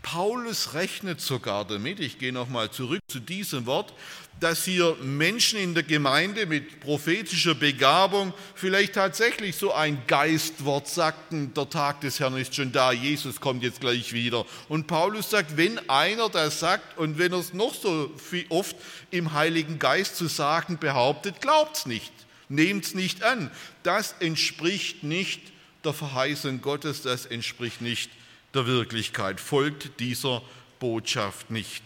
Paulus 0.02 0.74
rechnet 0.74 1.20
sogar 1.20 1.66
damit, 1.66 2.00
ich 2.00 2.20
gehe 2.20 2.32
nochmal 2.32 2.70
zurück 2.70 3.02
zu 3.08 3.20
diesem 3.20 3.66
Wort, 3.66 3.94
dass 4.40 4.66
hier 4.66 4.96
Menschen 5.02 5.58
in 5.60 5.74
der 5.74 5.84
Gemeinde 5.84 6.46
mit 6.46 6.82
prophetischer 6.82 7.56
Begabung 7.56 8.34
vielleicht 8.54 8.94
tatsächlich 8.94 9.56
so 9.56 9.74
ein 9.74 10.02
Geistwort 10.08 10.88
sagten, 10.88 11.54
der 11.54 11.70
Tag 11.70 12.02
des 12.02 12.20
Herrn 12.20 12.38
ist 12.38 12.54
schon 12.54 12.72
da, 12.72 12.92
Jesus 12.92 13.40
kommt 13.40 13.64
jetzt 13.64 13.80
gleich 13.80 14.14
wieder. 14.14 14.46
Und 14.68 14.88
Paulus 14.88 15.30
sagt, 15.30 15.58
wenn 15.58 15.90
einer 15.90 16.30
das 16.30 16.60
sagt 16.60 16.98
und 16.98 17.18
wenn 17.18 17.32
er 17.32 17.40
es 17.40 17.54
noch 17.54 17.74
so 17.74 18.12
oft 18.50 18.76
im 19.10 19.34
Heiligen 19.34 19.80
Geist 19.80 20.18
zu 20.18 20.28
sagen 20.28 20.78
behauptet, 20.78 21.42
glaubt 21.42 21.78
es 21.78 21.86
nicht, 21.86 22.14
nehmt 22.50 22.86
es 22.86 22.94
nicht 22.94 23.24
an. 23.24 23.50
Das 23.84 24.16
entspricht 24.20 25.04
nicht 25.04 25.55
der 25.86 25.94
Verheißung 25.94 26.62
Gottes, 26.62 27.02
das 27.02 27.26
entspricht 27.26 27.82
nicht 27.82 28.12
der 28.54 28.66
Wirklichkeit, 28.66 29.40
folgt 29.40 30.00
dieser 30.00 30.42
Botschaft 30.80 31.52
nicht. 31.52 31.84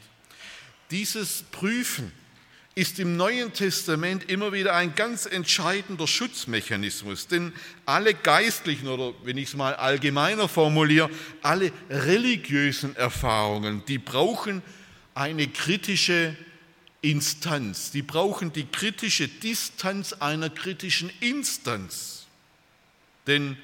Dieses 0.91 1.43
Prüfen 1.51 2.12
ist 2.75 2.99
im 2.99 3.17
Neuen 3.17 3.51
Testament 3.51 4.29
immer 4.29 4.53
wieder 4.53 4.73
ein 4.73 4.95
ganz 4.95 5.25
entscheidender 5.25 6.07
Schutzmechanismus. 6.07 7.27
Denn 7.27 7.51
alle 7.85 8.13
geistlichen 8.13 8.88
oder 8.88 9.13
wenn 9.23 9.38
ich 9.38 9.49
es 9.49 9.55
mal 9.55 9.75
allgemeiner 9.75 10.47
formuliere, 10.47 11.09
alle 11.41 11.73
religiösen 11.89 12.95
Erfahrungen, 12.95 13.83
die 13.88 13.97
brauchen 13.97 14.62
eine 15.13 15.47
kritische 15.49 16.38
Instanz. 17.01 17.91
Die 17.91 18.01
brauchen 18.01 18.53
die 18.53 18.65
kritische 18.65 19.27
Distanz 19.27 20.13
einer 20.13 20.49
kritischen 20.49 21.12
Instanz. 21.19 22.27
Denn 23.27 23.57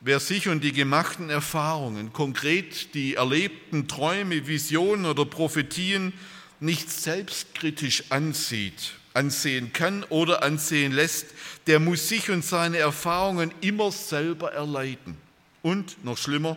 wer 0.00 0.20
sich 0.20 0.48
und 0.48 0.62
die 0.62 0.72
gemachten 0.72 1.30
Erfahrungen, 1.30 2.12
konkret 2.12 2.94
die 2.94 3.14
erlebten 3.14 3.88
Träume, 3.88 4.46
Visionen 4.46 5.06
oder 5.06 5.24
Prophetien 5.24 6.12
nicht 6.60 6.90
selbstkritisch 6.90 8.04
ansieht, 8.10 8.94
ansehen 9.14 9.72
kann 9.72 10.04
oder 10.04 10.42
ansehen 10.42 10.92
lässt, 10.92 11.26
der 11.66 11.80
muss 11.80 12.08
sich 12.08 12.30
und 12.30 12.44
seine 12.44 12.78
Erfahrungen 12.78 13.52
immer 13.60 13.92
selber 13.92 14.52
erleiden. 14.52 15.16
Und 15.62 16.04
noch 16.04 16.18
schlimmer, 16.18 16.56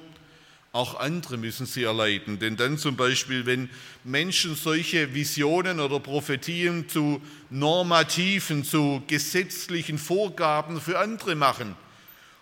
auch 0.71 0.99
andere 0.99 1.38
müssen 1.38 1.65
sie 1.65 1.84
erleiden. 1.84 2.39
Denn 2.39 2.56
dann 2.56 2.77
zum 2.77 2.95
Beispiel, 2.95 3.45
wenn 3.45 3.69
Menschen 4.04 4.56
solche 4.56 5.13
Visionen 5.13 5.80
oder 5.80 5.99
Prophetien 5.99 6.88
zu 6.88 7.21
normativen, 7.49 8.63
zu 8.63 9.04
gesetzlichen 9.08 9.97
Vorgaben 9.97 10.80
für 10.80 10.97
andere 10.97 11.36
machen, 11.36 11.75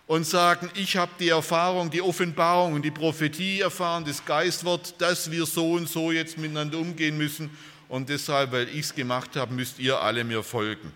und 0.10 0.26
sagen, 0.26 0.72
ich 0.74 0.98
habe 0.98 1.12
die 1.20 1.30
Erfahrung, 1.30 1.92
die 1.92 2.02
Offenbarung 2.02 2.74
und 2.74 2.82
die 2.82 2.90
Prophetie 2.90 3.60
erfahren, 3.60 4.06
das 4.06 4.26
Geistwort, 4.26 4.96
dass 4.98 5.30
wir 5.30 5.46
so 5.46 5.74
und 5.74 5.88
so 5.88 6.12
jetzt 6.12 6.40
miteinander 6.40 6.80
umgehen 6.80 7.16
müssen 7.16 7.52
und 7.90 8.10
deshalb, 8.10 8.52
weil 8.52 8.68
ich 8.70 8.80
es 8.80 8.96
gemacht 8.96 9.36
habe, 9.36 9.54
müsst 9.54 9.78
ihr 9.78 10.02
alle 10.02 10.24
mir 10.24 10.42
folgen. 10.42 10.92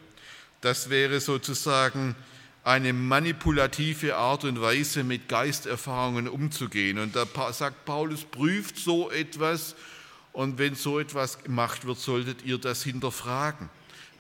Das 0.62 0.90
wäre 0.90 1.20
sozusagen 1.20 2.16
eine 2.64 2.92
manipulative 2.92 4.16
Art 4.16 4.46
und 4.46 4.60
Weise, 4.60 5.04
mit 5.04 5.30
Geisterfahrungen 5.30 6.28
umzugehen. 6.28 6.98
Und 6.98 7.16
da 7.16 7.28
sagt 7.54 7.86
Paulus, 7.86 8.24
prüft 8.24 8.80
so 8.80 9.12
etwas 9.12 9.76
und 10.32 10.58
wenn 10.58 10.74
so 10.74 11.00
etwas 11.00 11.44
gemacht 11.44 11.86
wird, 11.86 12.00
solltet 12.00 12.44
ihr 12.46 12.58
das 12.58 12.82
hinterfragen. 12.82 13.70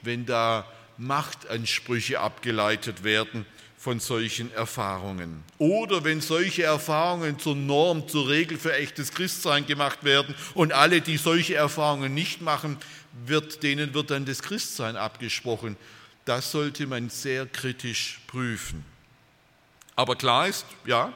Wenn 0.03 0.27
da 0.27 0.67
Machtansprüche 0.99 2.19
abgeleitet 2.19 3.03
werden, 3.03 3.47
von 3.83 3.99
solchen 3.99 4.49
Erfahrungen. 4.53 5.43
Oder 5.57 6.05
wenn 6.05 6.21
solche 6.21 6.63
Erfahrungen 6.63 7.37
zur 7.37 7.57
Norm, 7.57 8.07
zur 8.07 8.29
Regel 8.29 8.57
für 8.57 8.73
echtes 8.73 9.11
Christsein 9.11 9.65
gemacht 9.65 10.05
werden 10.05 10.35
und 10.53 10.71
alle, 10.71 11.01
die 11.01 11.17
solche 11.17 11.55
Erfahrungen 11.55 12.13
nicht 12.13 12.41
machen, 12.41 12.77
wird, 13.25 13.61
denen 13.61 13.93
wird 13.93 14.09
dann 14.09 14.23
das 14.23 14.41
Christsein 14.41 14.95
abgesprochen. 14.95 15.75
Das 16.23 16.49
sollte 16.49 16.87
man 16.87 17.09
sehr 17.09 17.45
kritisch 17.45 18.21
prüfen. 18.27 18.85
Aber 19.97 20.15
klar 20.15 20.47
ist, 20.47 20.65
ja, 20.85 21.11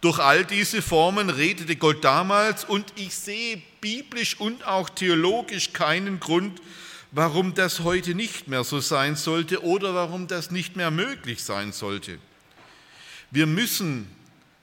durch 0.00 0.18
all 0.18 0.44
diese 0.44 0.82
Formen 0.82 1.30
redete 1.30 1.76
Gott 1.76 2.02
damals 2.02 2.64
und 2.64 2.92
ich 2.96 3.14
sehe 3.14 3.62
biblisch 3.80 4.40
und 4.40 4.66
auch 4.66 4.88
theologisch 4.88 5.72
keinen 5.72 6.18
Grund, 6.18 6.60
warum 7.18 7.52
das 7.52 7.80
heute 7.80 8.14
nicht 8.14 8.46
mehr 8.46 8.62
so 8.62 8.78
sein 8.78 9.16
sollte 9.16 9.64
oder 9.64 9.92
warum 9.92 10.28
das 10.28 10.52
nicht 10.52 10.76
mehr 10.76 10.92
möglich 10.92 11.42
sein 11.42 11.72
sollte. 11.72 12.20
Wir 13.32 13.48
müssen 13.48 14.06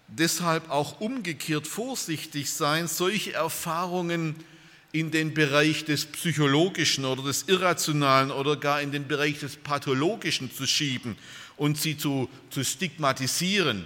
deshalb 0.08 0.70
auch 0.72 1.02
umgekehrt 1.02 1.68
vorsichtig 1.68 2.50
sein, 2.50 2.88
solche 2.88 3.34
Erfahrungen 3.34 4.38
in 4.94 5.12
den 5.12 5.34
Bereich 5.34 5.84
des 5.84 6.06
Psychologischen 6.06 7.04
oder 7.04 7.24
des 7.24 7.44
Irrationalen 7.50 8.32
oder 8.32 8.56
gar 8.56 8.82
in 8.82 8.94
den 8.94 9.06
Bereich 9.06 9.42
des 9.42 9.58
Pathologischen 9.58 10.50
zu 10.50 10.66
schieben 10.66 11.18
und 11.58 11.78
sie 11.78 11.98
zu, 11.98 12.30
zu 12.52 12.64
stigmatisieren, 12.64 13.86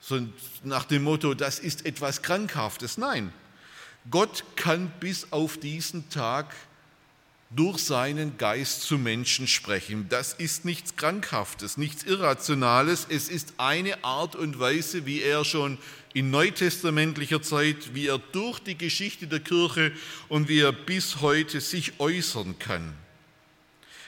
so 0.00 0.18
nach 0.64 0.82
dem 0.82 1.04
Motto, 1.04 1.34
das 1.34 1.60
ist 1.60 1.86
etwas 1.86 2.22
Krankhaftes. 2.22 2.98
Nein, 2.98 3.32
Gott 4.10 4.42
kann 4.56 4.90
bis 4.98 5.28
auf 5.30 5.58
diesen 5.58 6.10
Tag 6.10 6.52
durch 7.50 7.78
seinen 7.78 8.36
Geist 8.36 8.82
zu 8.82 8.98
Menschen 8.98 9.46
sprechen. 9.46 10.06
Das 10.08 10.32
ist 10.32 10.64
nichts 10.64 10.96
Krankhaftes, 10.96 11.76
nichts 11.76 12.04
Irrationales. 12.04 13.06
Es 13.08 13.28
ist 13.28 13.54
eine 13.58 14.02
Art 14.02 14.34
und 14.34 14.58
Weise, 14.58 15.06
wie 15.06 15.22
er 15.22 15.44
schon 15.44 15.78
in 16.14 16.30
neutestamentlicher 16.30 17.42
Zeit, 17.42 17.94
wie 17.94 18.06
er 18.06 18.18
durch 18.18 18.60
die 18.60 18.78
Geschichte 18.78 19.26
der 19.26 19.40
Kirche 19.40 19.92
und 20.28 20.48
wie 20.48 20.60
er 20.60 20.72
bis 20.72 21.20
heute 21.20 21.60
sich 21.60 22.00
äußern 22.00 22.58
kann. 22.58 22.94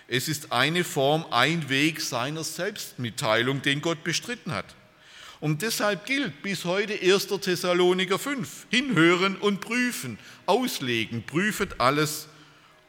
Es 0.09 0.29
ist 0.29 0.53
eine 0.53 0.85
Form, 0.85 1.27
ein 1.31 1.69
Weg 1.69 2.01
seiner 2.01 2.45
Selbstmitteilung, 2.45 3.63
den 3.63 3.81
Gott 3.81 4.05
bestritten 4.05 4.53
hat. 4.53 4.77
Und 5.41 5.63
deshalb 5.63 6.07
gilt 6.07 6.43
bis 6.43 6.65
heute 6.65 6.95
1. 6.95 7.27
Thessaloniker 7.27 8.19
5, 8.19 8.69
hinhören 8.71 9.37
und 9.37 9.61
prüfen, 9.61 10.19
auslegen, 10.47 11.25
prüfet 11.25 11.81
alles 11.81 12.29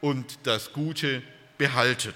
und 0.02 0.40
das 0.44 0.74
Gute 0.74 1.22
behaltet. 1.58 2.16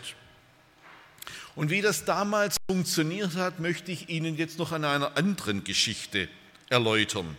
Und 1.55 1.69
wie 1.69 1.81
das 1.81 2.05
damals 2.05 2.57
funktioniert 2.69 3.35
hat, 3.35 3.59
möchte 3.59 3.91
ich 3.91 4.09
Ihnen 4.09 4.37
jetzt 4.37 4.57
noch 4.57 4.71
an 4.71 4.85
einer 4.85 5.17
anderen 5.17 5.63
Geschichte 5.63 6.29
erläutern. 6.69 7.35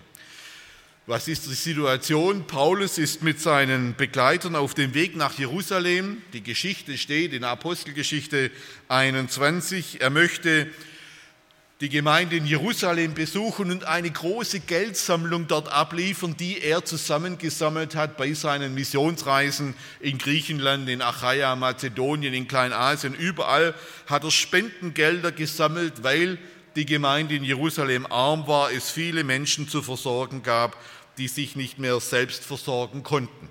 Was 1.07 1.27
ist 1.27 1.47
die 1.47 1.55
Situation? 1.55 2.47
Paulus 2.47 2.97
ist 2.97 3.23
mit 3.23 3.41
seinen 3.41 3.97
Begleitern 3.97 4.55
auf 4.55 4.75
dem 4.75 4.95
Weg 4.95 5.17
nach 5.17 5.37
Jerusalem. 5.37 6.23
Die 6.33 6.43
Geschichte 6.43 6.97
steht 6.97 7.33
in 7.33 7.43
Apostelgeschichte 7.43 8.53
21. 8.87 10.01
Er 10.01 10.11
möchte 10.11 10.71
die 11.83 11.89
Gemeinde 11.89 12.37
in 12.37 12.47
Jerusalem 12.47 13.13
besuchen 13.13 13.73
und 13.73 13.89
eine 13.89 14.09
große 14.09 14.61
Geldsammlung 14.61 15.49
dort 15.49 15.67
abliefern, 15.73 16.37
die 16.37 16.63
er 16.63 16.85
zusammengesammelt 16.85 17.97
hat 17.97 18.17
bei 18.17 18.35
seinen 18.35 18.73
Missionsreisen 18.73 19.75
in 19.99 20.17
Griechenland, 20.17 20.89
in 20.89 21.03
Achaia, 21.03 21.57
Mazedonien, 21.57 22.35
in 22.35 22.47
Kleinasien. 22.47 23.17
Überall 23.17 23.75
hat 24.07 24.23
er 24.23 24.31
Spendengelder 24.31 25.33
gesammelt, 25.33 26.05
weil 26.05 26.39
die 26.77 26.87
Gemeinde 26.87 27.35
in 27.35 27.43
Jerusalem 27.43 28.07
arm 28.07 28.47
war, 28.47 28.71
es 28.71 28.89
viele 28.93 29.25
Menschen 29.25 29.69
zu 29.69 29.83
versorgen 29.83 30.45
gab, 30.45 30.77
die 31.19 31.27
sich 31.27 31.57
nicht 31.57 31.81
mehr 31.81 31.99
selbst 31.99 32.45
versorgen 32.45 33.03
konnten. 33.03 33.51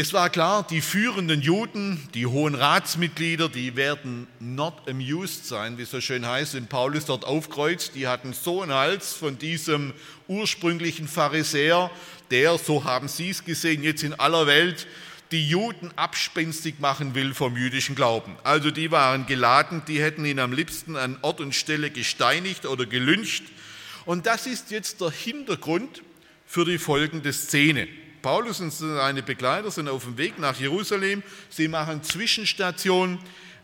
Es 0.00 0.12
war 0.12 0.30
klar, 0.30 0.64
die 0.64 0.80
führenden 0.80 1.42
Juden, 1.42 2.08
die 2.14 2.26
hohen 2.26 2.54
Ratsmitglieder, 2.54 3.48
die 3.48 3.74
werden 3.74 4.28
not 4.38 4.88
amused 4.88 5.44
sein, 5.44 5.76
wie 5.76 5.82
es 5.82 5.90
so 5.90 6.00
schön 6.00 6.24
heißt, 6.24 6.54
wenn 6.54 6.68
Paulus 6.68 7.06
dort 7.06 7.24
aufkreuzt. 7.24 7.96
Die 7.96 8.06
hatten 8.06 8.32
so 8.32 8.62
einen 8.62 8.72
Hals 8.72 9.12
von 9.14 9.38
diesem 9.38 9.92
ursprünglichen 10.28 11.08
Pharisäer, 11.08 11.90
der, 12.30 12.58
so 12.58 12.84
haben 12.84 13.08
sie 13.08 13.30
es 13.30 13.44
gesehen, 13.44 13.82
jetzt 13.82 14.04
in 14.04 14.14
aller 14.14 14.46
Welt 14.46 14.86
die 15.32 15.48
Juden 15.48 15.90
abspenstig 15.96 16.78
machen 16.78 17.16
will 17.16 17.34
vom 17.34 17.56
jüdischen 17.56 17.96
Glauben. 17.96 18.36
Also 18.44 18.70
die 18.70 18.92
waren 18.92 19.26
geladen, 19.26 19.82
die 19.88 20.00
hätten 20.00 20.24
ihn 20.24 20.38
am 20.38 20.52
liebsten 20.52 20.94
an 20.94 21.18
Ort 21.22 21.40
und 21.40 21.56
Stelle 21.56 21.90
gesteinigt 21.90 22.66
oder 22.66 22.86
gelyncht. 22.86 23.42
Und 24.04 24.26
das 24.26 24.46
ist 24.46 24.70
jetzt 24.70 25.00
der 25.00 25.10
Hintergrund 25.10 26.04
für 26.46 26.64
die 26.64 26.78
folgende 26.78 27.32
Szene. 27.32 27.88
Paulus 28.28 28.60
und 28.60 28.70
seine 28.70 29.22
Begleiter 29.22 29.70
sind 29.70 29.88
auf 29.88 30.04
dem 30.04 30.18
Weg 30.18 30.38
nach 30.38 30.60
Jerusalem. 30.60 31.22
Sie 31.48 31.66
machen 31.66 32.02
Zwischenstation 32.02 33.18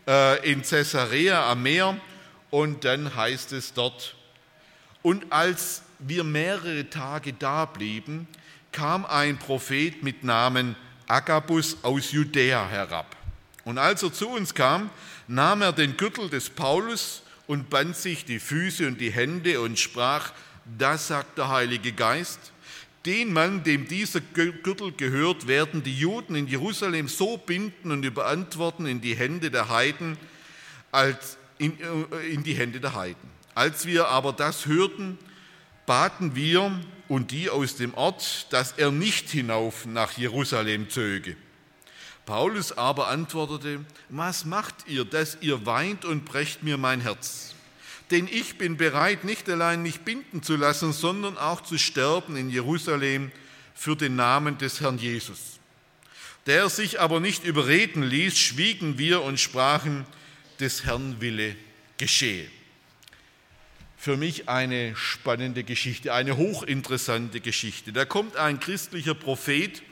äh, 0.09 0.50
in 0.50 0.62
Caesarea 0.62 1.50
am 1.50 1.62
Meer 1.62 2.00
und 2.48 2.83
dann 2.83 3.14
heißt 3.14 3.53
es 3.53 3.74
dort, 3.74 4.16
und 5.03 5.31
als 5.31 5.83
wir 5.98 6.24
mehrere 6.24 6.88
Tage 6.88 7.35
da 7.35 7.66
blieben, 7.66 8.27
kam 8.72 9.05
ein 9.05 9.37
Prophet 9.37 10.03
mit 10.03 10.24
Namen 10.24 10.77
Agabus 11.09 11.77
aus 11.83 12.12
Judäa 12.12 12.66
herab. 12.66 13.14
Und 13.66 13.77
als 13.77 14.03
er 14.03 14.14
zu 14.14 14.31
uns 14.31 14.55
kam, 14.55 14.88
nahm 15.29 15.61
er 15.61 15.74
den 15.74 15.98
Gürtel 15.98 16.31
des 16.31 16.48
Paulus 16.48 17.20
und 17.46 17.68
band 17.68 17.96
sich 17.96 18.24
die 18.24 18.40
Füße 18.40 18.87
und 18.87 18.98
die 18.98 19.12
Hände 19.12 19.61
und 19.61 19.79
sprach, 19.79 20.33
das 20.79 21.09
sagt 21.09 21.37
der 21.37 21.50
Heilige 21.50 21.92
Geist, 21.92 22.53
den 23.06 23.32
Mann, 23.32 23.64
dem 23.64 23.86
dieser 23.86 24.20
Gürtel 24.20 24.92
gehört, 24.92 25.46
werden 25.46 25.82
die 25.82 25.96
Juden 25.96 26.34
in 26.34 26.46
Jerusalem 26.46 27.08
so 27.08 27.36
binden 27.36 27.90
und 27.90 28.04
überantworten 28.04 28.86
in 28.86 29.00
die 29.00 29.14
Hände 29.14 29.50
der 29.50 29.68
Heiden, 29.68 30.16
als 30.90 31.36
in, 31.58 31.78
äh, 31.80 32.26
in 32.32 32.42
die 32.42 32.54
Hände 32.54 32.80
der 32.80 32.94
Heiden. 32.94 33.30
Als 33.54 33.86
wir 33.86 34.08
aber 34.08 34.32
das 34.32 34.66
hörten, 34.66 35.18
baten 35.86 36.34
wir 36.34 36.80
und 37.08 37.30
die 37.30 37.50
aus 37.50 37.76
dem 37.76 37.94
Ort, 37.94 38.52
dass 38.52 38.72
er 38.72 38.90
nicht 38.90 39.28
hinauf 39.28 39.86
nach 39.86 40.16
Jerusalem 40.16 40.88
zöge. 40.88 41.36
Paulus 42.26 42.72
aber 42.72 43.08
antwortete, 43.08 43.84
was 44.08 44.46
macht 44.46 44.86
ihr, 44.86 45.04
dass 45.04 45.38
ihr 45.42 45.66
weint 45.66 46.06
und 46.06 46.24
brecht 46.24 46.62
mir 46.62 46.78
mein 46.78 47.02
Herz? 47.02 47.53
Denn 48.14 48.29
ich 48.31 48.59
bin 48.59 48.77
bereit, 48.77 49.24
nicht 49.24 49.48
allein 49.50 49.83
mich 49.83 50.03
binden 50.03 50.40
zu 50.40 50.55
lassen, 50.55 50.92
sondern 50.92 51.37
auch 51.37 51.62
zu 51.62 51.79
sterben 51.79 52.37
in 52.37 52.48
Jerusalem 52.48 53.33
für 53.74 53.96
den 53.96 54.14
Namen 54.14 54.57
des 54.57 54.81
Herrn 54.81 54.98
Jesus. 54.98 55.59
Der 56.46 56.68
sich 56.68 57.00
aber 57.00 57.18
nicht 57.18 57.42
überreden 57.44 58.05
ließ, 58.05 58.38
schwiegen 58.38 58.98
wir 58.98 59.22
und 59.22 59.40
sprachen, 59.40 60.07
des 60.61 60.85
Herrn 60.85 61.20
Wille 61.20 61.57
geschehe 61.96 62.48
für 63.96 64.16
mich 64.18 64.50
eine 64.50 64.94
spannende 64.96 65.64
Geschichte, 65.64 66.12
eine 66.12 66.37
hochinteressante 66.37 67.40
Geschichte. 67.40 67.90
Da 67.90 68.05
kommt 68.05 68.37
ein 68.37 68.61
christlicher 68.61 69.14
Prophet, 69.14 69.83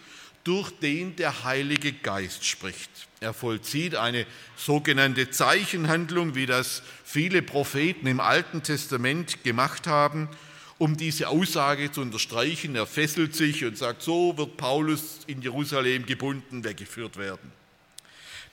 durch 0.44 0.70
den 0.80 1.16
der 1.16 1.44
Heilige 1.44 1.92
Geist 1.92 2.44
spricht. 2.44 2.90
Er 3.20 3.32
vollzieht 3.32 3.94
eine 3.94 4.26
sogenannte 4.56 5.30
Zeichenhandlung, 5.30 6.34
wie 6.34 6.46
das 6.46 6.82
viele 7.04 7.42
Propheten 7.42 8.06
im 8.06 8.18
Alten 8.20 8.62
Testament 8.62 9.44
gemacht 9.44 9.86
haben, 9.86 10.28
um 10.78 10.96
diese 10.96 11.28
Aussage 11.28 11.92
zu 11.92 12.00
unterstreichen. 12.00 12.74
Er 12.74 12.86
fesselt 12.86 13.36
sich 13.36 13.64
und 13.64 13.78
sagt, 13.78 14.02
so 14.02 14.36
wird 14.36 14.56
Paulus 14.56 15.20
in 15.28 15.40
Jerusalem 15.40 16.04
gebunden, 16.06 16.64
weggeführt 16.64 17.16
werden. 17.16 17.52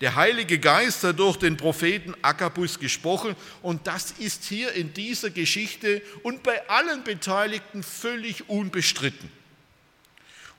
Der 0.01 0.15
Heilige 0.15 0.59
Geist 0.59 1.03
hat 1.03 1.19
durch 1.19 1.37
den 1.37 1.57
Propheten 1.57 2.13
Agabus 2.21 2.79
gesprochen 2.79 3.35
und 3.61 3.85
das 3.85 4.11
ist 4.11 4.45
hier 4.45 4.71
in 4.71 4.93
dieser 4.93 5.29
Geschichte 5.29 6.01
und 6.23 6.41
bei 6.43 6.69
allen 6.69 7.03
Beteiligten 7.03 7.83
völlig 7.83 8.47
unbestritten. 8.47 9.38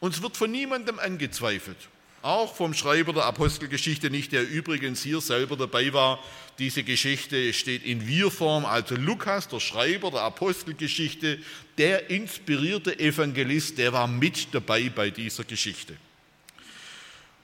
Und 0.00 0.14
es 0.14 0.22
wird 0.22 0.36
von 0.36 0.50
niemandem 0.50 0.98
angezweifelt, 0.98 1.76
auch 2.22 2.54
vom 2.54 2.74
Schreiber 2.74 3.12
der 3.12 3.24
Apostelgeschichte 3.24 4.10
nicht, 4.10 4.32
der 4.32 4.48
übrigens 4.48 5.02
hier 5.02 5.20
selber 5.20 5.56
dabei 5.56 5.92
war. 5.92 6.18
Diese 6.58 6.82
Geschichte 6.82 7.52
steht 7.52 7.84
in 7.84 8.06
Wir-Form, 8.06 8.64
also 8.64 8.96
Lukas, 8.96 9.48
der 9.48 9.60
Schreiber 9.60 10.10
der 10.10 10.22
Apostelgeschichte, 10.22 11.38
der 11.78 12.10
inspirierte 12.10 12.98
Evangelist, 12.98 13.78
der 13.78 13.92
war 13.92 14.06
mit 14.06 14.48
dabei 14.52 14.88
bei 14.88 15.10
dieser 15.10 15.44
Geschichte. 15.44 15.96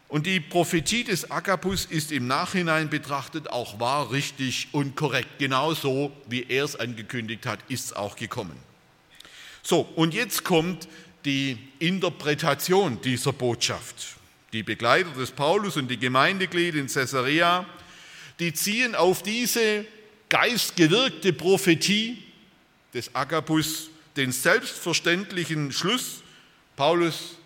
Und 0.08 0.26
die 0.26 0.38
Prophetie 0.40 1.04
des 1.04 1.30
Agabus 1.30 1.84
ist 1.84 2.12
im 2.12 2.26
Nachhinein 2.26 2.88
betrachtet 2.88 3.50
auch 3.50 3.80
wahr, 3.80 4.12
richtig 4.12 4.68
und 4.72 4.94
korrekt. 4.94 5.38
Genauso 5.38 6.12
wie 6.28 6.46
er 6.48 6.64
es 6.64 6.76
angekündigt 6.76 7.44
hat, 7.44 7.58
ist 7.68 7.86
es 7.86 7.92
auch 7.92 8.14
gekommen. 8.14 8.56
So, 9.62 9.80
und 9.80 10.14
jetzt 10.14 10.44
kommt 10.44 10.86
die 11.26 11.58
Interpretation 11.80 13.00
dieser 13.02 13.32
Botschaft. 13.32 14.16
Die 14.52 14.62
Begleiter 14.62 15.10
des 15.10 15.32
Paulus 15.32 15.76
und 15.76 15.88
die 15.88 15.98
Gemeindeglieder 15.98 16.78
in 16.78 16.86
Caesarea, 16.86 17.66
die 18.38 18.54
ziehen 18.54 18.94
auf 18.94 19.22
diese 19.22 19.84
geistgewirkte 20.28 21.32
Prophetie 21.32 22.22
des 22.94 23.14
Agabus 23.14 23.90
den 24.16 24.32
selbstverständlichen 24.32 25.72
Schluss, 25.72 26.22
Paulus, 26.76 27.36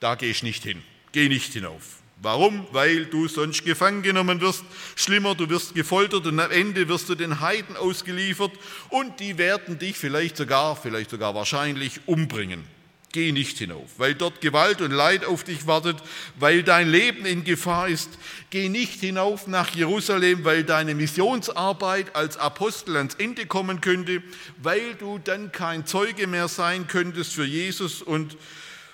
da 0.00 0.14
gehe 0.14 0.30
ich 0.30 0.42
nicht 0.42 0.62
hin. 0.62 0.82
Geh 1.12 1.28
nicht 1.28 1.52
hinauf. 1.52 2.02
Warum? 2.20 2.66
Weil 2.72 3.06
du 3.06 3.26
sonst 3.28 3.64
gefangen 3.64 4.02
genommen 4.02 4.40
wirst. 4.40 4.64
Schlimmer, 4.96 5.34
du 5.34 5.48
wirst 5.48 5.74
gefoltert 5.74 6.26
und 6.26 6.38
am 6.38 6.50
Ende 6.50 6.88
wirst 6.88 7.08
du 7.08 7.14
den 7.14 7.40
Heiden 7.40 7.76
ausgeliefert 7.76 8.52
und 8.90 9.18
die 9.20 9.38
werden 9.38 9.78
dich 9.78 9.96
vielleicht 9.96 10.36
sogar, 10.36 10.76
vielleicht 10.76 11.10
sogar 11.10 11.34
wahrscheinlich 11.34 12.00
umbringen. 12.06 12.73
Geh 13.14 13.30
nicht 13.30 13.58
hinauf, 13.58 13.88
weil 13.96 14.16
dort 14.16 14.40
Gewalt 14.40 14.80
und 14.80 14.90
Leid 14.90 15.24
auf 15.24 15.44
dich 15.44 15.68
wartet, 15.68 15.98
weil 16.34 16.64
dein 16.64 16.90
Leben 16.90 17.24
in 17.26 17.44
Gefahr 17.44 17.86
ist. 17.86 18.10
Geh 18.50 18.68
nicht 18.68 18.98
hinauf 18.98 19.46
nach 19.46 19.72
Jerusalem, 19.72 20.44
weil 20.44 20.64
deine 20.64 20.96
Missionsarbeit 20.96 22.16
als 22.16 22.36
Apostel 22.36 22.96
ans 22.96 23.14
Ende 23.14 23.46
kommen 23.46 23.80
könnte, 23.80 24.20
weil 24.60 24.94
du 24.96 25.20
dann 25.22 25.52
kein 25.52 25.86
Zeuge 25.86 26.26
mehr 26.26 26.48
sein 26.48 26.88
könntest 26.88 27.34
für 27.34 27.44
Jesus 27.44 28.02
und 28.02 28.36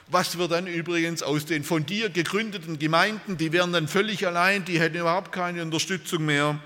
was 0.08 0.36
wird 0.36 0.52
dann 0.52 0.66
übrigens 0.66 1.22
aus 1.22 1.46
den 1.46 1.64
von 1.64 1.86
dir 1.86 2.10
gegründeten 2.10 2.78
Gemeinden? 2.78 3.38
Die 3.38 3.52
wären 3.52 3.72
dann 3.72 3.88
völlig 3.88 4.26
allein, 4.26 4.66
die 4.66 4.78
hätten 4.80 4.98
überhaupt 4.98 5.32
keine 5.32 5.62
Unterstützung 5.62 6.26
mehr. 6.26 6.60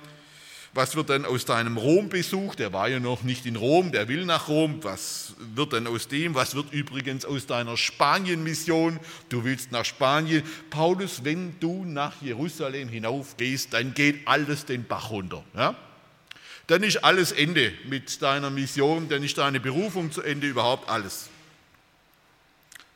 Was 0.75 0.97
wird 0.97 1.09
dann 1.09 1.25
aus 1.25 1.45
deinem 1.45 1.77
Rom-Besuch? 1.77 2.57
Der 2.57 2.73
war 2.73 2.89
ja 2.89 2.99
noch 2.99 3.23
nicht 3.23 3.47
in 3.47 3.55
Rom, 3.55 3.93
der 3.93 4.09
will 4.09 4.25
nach 4.27 4.49
Rom. 4.49 4.83
Was 4.83 5.35
wird 5.39 5.73
dann 5.73 5.87
aus 5.87 6.09
dem? 6.09 6.35
Was 6.35 6.57
wird 6.57 6.73
übrigens 6.73 7.25
aus 7.25 7.47
deiner 7.47 7.77
Spanien-Mission? 7.77 8.99
Du 9.29 9.45
willst 9.45 9.71
nach 9.71 9.85
Spanien. 9.85 10.43
Paulus, 10.71 11.23
wenn 11.23 11.59
du 11.61 11.85
nach 11.85 12.21
Jerusalem 12.21 12.89
hinaufgehst, 12.89 13.73
dann 13.73 13.95
geht 13.95 14.27
alles 14.27 14.65
den 14.65 14.85
Bach 14.85 15.11
runter. 15.11 15.45
Ja? 15.55 15.77
Dann 16.67 16.83
ist 16.83 17.05
alles 17.05 17.31
Ende 17.31 17.73
mit 17.87 18.21
deiner 18.21 18.51
Mission, 18.51 19.09
dann 19.09 19.23
ist 19.23 19.39
deine 19.39 19.61
Berufung 19.61 20.11
zu 20.11 20.23
Ende, 20.23 20.49
überhaupt 20.49 20.89
alles. 20.89 21.29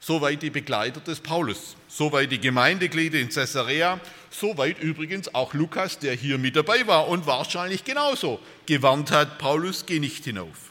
Soweit 0.01 0.43
die 0.43 0.51
Begleiter 0.51 1.01
des 1.01 1.21
Paulus, 1.21 1.77
soweit 1.89 2.31
die 2.31 2.41
Gemeindeglieder 2.41 3.19
in 3.19 3.31
Caesarea, 3.31 4.01
soweit 4.31 4.81
übrigens 4.81 5.35
auch 5.35 5.55
Lukas, 5.55 5.99
der 5.99 6.15
hier 6.15 6.39
mit 6.39 6.55
dabei 6.55 6.87
war 6.87 7.09
und 7.09 7.27
wahrscheinlich 7.27 7.85
genauso 7.85 8.41
gewarnt 8.67 9.11
hat, 9.11 9.39
Paulus, 9.39 9.87
geh 9.87 9.99
nicht 9.99 10.25
hinauf. 10.25 10.71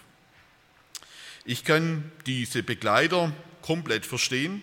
Ich 1.43 1.63
kann 1.63 2.11
diese 2.25 2.63
Begleiter 2.63 3.33
komplett 3.61 4.05
verstehen. 4.05 4.61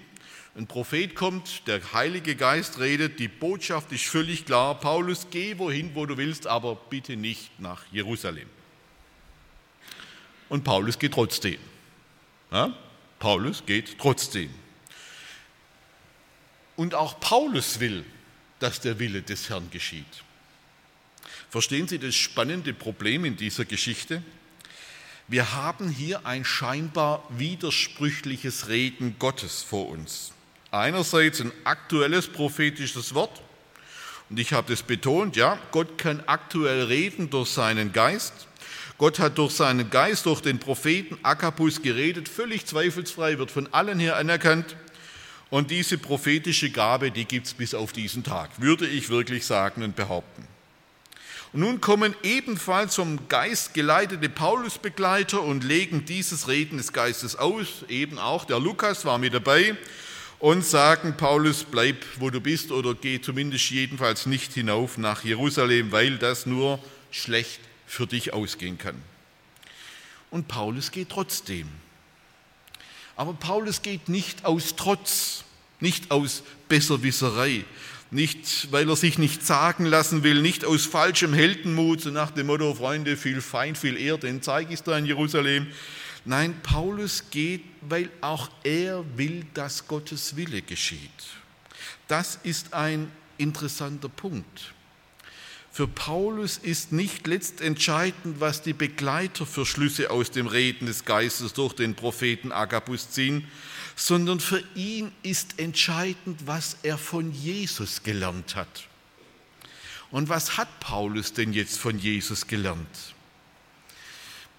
Ein 0.57 0.69
Prophet 0.69 1.17
kommt, 1.17 1.67
der 1.67 1.81
Heilige 1.93 2.37
Geist 2.37 2.79
redet, 2.79 3.19
die 3.19 3.27
Botschaft 3.27 3.91
ist 3.91 4.05
völlig 4.05 4.47
klar, 4.47 4.79
Paulus, 4.79 5.27
geh 5.31 5.59
wohin, 5.59 5.95
wo 5.95 6.07
du 6.07 6.17
willst, 6.17 6.47
aber 6.47 6.77
bitte 6.77 7.17
nicht 7.17 7.59
nach 7.59 7.85
Jerusalem. 7.91 8.49
Und 10.49 10.63
Paulus 10.63 10.99
geht 10.99 11.13
trotzdem. 11.13 11.59
Ja? 12.53 12.73
Paulus 13.19 13.67
geht 13.67 13.99
trotzdem. 13.99 14.51
Und 16.77 16.95
auch 16.95 17.21
Paulus 17.21 17.81
will, 17.81 18.05
dass 18.59 18.81
der 18.81 18.99
Wille 18.99 19.23
des 19.23 19.49
Herrn 19.49 19.71
geschieht. 19.71 20.05
Verstehen 21.51 21.87
Sie 21.87 21.99
das 21.99 22.15
spannende 22.15 22.75
Problem 22.75 23.25
in 23.25 23.37
dieser 23.37 23.65
Geschichte? 23.65 24.23
Wir 25.29 25.53
haben 25.53 25.89
hier 25.89 26.27
ein 26.27 26.45
scheinbar 26.45 27.27
widersprüchliches 27.31 28.69
Reden 28.69 29.17
Gottes 29.19 29.63
vor 29.63 29.89
uns. 29.89 30.33
Einerseits 30.71 31.41
ein 31.41 31.53
aktuelles 31.65 32.27
prophetisches 32.27 33.15
Wort, 33.15 33.41
und 34.29 34.41
ich 34.41 34.53
habe 34.53 34.71
das 34.73 34.83
betont, 34.83 35.37
ja, 35.37 35.59
Gott 35.71 35.97
kann 35.97 36.23
aktuell 36.27 36.85
reden 36.85 37.31
durch 37.31 37.51
seinen 37.51 37.93
Geist. 37.93 38.33
Gott 38.99 39.19
hat 39.19 39.39
durch 39.39 39.53
seinen 39.53 39.91
Geist, 39.91 40.27
durch 40.27 40.41
den 40.41 40.59
Propheten 40.59 41.19
Agabus 41.23 41.83
geredet, 41.83 42.29
völlig 42.29 42.67
zweifelsfrei, 42.67 43.39
wird 43.39 43.51
von 43.51 43.73
allen 43.73 43.99
hier 43.99 44.17
anerkannt. 44.17 44.77
Und 45.55 45.71
diese 45.71 45.99
prophetische 45.99 46.69
Gabe, 46.69 47.13
die 47.13 47.27
gibt 47.27 47.47
es 47.47 47.55
bis 47.55 47.75
auf 47.75 47.93
diesen 47.93 48.25
Tag, 48.25 48.61
würde 48.61 48.89
ich 48.89 49.09
wirklich 49.09 49.47
sagen 49.47 49.85
und 49.85 49.95
behaupten. 49.95 50.45
Und 51.53 51.61
nun 51.61 51.81
kommen 51.81 52.17
ebenfalls 52.25 52.97
vom 52.97 53.29
Geist 53.29 53.73
geleitete 53.73 54.29
Paulusbegleiter 54.29 55.41
und 55.41 55.63
legen 55.63 56.07
dieses 56.07 56.49
Reden 56.49 56.79
des 56.79 56.93
Geistes 56.93 57.37
aus, 57.37 57.85
eben 57.89 58.19
auch 58.19 58.47
der 58.47 58.59
Lukas 58.59 59.05
war 59.05 59.19
mit 59.19 59.33
dabei, 59.33 59.77
und 60.41 60.65
sagen, 60.65 61.17
Paulus, 61.17 61.63
bleib, 61.63 62.05
wo 62.19 62.31
du 62.31 62.41
bist 62.41 62.73
oder 62.73 62.93
geh 62.93 63.21
zumindest 63.21 63.71
jedenfalls 63.71 64.27
nicht 64.27 64.55
hinauf 64.55 64.99
nach 64.99 65.23
Jerusalem, 65.23 65.93
weil 65.93 66.19
das 66.19 66.47
nur 66.47 66.81
schlecht 67.13 67.61
für 67.87 68.09
dich 68.09 68.33
ausgehen 68.33 68.77
kann. 68.77 69.01
Und 70.33 70.49
Paulus 70.49 70.91
geht 70.91 71.11
trotzdem. 71.11 71.69
Aber 73.15 73.35
Paulus 73.35 73.83
geht 73.83 74.09
nicht 74.09 74.45
aus 74.45 74.75
Trotz, 74.75 75.44
nicht 75.85 76.11
aus 76.11 76.43
Besserwisserei, 76.69 77.65
nicht, 78.11 78.73
weil 78.73 78.89
er 78.89 78.97
sich 78.97 79.19
nicht 79.19 79.47
sagen 79.47 79.85
lassen 79.85 80.25
will, 80.25 80.41
nicht 80.41 80.65
aus 80.65 80.87
falschem 80.87 81.33
Heldenmut, 81.33 82.01
so 82.01 82.11
nach 82.11 82.31
dem 82.31 82.47
Motto, 82.47 82.75
Freunde, 82.75 83.17
viel 83.17 83.41
Feind, 83.41 83.79
viel 83.79 83.97
Ehr, 83.97 84.19
den 84.19 84.43
zeige 84.43 84.75
ich 84.75 84.83
da 84.83 84.97
in 84.99 85.07
Jerusalem. 85.07 85.69
Nein, 86.25 86.55
Paulus 86.63 87.25
geht, 87.31 87.63
weil 87.83 88.09
auch 88.21 88.51
er 88.65 89.05
will, 89.17 89.45
dass 89.53 89.87
Gottes 89.87 90.37
Wille 90.37 90.63
geschieht. 90.63 91.11
Das 92.09 92.39
ist 92.43 92.73
ein 92.73 93.11
interessanter 93.37 94.09
Punkt. 94.09 94.74
Für 95.75 95.89
Paulus 95.89 96.57
ist 96.57 96.93
nicht 96.93 97.27
letztentscheidend, 97.27 98.39
was 98.39 98.63
die 98.63 98.75
Begleiter 98.75 99.45
für 99.45 99.67
Schlüsse 99.67 100.13
aus 100.13 100.31
dem 100.31 100.47
Reden 100.47 100.87
des 100.87 101.05
Geistes 101.05 101.53
durch 101.53 101.73
den 101.73 101.97
Propheten 101.97 102.53
Agabus 102.53 103.11
ziehen, 103.11 103.45
sondern 103.97 104.39
für 104.39 104.63
ihn 104.77 105.11
ist 105.25 105.59
entscheidend, 105.59 106.47
was 106.47 106.77
er 106.85 106.97
von 106.97 107.33
Jesus 107.33 108.05
gelernt 108.05 108.55
hat. 108.55 108.87
Und 110.13 110.29
was 110.29 110.57
hat 110.57 110.69
Paulus 110.79 111.33
denn 111.33 111.53
jetzt 111.53 111.77
von 111.77 111.99
Jesus 111.99 112.47
gelernt? 112.47 113.15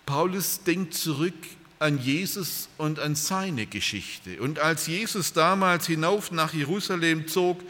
Paulus 0.05 0.63
denkt 0.63 0.95
zurück 0.95 1.33
an 1.79 1.99
Jesus 1.99 2.69
und 2.77 2.99
an 2.99 3.15
seine 3.15 3.65
Geschichte. 3.65 4.41
Und 4.41 4.59
als 4.59 4.87
Jesus 4.87 5.33
damals 5.33 5.87
hinauf 5.87 6.31
nach 6.31 6.53
Jerusalem 6.53 7.27
zog, 7.27 7.61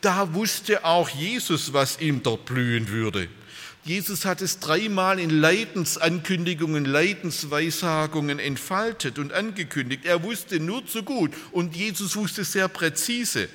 da 0.00 0.34
wusste 0.34 0.84
auch 0.84 1.08
Jesus, 1.08 1.72
was 1.72 2.00
ihm 2.00 2.22
dort 2.22 2.44
blühen 2.44 2.88
würde. 2.88 3.28
Jesus 3.84 4.24
hat 4.24 4.42
es 4.42 4.60
dreimal 4.60 5.18
in 5.18 5.30
Leidensankündigungen, 5.30 6.84
Leidensweissagungen 6.84 8.38
entfaltet 8.38 9.18
und 9.18 9.32
angekündigt. 9.32 10.04
Er 10.04 10.22
wusste 10.22 10.60
nur 10.60 10.86
zu 10.86 11.02
gut 11.02 11.32
und 11.50 11.74
Jesus 11.74 12.14
wusste 12.14 12.44
sehr 12.44 12.68
präzise, 12.68 13.48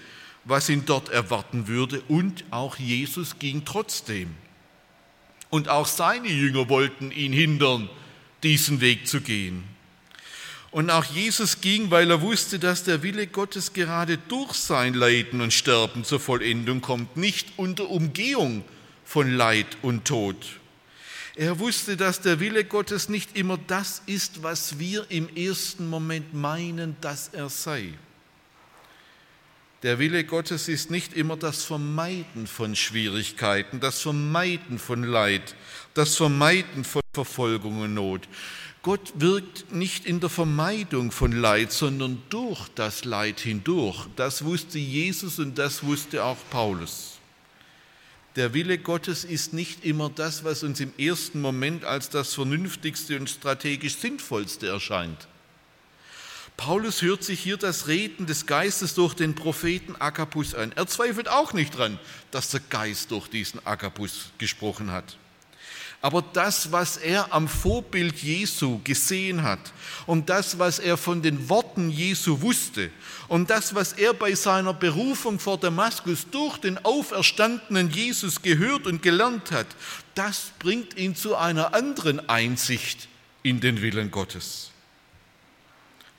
was 0.44 0.68
ihn 0.68 0.84
dort 0.86 1.10
erwarten 1.10 1.68
würde 1.68 2.02
und 2.10 2.44
auch 2.52 2.78
Jesus 2.78 3.40
ging 3.40 3.64
trotzdem. 3.64 4.36
Und 5.50 5.70
auch 5.70 5.88
seine 5.88 6.28
Jünger 6.28 6.68
wollten 6.68 7.12
ihn 7.12 7.32
hindern, 7.32 7.90
diesen 8.44 8.82
Weg 8.82 9.08
zu 9.08 9.22
gehen. 9.22 9.77
Und 10.72 10.90
auch 10.90 11.06
Jesus 11.06 11.62
ging, 11.62 11.92
weil 11.92 12.12
er 12.12 12.22
wusste, 12.22 12.60
dass 12.60 12.84
der 12.84 13.02
Wille 13.02 13.28
Gottes 13.28 13.74
gerade 13.74 14.18
durch 14.18 14.54
sein 14.54 14.94
Leiden 14.94 15.42
und 15.42 15.54
Sterben 15.54 16.04
zur 16.04 16.20
Vollendung 16.20 16.82
kommt, 16.82 17.16
nicht 17.16 17.48
unter 17.58 17.90
Umgehung 17.90 18.64
von 19.06 19.34
Leid 19.34 19.78
und 19.82 20.06
Tod. 20.06 20.36
Er 21.36 21.60
wusste, 21.60 21.96
dass 21.96 22.20
der 22.20 22.40
Wille 22.40 22.66
Gottes 22.66 23.10
nicht 23.10 23.38
immer 23.38 23.60
das 23.68 24.02
ist, 24.08 24.44
was 24.44 24.80
wir 24.80 25.06
im 25.10 25.30
ersten 25.36 25.88
Moment 25.88 26.34
meinen, 26.34 26.98
dass 27.00 27.30
er 27.30 27.48
sei. 27.50 27.94
Der 29.84 30.00
Wille 30.00 30.24
Gottes 30.24 30.68
ist 30.68 30.90
nicht 30.90 31.14
immer 31.14 31.38
das 31.38 31.64
Vermeiden 31.64 32.48
von 32.48 32.76
Schwierigkeiten, 32.76 33.80
das 33.80 34.02
Vermeiden 34.02 34.80
von 34.80 35.04
Leid, 35.04 35.56
das 35.94 36.16
Vermeiden 36.16 36.84
von 36.84 37.04
Verfolgung 37.14 37.82
und 37.82 37.94
Not. 37.94 38.28
Gott 38.88 39.12
wirkt 39.16 39.74
nicht 39.74 40.06
in 40.06 40.22
der 40.22 40.30
Vermeidung 40.30 41.12
von 41.12 41.34
Leid, 41.34 41.74
sondern 41.74 42.22
durch 42.30 42.70
das 42.74 43.04
Leid 43.04 43.42
hindurch. 43.42 44.06
Das 44.16 44.46
wusste 44.46 44.80
Jesus 44.80 45.40
und 45.40 45.58
das 45.58 45.84
wusste 45.84 46.24
auch 46.24 46.38
Paulus. 46.52 47.18
Der 48.38 48.54
Wille 48.54 48.78
Gottes 48.78 49.26
ist 49.26 49.52
nicht 49.52 49.84
immer 49.84 50.10
das, 50.10 50.46
was 50.46 50.64
uns 50.64 50.80
im 50.80 50.94
ersten 50.98 51.42
Moment 51.42 51.84
als 51.84 52.10
das 52.10 52.34
Vernünftigste 52.34 53.20
und 53.20 53.30
strategisch 53.30 53.98
Sinnvollste 53.98 54.68
erscheint. 54.68 55.28
Paulus 56.56 57.02
hört 57.02 57.26
sich 57.26 57.42
hier 57.42 57.58
das 57.58 57.90
Reden 57.90 58.26
des 58.26 58.46
Geistes 58.46 58.96
durch 58.96 59.16
den 59.16 59.36
Propheten 59.36 59.98
Agabus 60.00 60.56
an. 60.56 60.72
Er 60.78 60.88
zweifelt 60.88 61.28
auch 61.28 61.52
nicht 61.52 61.78
dran, 61.78 62.00
dass 62.32 62.52
der 62.52 62.62
Geist 62.62 63.12
durch 63.12 63.28
diesen 63.28 63.60
Agabus 63.68 64.30
gesprochen 64.38 64.92
hat. 64.92 65.18
Aber 66.02 66.22
das, 66.22 66.72
was 66.72 66.98
er 66.98 67.34
am 67.34 67.48
Vorbild 67.48 68.18
Jesu 68.22 68.80
gesehen 68.84 69.42
hat 69.42 69.60
und 70.06 70.30
das, 70.30 70.60
was 70.60 70.78
er 70.78 70.96
von 70.96 71.24
den 71.24 71.50
Worten 71.50 71.90
Jesu 71.90 72.42
wusste 72.42 72.92
und 73.28 73.50
das, 73.50 73.74
was 73.74 73.94
er 73.94 74.14
bei 74.14 74.36
seiner 74.36 74.74
Berufung 74.74 75.40
vor 75.40 75.58
Damaskus 75.58 76.28
durch 76.30 76.60
den 76.60 76.78
auferstandenen 76.86 77.90
Jesus 77.90 78.42
gehört 78.42 78.86
und 78.86 79.02
gelernt 79.02 79.52
hat, 79.52 79.68
das 80.14 80.52
bringt 80.60 80.96
ihn 80.98 81.16
zu 81.16 81.36
einer 81.36 81.74
anderen 81.74 82.30
Einsicht 82.30 83.08
in 83.42 83.60
den 83.60 83.82
Willen 83.82 84.12
Gottes. 84.12 84.70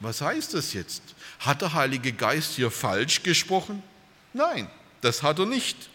Was 0.01 0.21
heißt 0.21 0.55
das 0.55 0.73
jetzt? 0.73 1.03
Hat 1.41 1.63
der 1.63 1.73
Heilige 1.73 2.13
Geist 2.13 2.55
hier 2.55 2.71
falsch 2.71 3.23
gesprochen? 3.23 3.83
Nein, 4.33 4.69
Das 5.01 5.23
hat 5.23 5.39
er 5.39 5.47
nicht. 5.47 5.89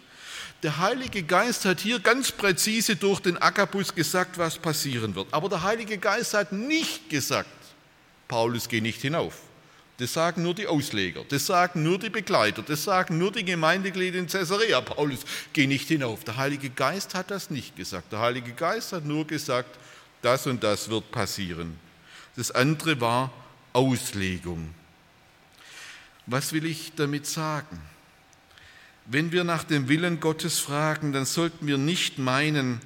Der 0.64 0.78
Heilige 0.78 1.24
Geist 1.24 1.66
hat 1.66 1.82
hier 1.82 2.00
ganz 2.00 2.32
präzise 2.32 2.96
durch 2.96 3.20
den 3.20 3.38
Agabus 3.38 3.94
gesagt, 3.94 4.38
was 4.38 4.58
passieren 4.58 5.14
wird. 5.14 5.28
Aber 5.34 5.50
der 5.50 5.62
Heilige 5.62 5.98
Geist 5.98 6.34
hat 6.34 6.54
nicht 6.54 7.10
gesagt, 7.10 7.50
Paulus, 8.30 8.70
geh 8.70 8.80
nicht 8.80 9.02
hinauf. 9.02 9.42
Das 9.98 10.14
sagen 10.14 10.42
nur 10.42 10.56
die 10.56 10.66
Ausleger, 10.66 11.26
das 11.28 11.46
sagen 11.46 11.84
nur 11.84 12.00
die 12.00 12.10
Begleiter, 12.10 12.64
das 12.64 12.86
sagen 12.86 13.18
nur 13.18 13.32
die 13.32 13.44
Gemeindeglieder 13.44 14.18
in 14.18 14.28
Caesarea. 14.28 14.80
Paulus, 14.80 15.20
geh 15.52 15.68
nicht 15.68 15.90
hinauf. 15.90 16.24
Der 16.24 16.38
Heilige 16.38 16.70
Geist 16.70 17.14
hat 17.14 17.30
das 17.30 17.50
nicht 17.50 17.76
gesagt. 17.76 18.12
Der 18.14 18.20
Heilige 18.20 18.54
Geist 18.54 18.94
hat 18.94 19.04
nur 19.04 19.28
gesagt, 19.28 19.78
das 20.22 20.48
und 20.48 20.64
das 20.64 20.90
wird 20.90 21.12
passieren. 21.12 21.78
Das 22.38 22.52
andere 22.52 23.00
war 23.02 23.32
Auslegung. 23.74 24.74
Was 26.26 26.54
will 26.54 26.66
ich 26.66 26.94
damit 26.96 27.28
sagen? 27.28 27.82
Wenn 29.06 29.32
wir 29.32 29.44
nach 29.44 29.64
dem 29.64 29.90
Willen 29.90 30.20
Gottes 30.20 30.60
fragen, 30.60 31.12
dann 31.12 31.26
sollten 31.26 31.68
wir 31.68 31.78
nicht 31.78 32.20
meinen, 32.20 32.80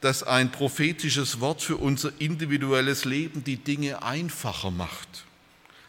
dass 0.00 0.22
ein 0.22 0.52
prophetisches 0.52 1.40
Wort 1.40 1.62
für 1.62 1.76
unser 1.76 2.12
individuelles 2.18 3.04
Leben 3.04 3.44
die 3.44 3.56
Dinge 3.56 4.02
einfacher 4.02 4.70
macht, 4.70 5.24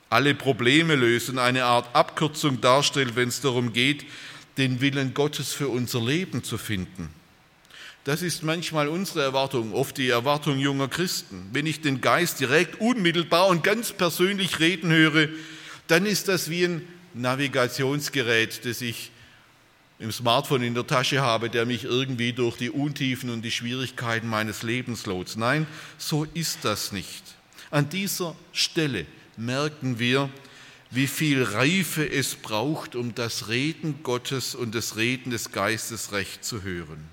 alle 0.10 0.34
Probleme 0.34 0.96
lösen, 0.96 1.38
eine 1.38 1.66
Art 1.66 1.94
Abkürzung 1.94 2.62
darstellt, 2.62 3.16
wenn 3.16 3.30
es 3.30 3.42
darum 3.42 3.74
geht, 3.74 4.06
den 4.58 4.82
Willen 4.82 5.14
Gottes 5.14 5.54
für 5.54 5.68
unser 5.68 6.02
Leben 6.02 6.44
zu 6.44 6.58
finden. 6.58 7.10
Das 8.06 8.22
ist 8.22 8.44
manchmal 8.44 8.88
unsere 8.88 9.22
Erwartung, 9.22 9.74
oft 9.74 9.98
die 9.98 10.10
Erwartung 10.10 10.58
junger 10.58 10.88
Christen. 10.88 11.50
Wenn 11.52 11.68
ich 11.68 11.82
den 11.82 12.02
Geist 12.02 12.40
direkt, 12.40 12.80
unmittelbar 12.80 13.48
und 13.48 13.64
ganz 13.64 13.92
persönlich 13.92 14.60
reden 14.60 14.90
höre, 14.90 15.28
dann 15.88 16.06
ist 16.06 16.30
das 16.30 16.50
wie 16.50 16.64
ein 16.64 16.88
Navigationsgerät, 17.14 18.66
das 18.66 18.82
ich 18.82 19.12
im 20.00 20.14
Smartphone 20.14 20.64
in 20.64 20.74
der 20.74 20.88
Tasche 20.88 21.22
habe, 21.22 21.50
der 21.50 21.66
mich 21.66 21.84
irgendwie 21.84 22.32
durch 22.32 22.56
die 22.56 22.70
Untiefen 22.70 23.30
und 23.30 23.42
die 23.42 23.52
Schwierigkeiten 23.52 24.28
meines 24.28 24.64
Lebens 24.64 25.06
lotst. 25.06 25.38
Nein, 25.38 25.68
so 25.98 26.26
ist 26.34 26.60
das 26.64 26.94
nicht. 26.94 27.24
An 27.70 27.90
dieser 27.90 28.34
Stelle 28.54 29.06
merken 29.36 30.00
wir, 30.00 30.30
wie 30.90 31.08
viel 31.08 31.44
Reife 31.44 32.10
es 32.10 32.36
braucht, 32.36 32.96
um 32.96 33.14
das 33.14 33.50
Reden 33.50 34.02
Gottes 34.02 34.56
und 34.56 34.74
das 34.74 34.96
Reden 34.96 35.32
des 35.32 35.52
Geistes 35.52 36.14
recht 36.14 36.44
zu 36.44 36.64
hören. 36.64 37.10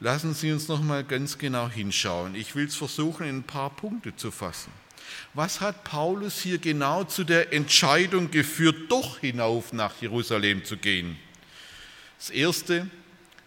Lassen 0.00 0.34
Sie 0.34 0.50
uns 0.52 0.68
noch 0.68 0.82
mal 0.82 1.04
ganz 1.04 1.38
genau 1.38 1.68
hinschauen. 1.68 2.34
Ich 2.34 2.54
will 2.54 2.66
es 2.66 2.76
versuchen, 2.76 3.26
in 3.26 3.38
ein 3.38 3.42
paar 3.44 3.70
Punkte 3.70 4.16
zu 4.16 4.30
fassen. 4.30 4.72
Was 5.34 5.60
hat 5.60 5.84
Paulus 5.84 6.40
hier 6.40 6.58
genau 6.58 7.04
zu 7.04 7.24
der 7.24 7.52
Entscheidung 7.52 8.30
geführt, 8.30 8.90
doch 8.90 9.18
hinauf 9.18 9.72
nach 9.72 9.94
Jerusalem 10.00 10.64
zu 10.64 10.76
gehen? 10.76 11.16
Das 12.18 12.30
erste 12.30 12.88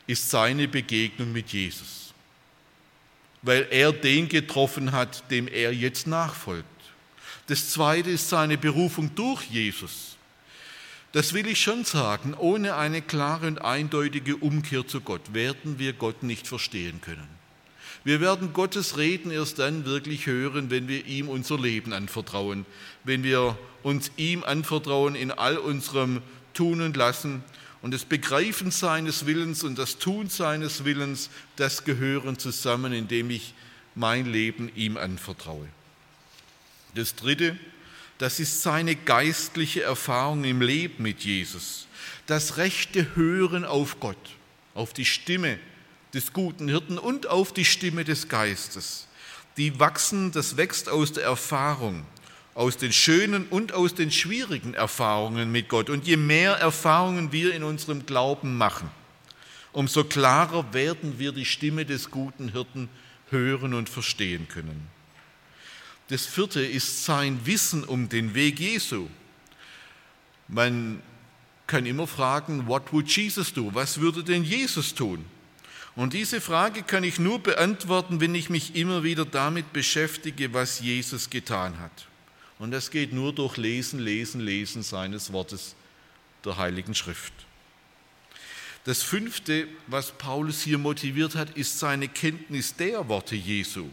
ist 0.07 0.29
seine 0.29 0.67
Begegnung 0.67 1.31
mit 1.31 1.49
Jesus, 1.49 2.13
weil 3.41 3.67
er 3.69 3.91
den 3.91 4.27
getroffen 4.27 4.91
hat, 4.91 5.29
dem 5.31 5.47
er 5.47 5.73
jetzt 5.73 6.07
nachfolgt. 6.07 6.65
Das 7.47 7.71
zweite 7.71 8.11
ist 8.11 8.29
seine 8.29 8.57
Berufung 8.57 9.13
durch 9.15 9.43
Jesus. 9.45 10.17
Das 11.11 11.33
will 11.33 11.47
ich 11.47 11.59
schon 11.59 11.85
sagen, 11.85 12.35
ohne 12.35 12.75
eine 12.75 13.01
klare 13.01 13.47
und 13.47 13.59
eindeutige 13.59 14.37
Umkehr 14.37 14.85
zu 14.85 15.01
Gott 15.01 15.33
werden 15.33 15.79
wir 15.79 15.93
Gott 15.93 16.21
nicht 16.21 16.47
verstehen 16.47 17.01
können. 17.01 17.27
Wir 18.03 18.21
werden 18.21 18.53
Gottes 18.53 18.97
Reden 18.97 19.31
erst 19.31 19.59
dann 19.59 19.85
wirklich 19.85 20.27
hören, 20.27 20.69
wenn 20.69 20.87
wir 20.87 21.05
ihm 21.05 21.27
unser 21.27 21.59
Leben 21.59 21.91
anvertrauen, 21.91 22.65
wenn 23.03 23.23
wir 23.23 23.57
uns 23.83 24.11
ihm 24.17 24.43
anvertrauen 24.43 25.15
in 25.15 25.31
all 25.31 25.57
unserem 25.57 26.21
Tun 26.53 26.81
und 26.81 26.95
Lassen 26.95 27.43
und 27.81 27.91
das 27.91 28.05
Begreifen 28.05 28.71
seines 28.71 29.25
Willens 29.25 29.63
und 29.63 29.77
das 29.77 29.97
Tun 29.97 30.29
seines 30.29 30.83
Willens, 30.83 31.29
das 31.55 31.85
gehören 31.85 32.37
zusammen, 32.37 32.91
indem 32.91 33.29
ich 33.29 33.53
mein 33.95 34.25
Leben 34.25 34.71
ihm 34.75 34.97
anvertraue. 34.97 35.67
Das 36.95 37.15
Dritte, 37.15 37.57
das 38.17 38.39
ist 38.39 38.61
seine 38.61 38.95
geistliche 38.95 39.83
Erfahrung 39.83 40.43
im 40.43 40.61
Leben 40.61 41.03
mit 41.03 41.23
Jesus. 41.23 41.87
Das 42.25 42.57
rechte 42.57 43.15
Hören 43.15 43.63
auf 43.63 43.99
Gott, 43.99 44.17
auf 44.73 44.93
die 44.93 45.05
Stimme 45.05 45.57
des 46.13 46.33
guten 46.33 46.67
Hirten 46.67 46.97
und 46.97 47.27
auf 47.27 47.53
die 47.53 47.65
Stimme 47.65 48.03
des 48.03 48.27
Geistes. 48.27 49.07
Die 49.57 49.79
wachsen, 49.79 50.31
das 50.31 50.57
wächst 50.57 50.89
aus 50.89 51.13
der 51.13 51.23
Erfahrung 51.23 52.05
aus 52.59 52.75
den 52.75 52.91
schönen 52.91 53.47
und 53.47 53.71
aus 53.71 53.95
den 53.95 54.11
schwierigen 54.11 54.73
Erfahrungen 54.73 55.49
mit 55.49 55.69
Gott. 55.69 55.89
Und 55.89 56.05
je 56.05 56.17
mehr 56.17 56.55
Erfahrungen 56.55 57.31
wir 57.31 57.55
in 57.55 57.63
unserem 57.63 58.05
Glauben 58.05 58.57
machen, 58.57 58.91
umso 59.71 60.03
klarer 60.03 60.73
werden 60.73 61.19
wir 61.19 61.31
die 61.31 61.45
Stimme 61.45 61.85
des 61.85 62.11
guten 62.11 62.51
Hirten 62.51 62.89
hören 63.29 63.73
und 63.73 63.87
verstehen 63.87 64.49
können. 64.49 64.89
Das 66.09 66.25
vierte 66.25 66.61
ist 66.61 67.05
sein 67.05 67.39
Wissen 67.45 67.85
um 67.85 68.09
den 68.09 68.35
Weg 68.35 68.59
Jesu. 68.59 69.07
Man 70.49 71.01
kann 71.65 71.85
immer 71.85 72.07
fragen, 72.07 72.67
what 72.67 72.91
would 72.91 73.07
Jesus 73.07 73.53
do? 73.53 73.73
Was 73.73 74.01
würde 74.01 74.21
denn 74.21 74.43
Jesus 74.43 74.93
tun? 74.93 75.23
Und 75.95 76.11
diese 76.11 76.41
Frage 76.41 76.83
kann 76.83 77.05
ich 77.05 77.19
nur 77.19 77.39
beantworten, 77.39 78.19
wenn 78.19 78.35
ich 78.35 78.49
mich 78.49 78.75
immer 78.75 79.03
wieder 79.03 79.23
damit 79.23 79.71
beschäftige, 79.71 80.53
was 80.53 80.81
Jesus 80.81 81.29
getan 81.29 81.79
hat. 81.79 82.08
Und 82.59 82.71
das 82.71 82.91
geht 82.91 83.13
nur 83.13 83.33
durch 83.33 83.57
Lesen, 83.57 83.99
Lesen, 83.99 84.41
Lesen 84.41 84.83
seines 84.83 85.31
Wortes 85.31 85.75
der 86.43 86.57
Heiligen 86.57 86.93
Schrift. 86.93 87.33
Das 88.83 89.01
fünfte, 89.01 89.67
was 89.87 90.11
Paulus 90.11 90.61
hier 90.61 90.77
motiviert 90.77 91.35
hat, 91.35 91.51
ist 91.57 91.79
seine 91.79 92.07
Kenntnis 92.07 92.75
der 92.75 93.07
Worte 93.07 93.35
Jesu. 93.35 93.87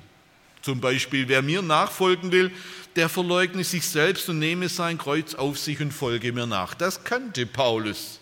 Zum 0.63 0.81
Beispiel, 0.81 1.29
wer 1.29 1.43
mir 1.43 1.63
nachfolgen 1.63 2.33
will, 2.33 2.51
der 2.97 3.09
verleugne 3.09 3.63
sich 3.63 3.87
selbst 3.87 4.29
und 4.29 4.41
nehme 4.41 4.69
sein 4.69 4.99
Kreuz 4.99 5.35
auf 5.35 5.59
sich 5.59 5.81
und 5.81 5.93
folge 5.93 6.33
mir 6.33 6.47
nach. 6.47 6.75
Das 6.75 7.05
kannte 7.05 7.47
Paulus. 7.47 8.19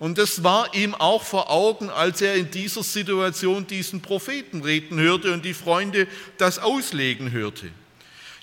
Und 0.00 0.18
das 0.18 0.42
war 0.42 0.74
ihm 0.74 0.94
auch 0.94 1.22
vor 1.22 1.50
Augen, 1.50 1.90
als 1.90 2.20
er 2.20 2.34
in 2.34 2.50
dieser 2.50 2.82
Situation 2.82 3.66
diesen 3.66 4.00
Propheten 4.00 4.62
reden 4.62 4.98
hörte 4.98 5.32
und 5.32 5.44
die 5.44 5.54
Freunde 5.54 6.08
das 6.36 6.58
auslegen 6.58 7.30
hörte. 7.30 7.70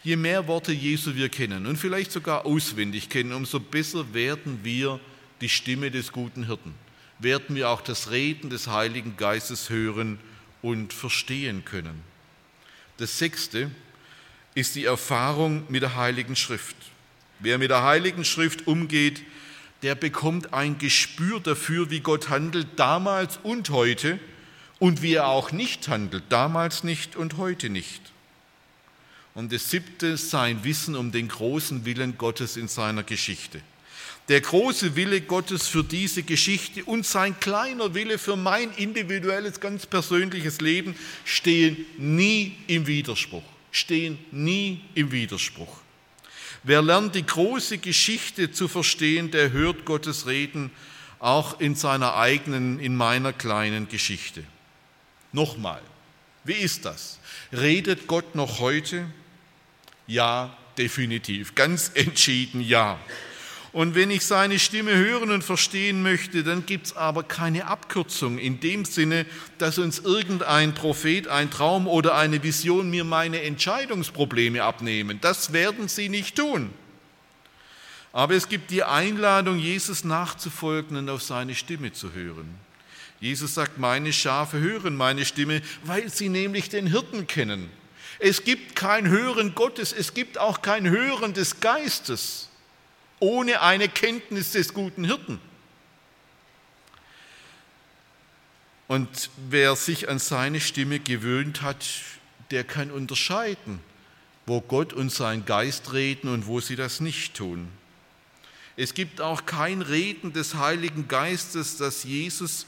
Je 0.06 0.18
mehr 0.18 0.47
Worte 0.47 0.72
Jesu 0.72 1.16
wir 1.16 1.30
kennen 1.30 1.66
und 1.66 1.78
vielleicht 1.78 2.12
sogar 2.12 2.45
auswendig 2.45 3.10
kennen, 3.10 3.34
umso 3.34 3.60
besser 3.60 4.14
werden 4.14 4.60
wir 4.62 4.99
die 5.41 5.49
Stimme 5.49 5.89
des 5.89 6.12
guten 6.12 6.45
Hirten, 6.45 6.76
werden 7.18 7.56
wir 7.56 7.72
auch 7.72 7.82
das 7.82 8.12
Reden 8.12 8.51
des 8.51 8.68
Heiligen 8.68 9.18
Geistes 9.18 9.72
hören 9.72 10.20
und 10.62 10.93
verstehen 10.93 11.66
können. 11.66 12.03
Das 12.97 13.18
sechste 13.18 13.72
ist 14.53 14.76
die 14.76 14.86
Erfahrung 14.86 15.64
mit 15.70 15.82
der 15.82 15.95
Heiligen 15.95 16.36
Schrift. 16.36 16.76
Wer 17.39 17.58
mit 17.58 17.72
der 17.72 17.82
Heiligen 17.82 18.26
Schrift 18.26 18.68
umgeht, 18.68 19.24
der 19.82 19.95
bekommt 19.95 20.53
ein 20.53 20.78
Gespür 20.78 21.39
dafür, 21.39 21.89
wie 21.89 22.01
Gott 22.01 22.30
handelt, 22.30 22.68
damals 22.76 23.39
und 23.41 23.72
heute, 23.72 24.20
und 24.78 25.01
wie 25.01 25.16
er 25.16 25.30
auch 25.30 25.51
nicht 25.51 25.88
handelt, 25.88 26.26
damals 26.30 26.84
nicht 26.84 27.16
und 27.16 27.38
heute 27.38 27.72
nicht. 27.72 28.14
Und 29.36 29.51
das 29.51 29.69
siebte, 29.69 30.15
sein 30.15 30.63
Wissen 30.63 30.95
um 30.95 31.11
den 31.11 31.27
großen 31.27 31.86
Willen 31.86 32.17
Gottes 32.17 32.55
in 32.55 32.69
seiner 32.69 33.03
Geschichte. 33.03 33.61
Der 34.29 34.41
große 34.41 34.95
Wille 34.95 35.21
Gottes 35.21 35.67
für 35.67 35.83
diese 35.83 36.23
Geschichte 36.23 36.83
und 36.86 37.05
sein 37.05 37.39
kleiner 37.39 37.93
Wille 37.93 38.17
für 38.17 38.38
mein 38.38 38.71
individuelles, 38.71 39.59
ganz 39.59 39.86
persönliches 39.86 40.61
Leben 40.61 40.95
stehen 41.25 41.86
nie 41.97 42.55
im 42.67 42.88
Widerspruch. 42.88 43.43
Stehen 43.71 44.17
nie 44.31 44.81
im 44.95 45.11
Widerspruch. 45.11 45.81
Wer 46.63 46.81
lernt 46.81 47.13
die 47.13 47.25
große 47.25 47.77
Geschichte 47.77 48.51
zu 48.51 48.67
verstehen, 48.67 49.29
der 49.29 49.51
hört 49.51 49.86
Gottes 49.86 50.25
Reden 50.25 50.71
auch 51.19 51.59
in 51.59 51.75
seiner 51.75 52.15
eigenen, 52.15 52.79
in 52.79 52.95
meiner 52.95 53.33
kleinen 53.33 53.88
Geschichte. 53.89 54.43
Nochmal, 55.31 55.81
wie 56.45 56.53
ist 56.53 56.86
das? 56.86 57.19
Redet 57.51 58.07
Gott 58.07 58.33
noch 58.33 58.59
heute? 58.59 59.05
Ja, 60.08 60.56
definitiv, 60.78 61.56
ganz 61.56 61.91
entschieden 61.93 62.62
ja. 62.62 62.99
Und 63.76 63.93
wenn 63.93 64.10
ich 64.10 64.26
seine 64.26 64.58
Stimme 64.58 64.95
hören 64.95 65.32
und 65.32 65.43
verstehen 65.43 66.01
möchte, 66.01 66.45
dann 66.45 66.66
gibt 66.66 66.86
es 66.88 66.95
aber 66.95 67.24
keine 67.24 67.68
Abkürzung 67.68 68.38
in 68.38 68.62
dem 68.62 68.86
Sinne, 68.86 69.26
dass 69.58 69.78
uns 69.78 69.99
irgendein 69.99 70.74
Prophet, 70.74 71.28
ein 71.28 71.51
Traum 71.51 71.86
oder 71.86 72.16
eine 72.16 72.41
Vision 72.41 72.89
mir 72.89 73.03
meine 73.03 73.41
Entscheidungsprobleme 73.41 74.64
abnehmen. 74.64 75.20
Das 75.20 75.51
werden 75.51 75.89
sie 75.89 76.08
nicht 76.08 76.38
tun. 76.38 76.70
Aber 78.14 78.34
es 78.34 78.47
gibt 78.47 78.72
die 78.72 78.86
Einladung, 78.86 79.60
Jesus 79.60 80.06
nachzufolgen 80.06 80.95
und 80.95 81.10
auf 81.10 81.22
seine 81.22 81.53
Stimme 81.53 81.91
zu 81.91 82.14
hören. 82.14 82.56
Jesus 83.20 83.56
sagt, 83.56 83.78
meine 83.78 84.14
Schafe 84.14 84.58
hören 84.58 84.95
meine 84.95 85.26
Stimme, 85.26 85.62
weil 85.84 86.10
sie 86.10 86.30
nämlich 86.30 86.70
den 86.70 86.88
Hirten 86.88 87.28
kennen. 87.28 87.70
Es 88.26 88.43
gibt 88.43 88.76
kein 88.76 89.07
Hören 89.07 89.53
Gottes, 89.53 89.93
es 89.93 90.15
gibt 90.15 90.39
auch 90.39 90.63
kein 90.63 90.89
Hören 90.89 91.36
des 91.36 91.59
Geistes 91.59 92.49
ohne 93.19 93.61
eine 93.61 93.88
Kenntnis 93.88 94.51
des 94.51 94.73
guten 94.73 95.03
Hirten. 95.03 95.39
Und 98.88 99.30
wer 99.49 99.76
sich 99.76 100.09
an 100.09 100.17
seine 100.17 100.59
Stimme 100.59 100.99
gewöhnt 100.99 101.61
hat, 101.61 101.86
der 102.49 102.63
kann 102.63 102.89
unterscheiden, 102.89 103.80
wo 104.47 104.59
Gott 104.59 104.91
und 104.91 105.11
sein 105.11 105.45
Geist 105.45 105.93
reden 105.93 106.28
und 106.28 106.47
wo 106.47 106.59
sie 106.59 106.76
das 106.76 107.01
nicht 107.01 107.36
tun. 107.36 107.67
Es 108.76 108.95
gibt 108.95 109.21
auch 109.21 109.45
kein 109.45 109.84
Reden 109.84 110.34
des 110.34 110.55
Heiligen 110.55 111.07
Geistes, 111.07 111.78
das 111.78 112.03
Jesus 112.03 112.65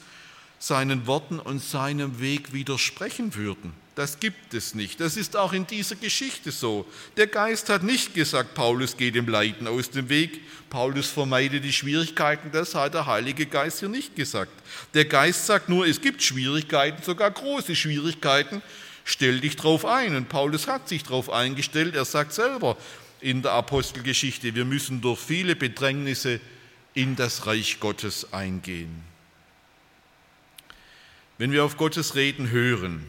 seinen 0.58 1.06
Worten 1.06 1.38
und 1.38 1.62
seinem 1.62 2.20
Weg 2.20 2.52
widersprechen 2.52 3.34
würden. 3.34 3.72
Das 3.98 4.20
gibt 4.20 4.54
es 4.54 4.76
nicht. 4.76 5.00
Das 5.00 5.16
ist 5.16 5.36
auch 5.36 5.52
in 5.52 5.66
dieser 5.66 5.96
Geschichte 5.96 6.52
so. 6.52 6.86
Der 7.16 7.26
Geist 7.26 7.68
hat 7.68 7.82
nicht 7.82 8.14
gesagt, 8.14 8.54
Paulus 8.54 8.96
geht 8.96 9.16
dem 9.16 9.26
Leiden 9.26 9.66
aus 9.66 9.90
dem 9.90 10.08
Weg. 10.08 10.40
Paulus 10.70 11.08
vermeidet 11.08 11.64
die 11.64 11.72
Schwierigkeiten. 11.72 12.52
Das 12.52 12.76
hat 12.76 12.94
der 12.94 13.06
Heilige 13.06 13.46
Geist 13.46 13.80
hier 13.80 13.88
nicht 13.88 14.14
gesagt. 14.14 14.52
Der 14.94 15.04
Geist 15.04 15.46
sagt 15.46 15.68
nur, 15.68 15.84
es 15.84 16.00
gibt 16.00 16.22
Schwierigkeiten, 16.22 17.02
sogar 17.02 17.32
große 17.32 17.74
Schwierigkeiten. 17.74 18.62
Stell 19.04 19.40
dich 19.40 19.56
drauf 19.56 19.84
ein. 19.84 20.14
Und 20.14 20.28
Paulus 20.28 20.68
hat 20.68 20.88
sich 20.88 21.02
darauf 21.02 21.28
eingestellt. 21.28 21.96
Er 21.96 22.04
sagt 22.04 22.32
selber 22.32 22.76
in 23.20 23.42
der 23.42 23.50
Apostelgeschichte, 23.50 24.54
wir 24.54 24.64
müssen 24.64 25.00
durch 25.00 25.18
viele 25.18 25.56
Bedrängnisse 25.56 26.40
in 26.94 27.16
das 27.16 27.46
Reich 27.46 27.80
Gottes 27.80 28.32
eingehen. 28.32 29.07
Wenn 31.38 31.52
wir 31.52 31.64
auf 31.64 31.76
Gottes 31.76 32.16
Reden 32.16 32.50
hören, 32.50 33.04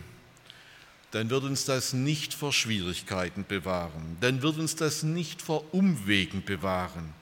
dann 1.10 1.32
wird 1.32 1.44
uns 1.44 1.66
das 1.66 1.94
nicht 1.94 2.36
vor 2.36 2.54
Schwierigkeiten 2.54 3.44
bewahren, 3.48 4.18
dann 4.22 4.44
wird 4.44 4.60
uns 4.60 4.76
das 4.76 5.02
nicht 5.02 5.42
vor 5.42 5.74
Umwegen 5.74 6.44
bewahren, 6.46 7.16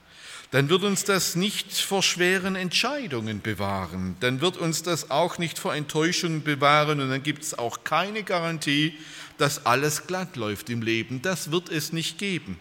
dann 0.51 0.67
wird 0.67 0.83
uns 0.83 1.05
das 1.05 1.37
nicht 1.37 1.73
vor 1.77 2.03
schweren 2.03 2.57
Entscheidungen 2.57 3.41
bewahren, 3.41 4.17
dann 4.19 4.41
wird 4.41 4.57
uns 4.57 4.83
das 4.83 5.09
auch 5.09 5.37
nicht 5.37 5.59
vor 5.59 5.73
Enttäuschungen 5.73 6.43
bewahren 6.43 6.99
und 6.99 7.09
dann 7.09 7.23
gibt 7.23 7.43
es 7.43 7.57
auch 7.57 7.85
keine 7.85 8.23
Garantie, 8.23 8.93
dass 9.37 9.65
alles 9.65 10.07
glatt 10.07 10.35
läuft 10.35 10.69
im 10.69 10.81
Leben. 10.81 11.21
Das 11.21 11.51
wird 11.51 11.69
es 11.69 11.93
nicht 11.93 12.17
geben. 12.17 12.57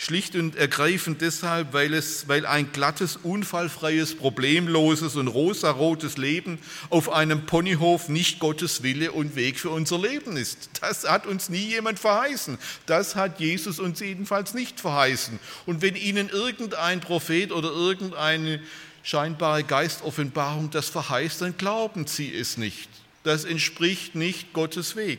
Schlicht 0.00 0.36
und 0.36 0.54
ergreifend 0.54 1.22
deshalb, 1.22 1.72
weil, 1.72 1.92
es, 1.92 2.28
weil 2.28 2.46
ein 2.46 2.70
glattes, 2.70 3.16
unfallfreies, 3.16 4.14
problemloses 4.14 5.16
und 5.16 5.26
rosarotes 5.26 6.16
Leben 6.16 6.60
auf 6.88 7.10
einem 7.10 7.46
Ponyhof 7.46 8.08
nicht 8.08 8.38
Gottes 8.38 8.84
Wille 8.84 9.10
und 9.10 9.34
Weg 9.34 9.58
für 9.58 9.70
unser 9.70 9.98
Leben 9.98 10.36
ist. 10.36 10.70
Das 10.80 11.02
hat 11.02 11.26
uns 11.26 11.48
nie 11.48 11.70
jemand 11.70 11.98
verheißen. 11.98 12.58
Das 12.86 13.16
hat 13.16 13.40
Jesus 13.40 13.80
uns 13.80 13.98
jedenfalls 13.98 14.54
nicht 14.54 14.78
verheißen. 14.78 15.40
Und 15.66 15.82
wenn 15.82 15.96
Ihnen 15.96 16.28
irgendein 16.28 17.00
Prophet 17.00 17.50
oder 17.50 17.70
irgendeine 17.70 18.60
scheinbare 19.02 19.64
Geistoffenbarung 19.64 20.70
das 20.70 20.88
verheißt, 20.88 21.42
dann 21.42 21.56
glauben 21.56 22.06
Sie 22.06 22.32
es 22.32 22.56
nicht. 22.56 22.88
Das 23.24 23.44
entspricht 23.44 24.14
nicht 24.14 24.52
Gottes 24.52 24.94
Weg. 24.94 25.18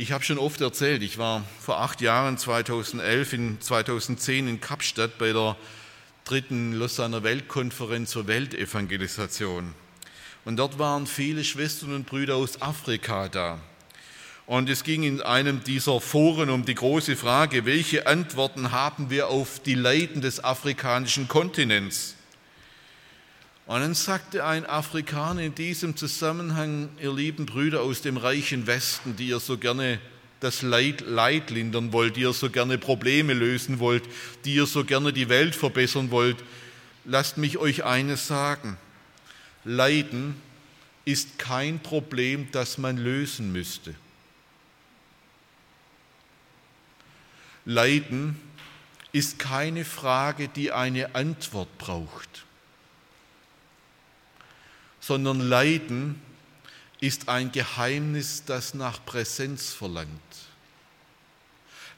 Ich 0.00 0.12
habe 0.12 0.22
schon 0.22 0.38
oft 0.38 0.60
erzählt, 0.60 1.02
ich 1.02 1.18
war 1.18 1.42
vor 1.60 1.80
acht 1.80 2.00
Jahren, 2.00 2.38
2011, 2.38 3.32
in 3.32 3.60
2010 3.60 4.46
in 4.46 4.60
Kapstadt 4.60 5.18
bei 5.18 5.32
der 5.32 5.56
dritten 6.24 6.72
Lausanner 6.74 7.24
Weltkonferenz 7.24 8.10
zur 8.10 8.28
Weltevangelisation. 8.28 9.74
Und 10.44 10.56
dort 10.56 10.78
waren 10.78 11.08
viele 11.08 11.42
Schwestern 11.42 11.96
und 11.96 12.06
Brüder 12.06 12.36
aus 12.36 12.62
Afrika 12.62 13.28
da. 13.28 13.58
Und 14.46 14.70
es 14.70 14.84
ging 14.84 15.02
in 15.02 15.20
einem 15.20 15.64
dieser 15.64 16.00
Foren 16.00 16.48
um 16.48 16.64
die 16.64 16.76
große 16.76 17.16
Frage, 17.16 17.66
welche 17.66 18.06
Antworten 18.06 18.70
haben 18.70 19.10
wir 19.10 19.26
auf 19.26 19.58
die 19.58 19.74
Leiden 19.74 20.22
des 20.22 20.44
afrikanischen 20.44 21.26
Kontinents? 21.26 22.14
Und 23.68 23.82
dann 23.82 23.92
sagte 23.92 24.46
ein 24.46 24.64
Afrikaner 24.64 25.42
in 25.42 25.54
diesem 25.54 25.94
Zusammenhang, 25.94 26.88
ihr 27.02 27.12
lieben 27.12 27.44
Brüder 27.44 27.82
aus 27.82 28.00
dem 28.00 28.16
reichen 28.16 28.66
Westen, 28.66 29.14
die 29.16 29.28
ihr 29.28 29.40
so 29.40 29.58
gerne 29.58 30.00
das 30.40 30.62
Leid, 30.62 31.02
Leid 31.02 31.50
lindern 31.50 31.92
wollt, 31.92 32.16
die 32.16 32.22
ihr 32.22 32.32
so 32.32 32.48
gerne 32.48 32.78
Probleme 32.78 33.34
lösen 33.34 33.78
wollt, 33.78 34.04
die 34.46 34.54
ihr 34.54 34.64
so 34.64 34.86
gerne 34.86 35.12
die 35.12 35.28
Welt 35.28 35.54
verbessern 35.54 36.10
wollt, 36.10 36.38
lasst 37.04 37.36
mich 37.36 37.58
euch 37.58 37.84
eines 37.84 38.26
sagen. 38.26 38.78
Leiden 39.64 40.40
ist 41.04 41.38
kein 41.38 41.78
Problem, 41.78 42.48
das 42.52 42.78
man 42.78 42.96
lösen 42.96 43.52
müsste. 43.52 43.94
Leiden 47.66 48.40
ist 49.12 49.38
keine 49.38 49.84
Frage, 49.84 50.48
die 50.48 50.72
eine 50.72 51.14
Antwort 51.14 51.76
braucht 51.76 52.46
sondern 55.08 55.40
Leiden 55.40 56.20
ist 57.00 57.30
ein 57.30 57.50
Geheimnis, 57.50 58.42
das 58.44 58.74
nach 58.74 59.02
Präsenz 59.06 59.72
verlangt. 59.72 60.10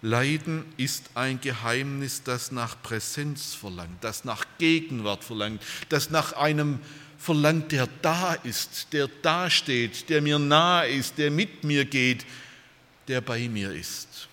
Leiden 0.01 0.65
ist 0.77 1.11
ein 1.15 1.41
Geheimnis, 1.41 2.23
das 2.23 2.53
nach 2.53 2.81
Präsenz 2.81 3.55
verlangt, 3.55 4.05
das 4.05 4.25
nach 4.25 4.45
Gegenwart 4.59 5.25
verlangt, 5.25 5.61
das 5.89 6.11
nach 6.11 6.35
einem 6.35 6.79
verlangt, 7.19 7.73
der 7.73 7.89
da 8.01 8.35
ist, 8.35 8.93
der 8.93 9.09
da 9.23 9.51
steht, 9.51 10.09
der 10.09 10.23
mir 10.23 10.39
nahe 10.39 10.91
ist, 10.91 11.19
der 11.19 11.33
mit 11.33 11.65
mir 11.65 11.87
geht, 11.87 12.25
der 13.09 13.21
bei 13.21 13.49
mir 13.49 13.73
ist. 13.73 14.29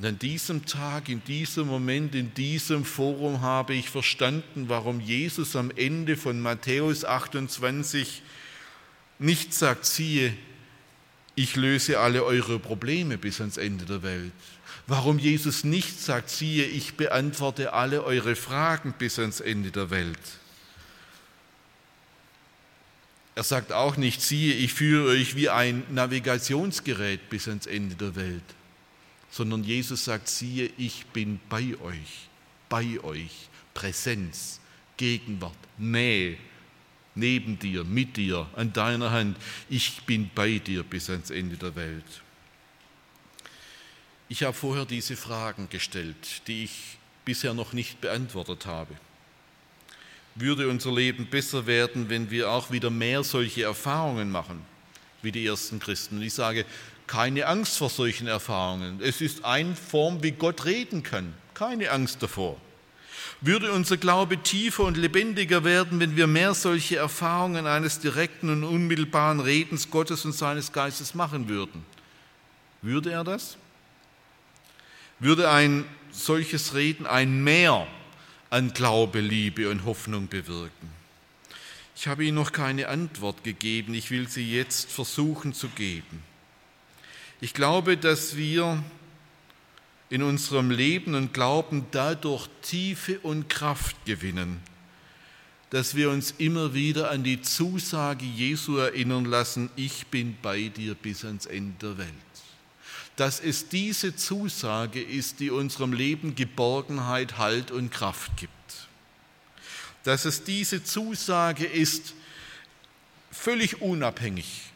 Und 0.00 0.06
an 0.06 0.18
diesem 0.18 0.64
Tag, 0.64 1.10
in 1.10 1.22
diesem 1.24 1.66
Moment, 1.66 2.14
in 2.14 2.32
diesem 2.32 2.86
Forum 2.86 3.42
habe 3.42 3.74
ich 3.74 3.90
verstanden, 3.90 4.70
warum 4.70 4.98
Jesus 4.98 5.54
am 5.56 5.70
Ende 5.76 6.16
von 6.16 6.40
Matthäus 6.40 7.04
28 7.04 8.22
nicht 9.18 9.52
sagt, 9.52 9.84
siehe, 9.84 10.34
ich 11.34 11.54
löse 11.54 11.98
alle 11.98 12.24
eure 12.24 12.58
Probleme 12.58 13.18
bis 13.18 13.40
ans 13.40 13.58
Ende 13.58 13.84
der 13.84 14.02
Welt. 14.02 14.32
Warum 14.86 15.18
Jesus 15.18 15.64
nicht 15.64 16.00
sagt, 16.00 16.30
siehe, 16.30 16.64
ich 16.64 16.94
beantworte 16.94 17.74
alle 17.74 18.02
eure 18.02 18.36
Fragen 18.36 18.94
bis 18.96 19.18
ans 19.18 19.40
Ende 19.40 19.70
der 19.70 19.90
Welt. 19.90 20.18
Er 23.34 23.44
sagt 23.44 23.70
auch 23.70 23.98
nicht, 23.98 24.22
siehe, 24.22 24.54
ich 24.54 24.72
führe 24.72 25.10
euch 25.10 25.36
wie 25.36 25.50
ein 25.50 25.82
Navigationsgerät 25.90 27.28
bis 27.28 27.48
ans 27.48 27.66
Ende 27.66 27.96
der 27.96 28.16
Welt 28.16 28.42
sondern 29.30 29.64
Jesus 29.64 30.04
sagt, 30.04 30.28
siehe, 30.28 30.70
ich 30.76 31.06
bin 31.06 31.40
bei 31.48 31.76
euch, 31.80 32.28
bei 32.68 32.98
euch, 33.02 33.48
Präsenz, 33.74 34.60
Gegenwart, 34.96 35.56
Nähe, 35.78 36.36
neben 37.14 37.58
dir, 37.58 37.84
mit 37.84 38.16
dir, 38.16 38.48
an 38.56 38.72
deiner 38.72 39.10
Hand. 39.10 39.36
Ich 39.68 40.02
bin 40.02 40.30
bei 40.34 40.58
dir 40.58 40.82
bis 40.82 41.08
ans 41.10 41.30
Ende 41.30 41.56
der 41.56 41.74
Welt. 41.76 42.22
Ich 44.28 44.42
habe 44.42 44.54
vorher 44.54 44.84
diese 44.84 45.16
Fragen 45.16 45.68
gestellt, 45.68 46.42
die 46.46 46.64
ich 46.64 46.98
bisher 47.24 47.54
noch 47.54 47.72
nicht 47.72 48.00
beantwortet 48.00 48.66
habe. 48.66 48.94
Würde 50.36 50.68
unser 50.68 50.92
Leben 50.92 51.26
besser 51.26 51.66
werden, 51.66 52.08
wenn 52.08 52.30
wir 52.30 52.50
auch 52.50 52.70
wieder 52.70 52.90
mehr 52.90 53.24
solche 53.24 53.64
Erfahrungen 53.64 54.30
machen 54.30 54.64
wie 55.22 55.32
die 55.32 55.44
ersten 55.44 55.80
Christen? 55.80 56.16
Und 56.16 56.22
ich 56.22 56.32
sage, 56.32 56.64
keine 57.10 57.48
Angst 57.48 57.76
vor 57.76 57.90
solchen 57.90 58.28
Erfahrungen. 58.28 59.00
Es 59.02 59.20
ist 59.20 59.44
eine 59.44 59.74
Form, 59.74 60.22
wie 60.22 60.30
Gott 60.30 60.64
reden 60.64 61.02
kann. 61.02 61.34
Keine 61.54 61.90
Angst 61.90 62.22
davor. 62.22 62.56
Würde 63.40 63.72
unser 63.72 63.96
Glaube 63.96 64.36
tiefer 64.36 64.84
und 64.84 64.96
lebendiger 64.96 65.64
werden, 65.64 65.98
wenn 65.98 66.14
wir 66.14 66.28
mehr 66.28 66.54
solche 66.54 66.98
Erfahrungen 66.98 67.66
eines 67.66 67.98
direkten 67.98 68.48
und 68.48 68.62
unmittelbaren 68.62 69.40
Redens 69.40 69.90
Gottes 69.90 70.24
und 70.24 70.34
seines 70.34 70.70
Geistes 70.70 71.16
machen 71.16 71.48
würden? 71.48 71.84
Würde 72.80 73.10
er 73.10 73.24
das? 73.24 73.56
Würde 75.18 75.50
ein 75.50 75.84
solches 76.12 76.74
Reden 76.74 77.06
ein 77.06 77.42
Mehr 77.42 77.88
an 78.50 78.72
Glaube, 78.72 79.18
Liebe 79.18 79.68
und 79.68 79.84
Hoffnung 79.84 80.28
bewirken? 80.28 80.90
Ich 81.96 82.06
habe 82.06 82.24
Ihnen 82.24 82.36
noch 82.36 82.52
keine 82.52 82.86
Antwort 82.86 83.42
gegeben, 83.42 83.94
ich 83.94 84.12
will 84.12 84.28
sie 84.28 84.48
jetzt 84.48 84.92
versuchen 84.92 85.52
zu 85.54 85.66
geben. 85.70 86.29
Ich 87.42 87.54
glaube, 87.54 87.96
dass 87.96 88.36
wir 88.36 88.82
in 90.10 90.22
unserem 90.22 90.70
Leben 90.70 91.14
und 91.14 91.32
Glauben 91.32 91.86
dadurch 91.90 92.48
Tiefe 92.60 93.18
und 93.20 93.48
Kraft 93.48 93.96
gewinnen, 94.04 94.60
dass 95.70 95.94
wir 95.94 96.10
uns 96.10 96.34
immer 96.36 96.74
wieder 96.74 97.10
an 97.10 97.24
die 97.24 97.40
Zusage 97.40 98.26
Jesu 98.26 98.76
erinnern 98.76 99.24
lassen, 99.24 99.70
ich 99.76 100.08
bin 100.08 100.36
bei 100.42 100.68
dir 100.68 100.94
bis 100.94 101.24
ans 101.24 101.46
Ende 101.46 101.78
der 101.80 101.98
Welt. 101.98 102.10
Dass 103.16 103.40
es 103.40 103.68
diese 103.68 104.14
Zusage 104.16 105.00
ist, 105.00 105.40
die 105.40 105.50
unserem 105.50 105.94
Leben 105.94 106.34
Geborgenheit, 106.34 107.38
Halt 107.38 107.70
und 107.70 107.90
Kraft 107.90 108.36
gibt. 108.36 108.50
Dass 110.04 110.26
es 110.26 110.44
diese 110.44 110.84
Zusage 110.84 111.64
ist, 111.64 112.14
völlig 113.30 113.80
unabhängig 113.80 114.69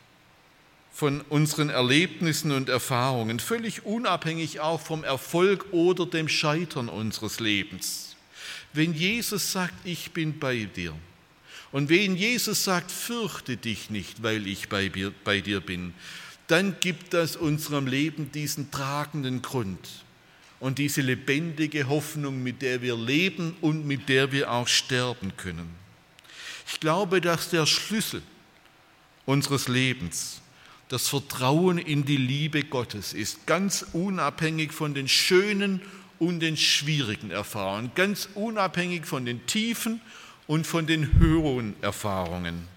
von 0.94 1.22
unseren 1.22 1.70
Erlebnissen 1.70 2.52
und 2.52 2.68
Erfahrungen, 2.68 3.40
völlig 3.40 3.84
unabhängig 3.84 4.60
auch 4.60 4.80
vom 4.80 5.02
Erfolg 5.02 5.66
oder 5.72 6.06
dem 6.06 6.28
Scheitern 6.28 6.88
unseres 6.88 7.40
Lebens. 7.40 8.14
Wenn 8.72 8.94
Jesus 8.94 9.50
sagt, 9.50 9.74
ich 9.84 10.12
bin 10.12 10.38
bei 10.38 10.64
dir, 10.64 10.94
Und 11.72 11.88
wenn 11.88 12.14
Jesus 12.14 12.62
sagt, 12.62 12.92
fürchte 12.92 13.56
dich 13.56 13.90
nicht, 13.90 14.22
weil 14.22 14.46
ich 14.46 14.68
bei, 14.68 14.88
bei 15.24 15.40
dir 15.40 15.60
bin, 15.60 15.92
dann 16.46 16.76
gibt 16.78 17.12
das 17.14 17.34
unserem 17.34 17.88
Leben 17.88 18.30
diesen 18.30 18.70
tragenden 18.70 19.42
Grund 19.42 20.04
und 20.60 20.78
diese 20.78 21.00
lebendige 21.00 21.88
Hoffnung, 21.88 22.44
mit 22.44 22.62
der 22.62 22.80
wir 22.80 22.96
leben 22.96 23.56
und 23.60 23.86
mit 23.86 24.08
der 24.08 24.30
wir 24.30 24.52
auch 24.52 24.68
sterben 24.68 25.36
können. 25.36 25.68
Ich 26.72 26.78
glaube, 26.78 27.20
dass 27.20 27.50
der 27.50 27.66
Schlüssel 27.66 28.22
unseres 29.26 29.66
Lebens 29.66 30.42
das 30.94 31.08
Vertrauen 31.08 31.78
in 31.78 32.04
die 32.04 32.16
Liebe 32.16 32.62
Gottes 32.62 33.14
ist, 33.14 33.48
ganz 33.48 33.84
unabhängig 33.94 34.72
von 34.72 34.94
den 34.94 35.08
schönen 35.08 35.82
und 36.20 36.38
den 36.38 36.56
schwierigen 36.56 37.32
Erfahrungen, 37.32 37.90
ganz 37.96 38.28
unabhängig 38.36 39.04
von 39.04 39.24
den 39.24 39.44
tiefen 39.46 40.00
und 40.46 40.68
von 40.68 40.86
den 40.86 41.18
höheren 41.18 41.74
Erfahrungen. 41.82 42.68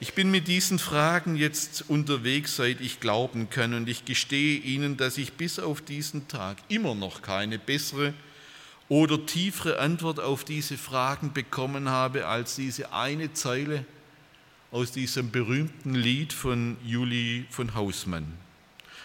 Ich 0.00 0.14
bin 0.14 0.30
mit 0.30 0.48
diesen 0.48 0.78
Fragen 0.78 1.36
jetzt 1.36 1.84
unterwegs, 1.88 2.56
seit 2.56 2.80
ich 2.80 3.00
glauben 3.00 3.50
kann, 3.50 3.74
und 3.74 3.86
ich 3.86 4.06
gestehe 4.06 4.56
Ihnen, 4.60 4.96
dass 4.96 5.18
ich 5.18 5.34
bis 5.34 5.58
auf 5.58 5.82
diesen 5.82 6.26
Tag 6.28 6.56
immer 6.68 6.94
noch 6.94 7.20
keine 7.20 7.58
bessere 7.58 8.14
oder 8.88 9.26
tiefere 9.26 9.78
Antwort 9.78 10.20
auf 10.20 10.42
diese 10.42 10.78
Fragen 10.78 11.34
bekommen 11.34 11.90
habe 11.90 12.28
als 12.28 12.56
diese 12.56 12.94
eine 12.94 13.34
Zeile 13.34 13.84
aus 14.74 14.90
diesem 14.90 15.30
berühmten 15.30 15.94
Lied 15.94 16.32
von 16.32 16.76
Juli 16.84 17.44
von 17.48 17.74
Hausmann. 17.76 18.26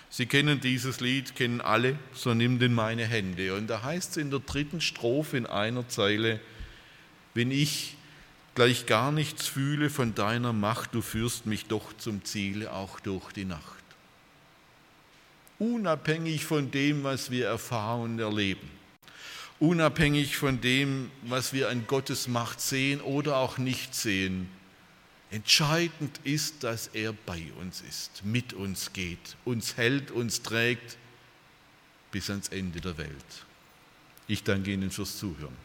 Sie 0.09 0.25
kennen 0.25 0.59
dieses 0.61 0.99
Lied, 0.99 1.35
kennen 1.35 1.61
alle, 1.61 1.99
so 2.11 2.33
nimm 2.33 2.57
denn 2.57 2.73
meine 2.73 3.05
Hände. 3.05 3.53
Und 3.53 3.67
da 3.67 3.83
heißt 3.83 4.11
es 4.11 4.17
in 4.17 4.31
der 4.31 4.39
dritten 4.39 4.81
Strophe 4.81 5.37
in 5.37 5.45
einer 5.45 5.87
Zeile, 5.87 6.39
wenn 7.35 7.51
ich 7.51 7.97
gleich 8.55 8.87
gar 8.87 9.11
nichts 9.11 9.45
fühle 9.45 9.91
von 9.91 10.15
deiner 10.15 10.53
Macht, 10.53 10.95
du 10.95 11.03
führst 11.03 11.45
mich 11.45 11.67
doch 11.67 11.95
zum 11.99 12.25
Ziele 12.25 12.73
auch 12.73 12.99
durch 12.99 13.31
die 13.31 13.45
Nacht. 13.45 13.83
Unabhängig 15.59 16.45
von 16.45 16.71
dem, 16.71 17.03
was 17.03 17.29
wir 17.29 17.45
erfahren 17.45 18.13
und 18.13 18.19
erleben, 18.19 18.71
unabhängig 19.59 20.35
von 20.35 20.61
dem, 20.61 21.11
was 21.21 21.53
wir 21.53 21.69
an 21.69 21.85
Gottes 21.85 22.27
Macht 22.27 22.59
sehen 22.59 23.01
oder 23.01 23.37
auch 23.37 23.59
nicht 23.59 23.93
sehen, 23.93 24.49
entscheidend 25.31 26.19
ist, 26.23 26.63
dass 26.63 26.87
er 26.87 27.13
bei 27.13 27.43
uns 27.61 27.81
ist, 27.81 28.23
mit 28.23 28.53
uns 28.53 28.93
geht, 28.93 29.35
uns 29.45 29.77
hält, 29.77 30.09
uns 30.11 30.41
trägt 30.41 30.97
bis 32.11 32.29
ans 32.29 32.49
Ende 32.49 32.81
der 32.81 32.97
Welt. 32.97 33.45
Ich 34.27 34.43
danke 34.43 34.71
Ihnen 34.71 34.91
fürs 34.91 35.17
Zuhören. 35.17 35.55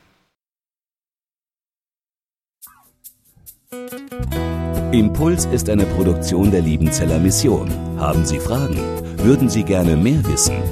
Impuls 4.92 5.46
ist 5.46 5.68
eine 5.68 5.84
Produktion 5.86 6.52
der 6.52 6.60
Liebenzeller 6.60 7.18
Mission. 7.18 7.68
Haben 7.98 8.24
Sie 8.24 8.38
Fragen? 8.38 8.78
Würden 9.18 9.48
Sie 9.48 9.64
gerne 9.64 9.96
mehr 9.96 10.24
wissen? 10.26 10.62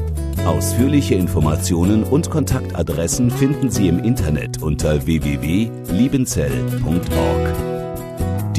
Ausführliche 0.46 1.16
Informationen 1.16 2.04
und 2.04 2.30
Kontaktadressen 2.30 3.28
finden 3.30 3.70
Sie 3.70 3.88
im 3.88 3.98
Internet 3.98 4.62
unter 4.62 5.04
www.liebenzell.org. 5.06 7.71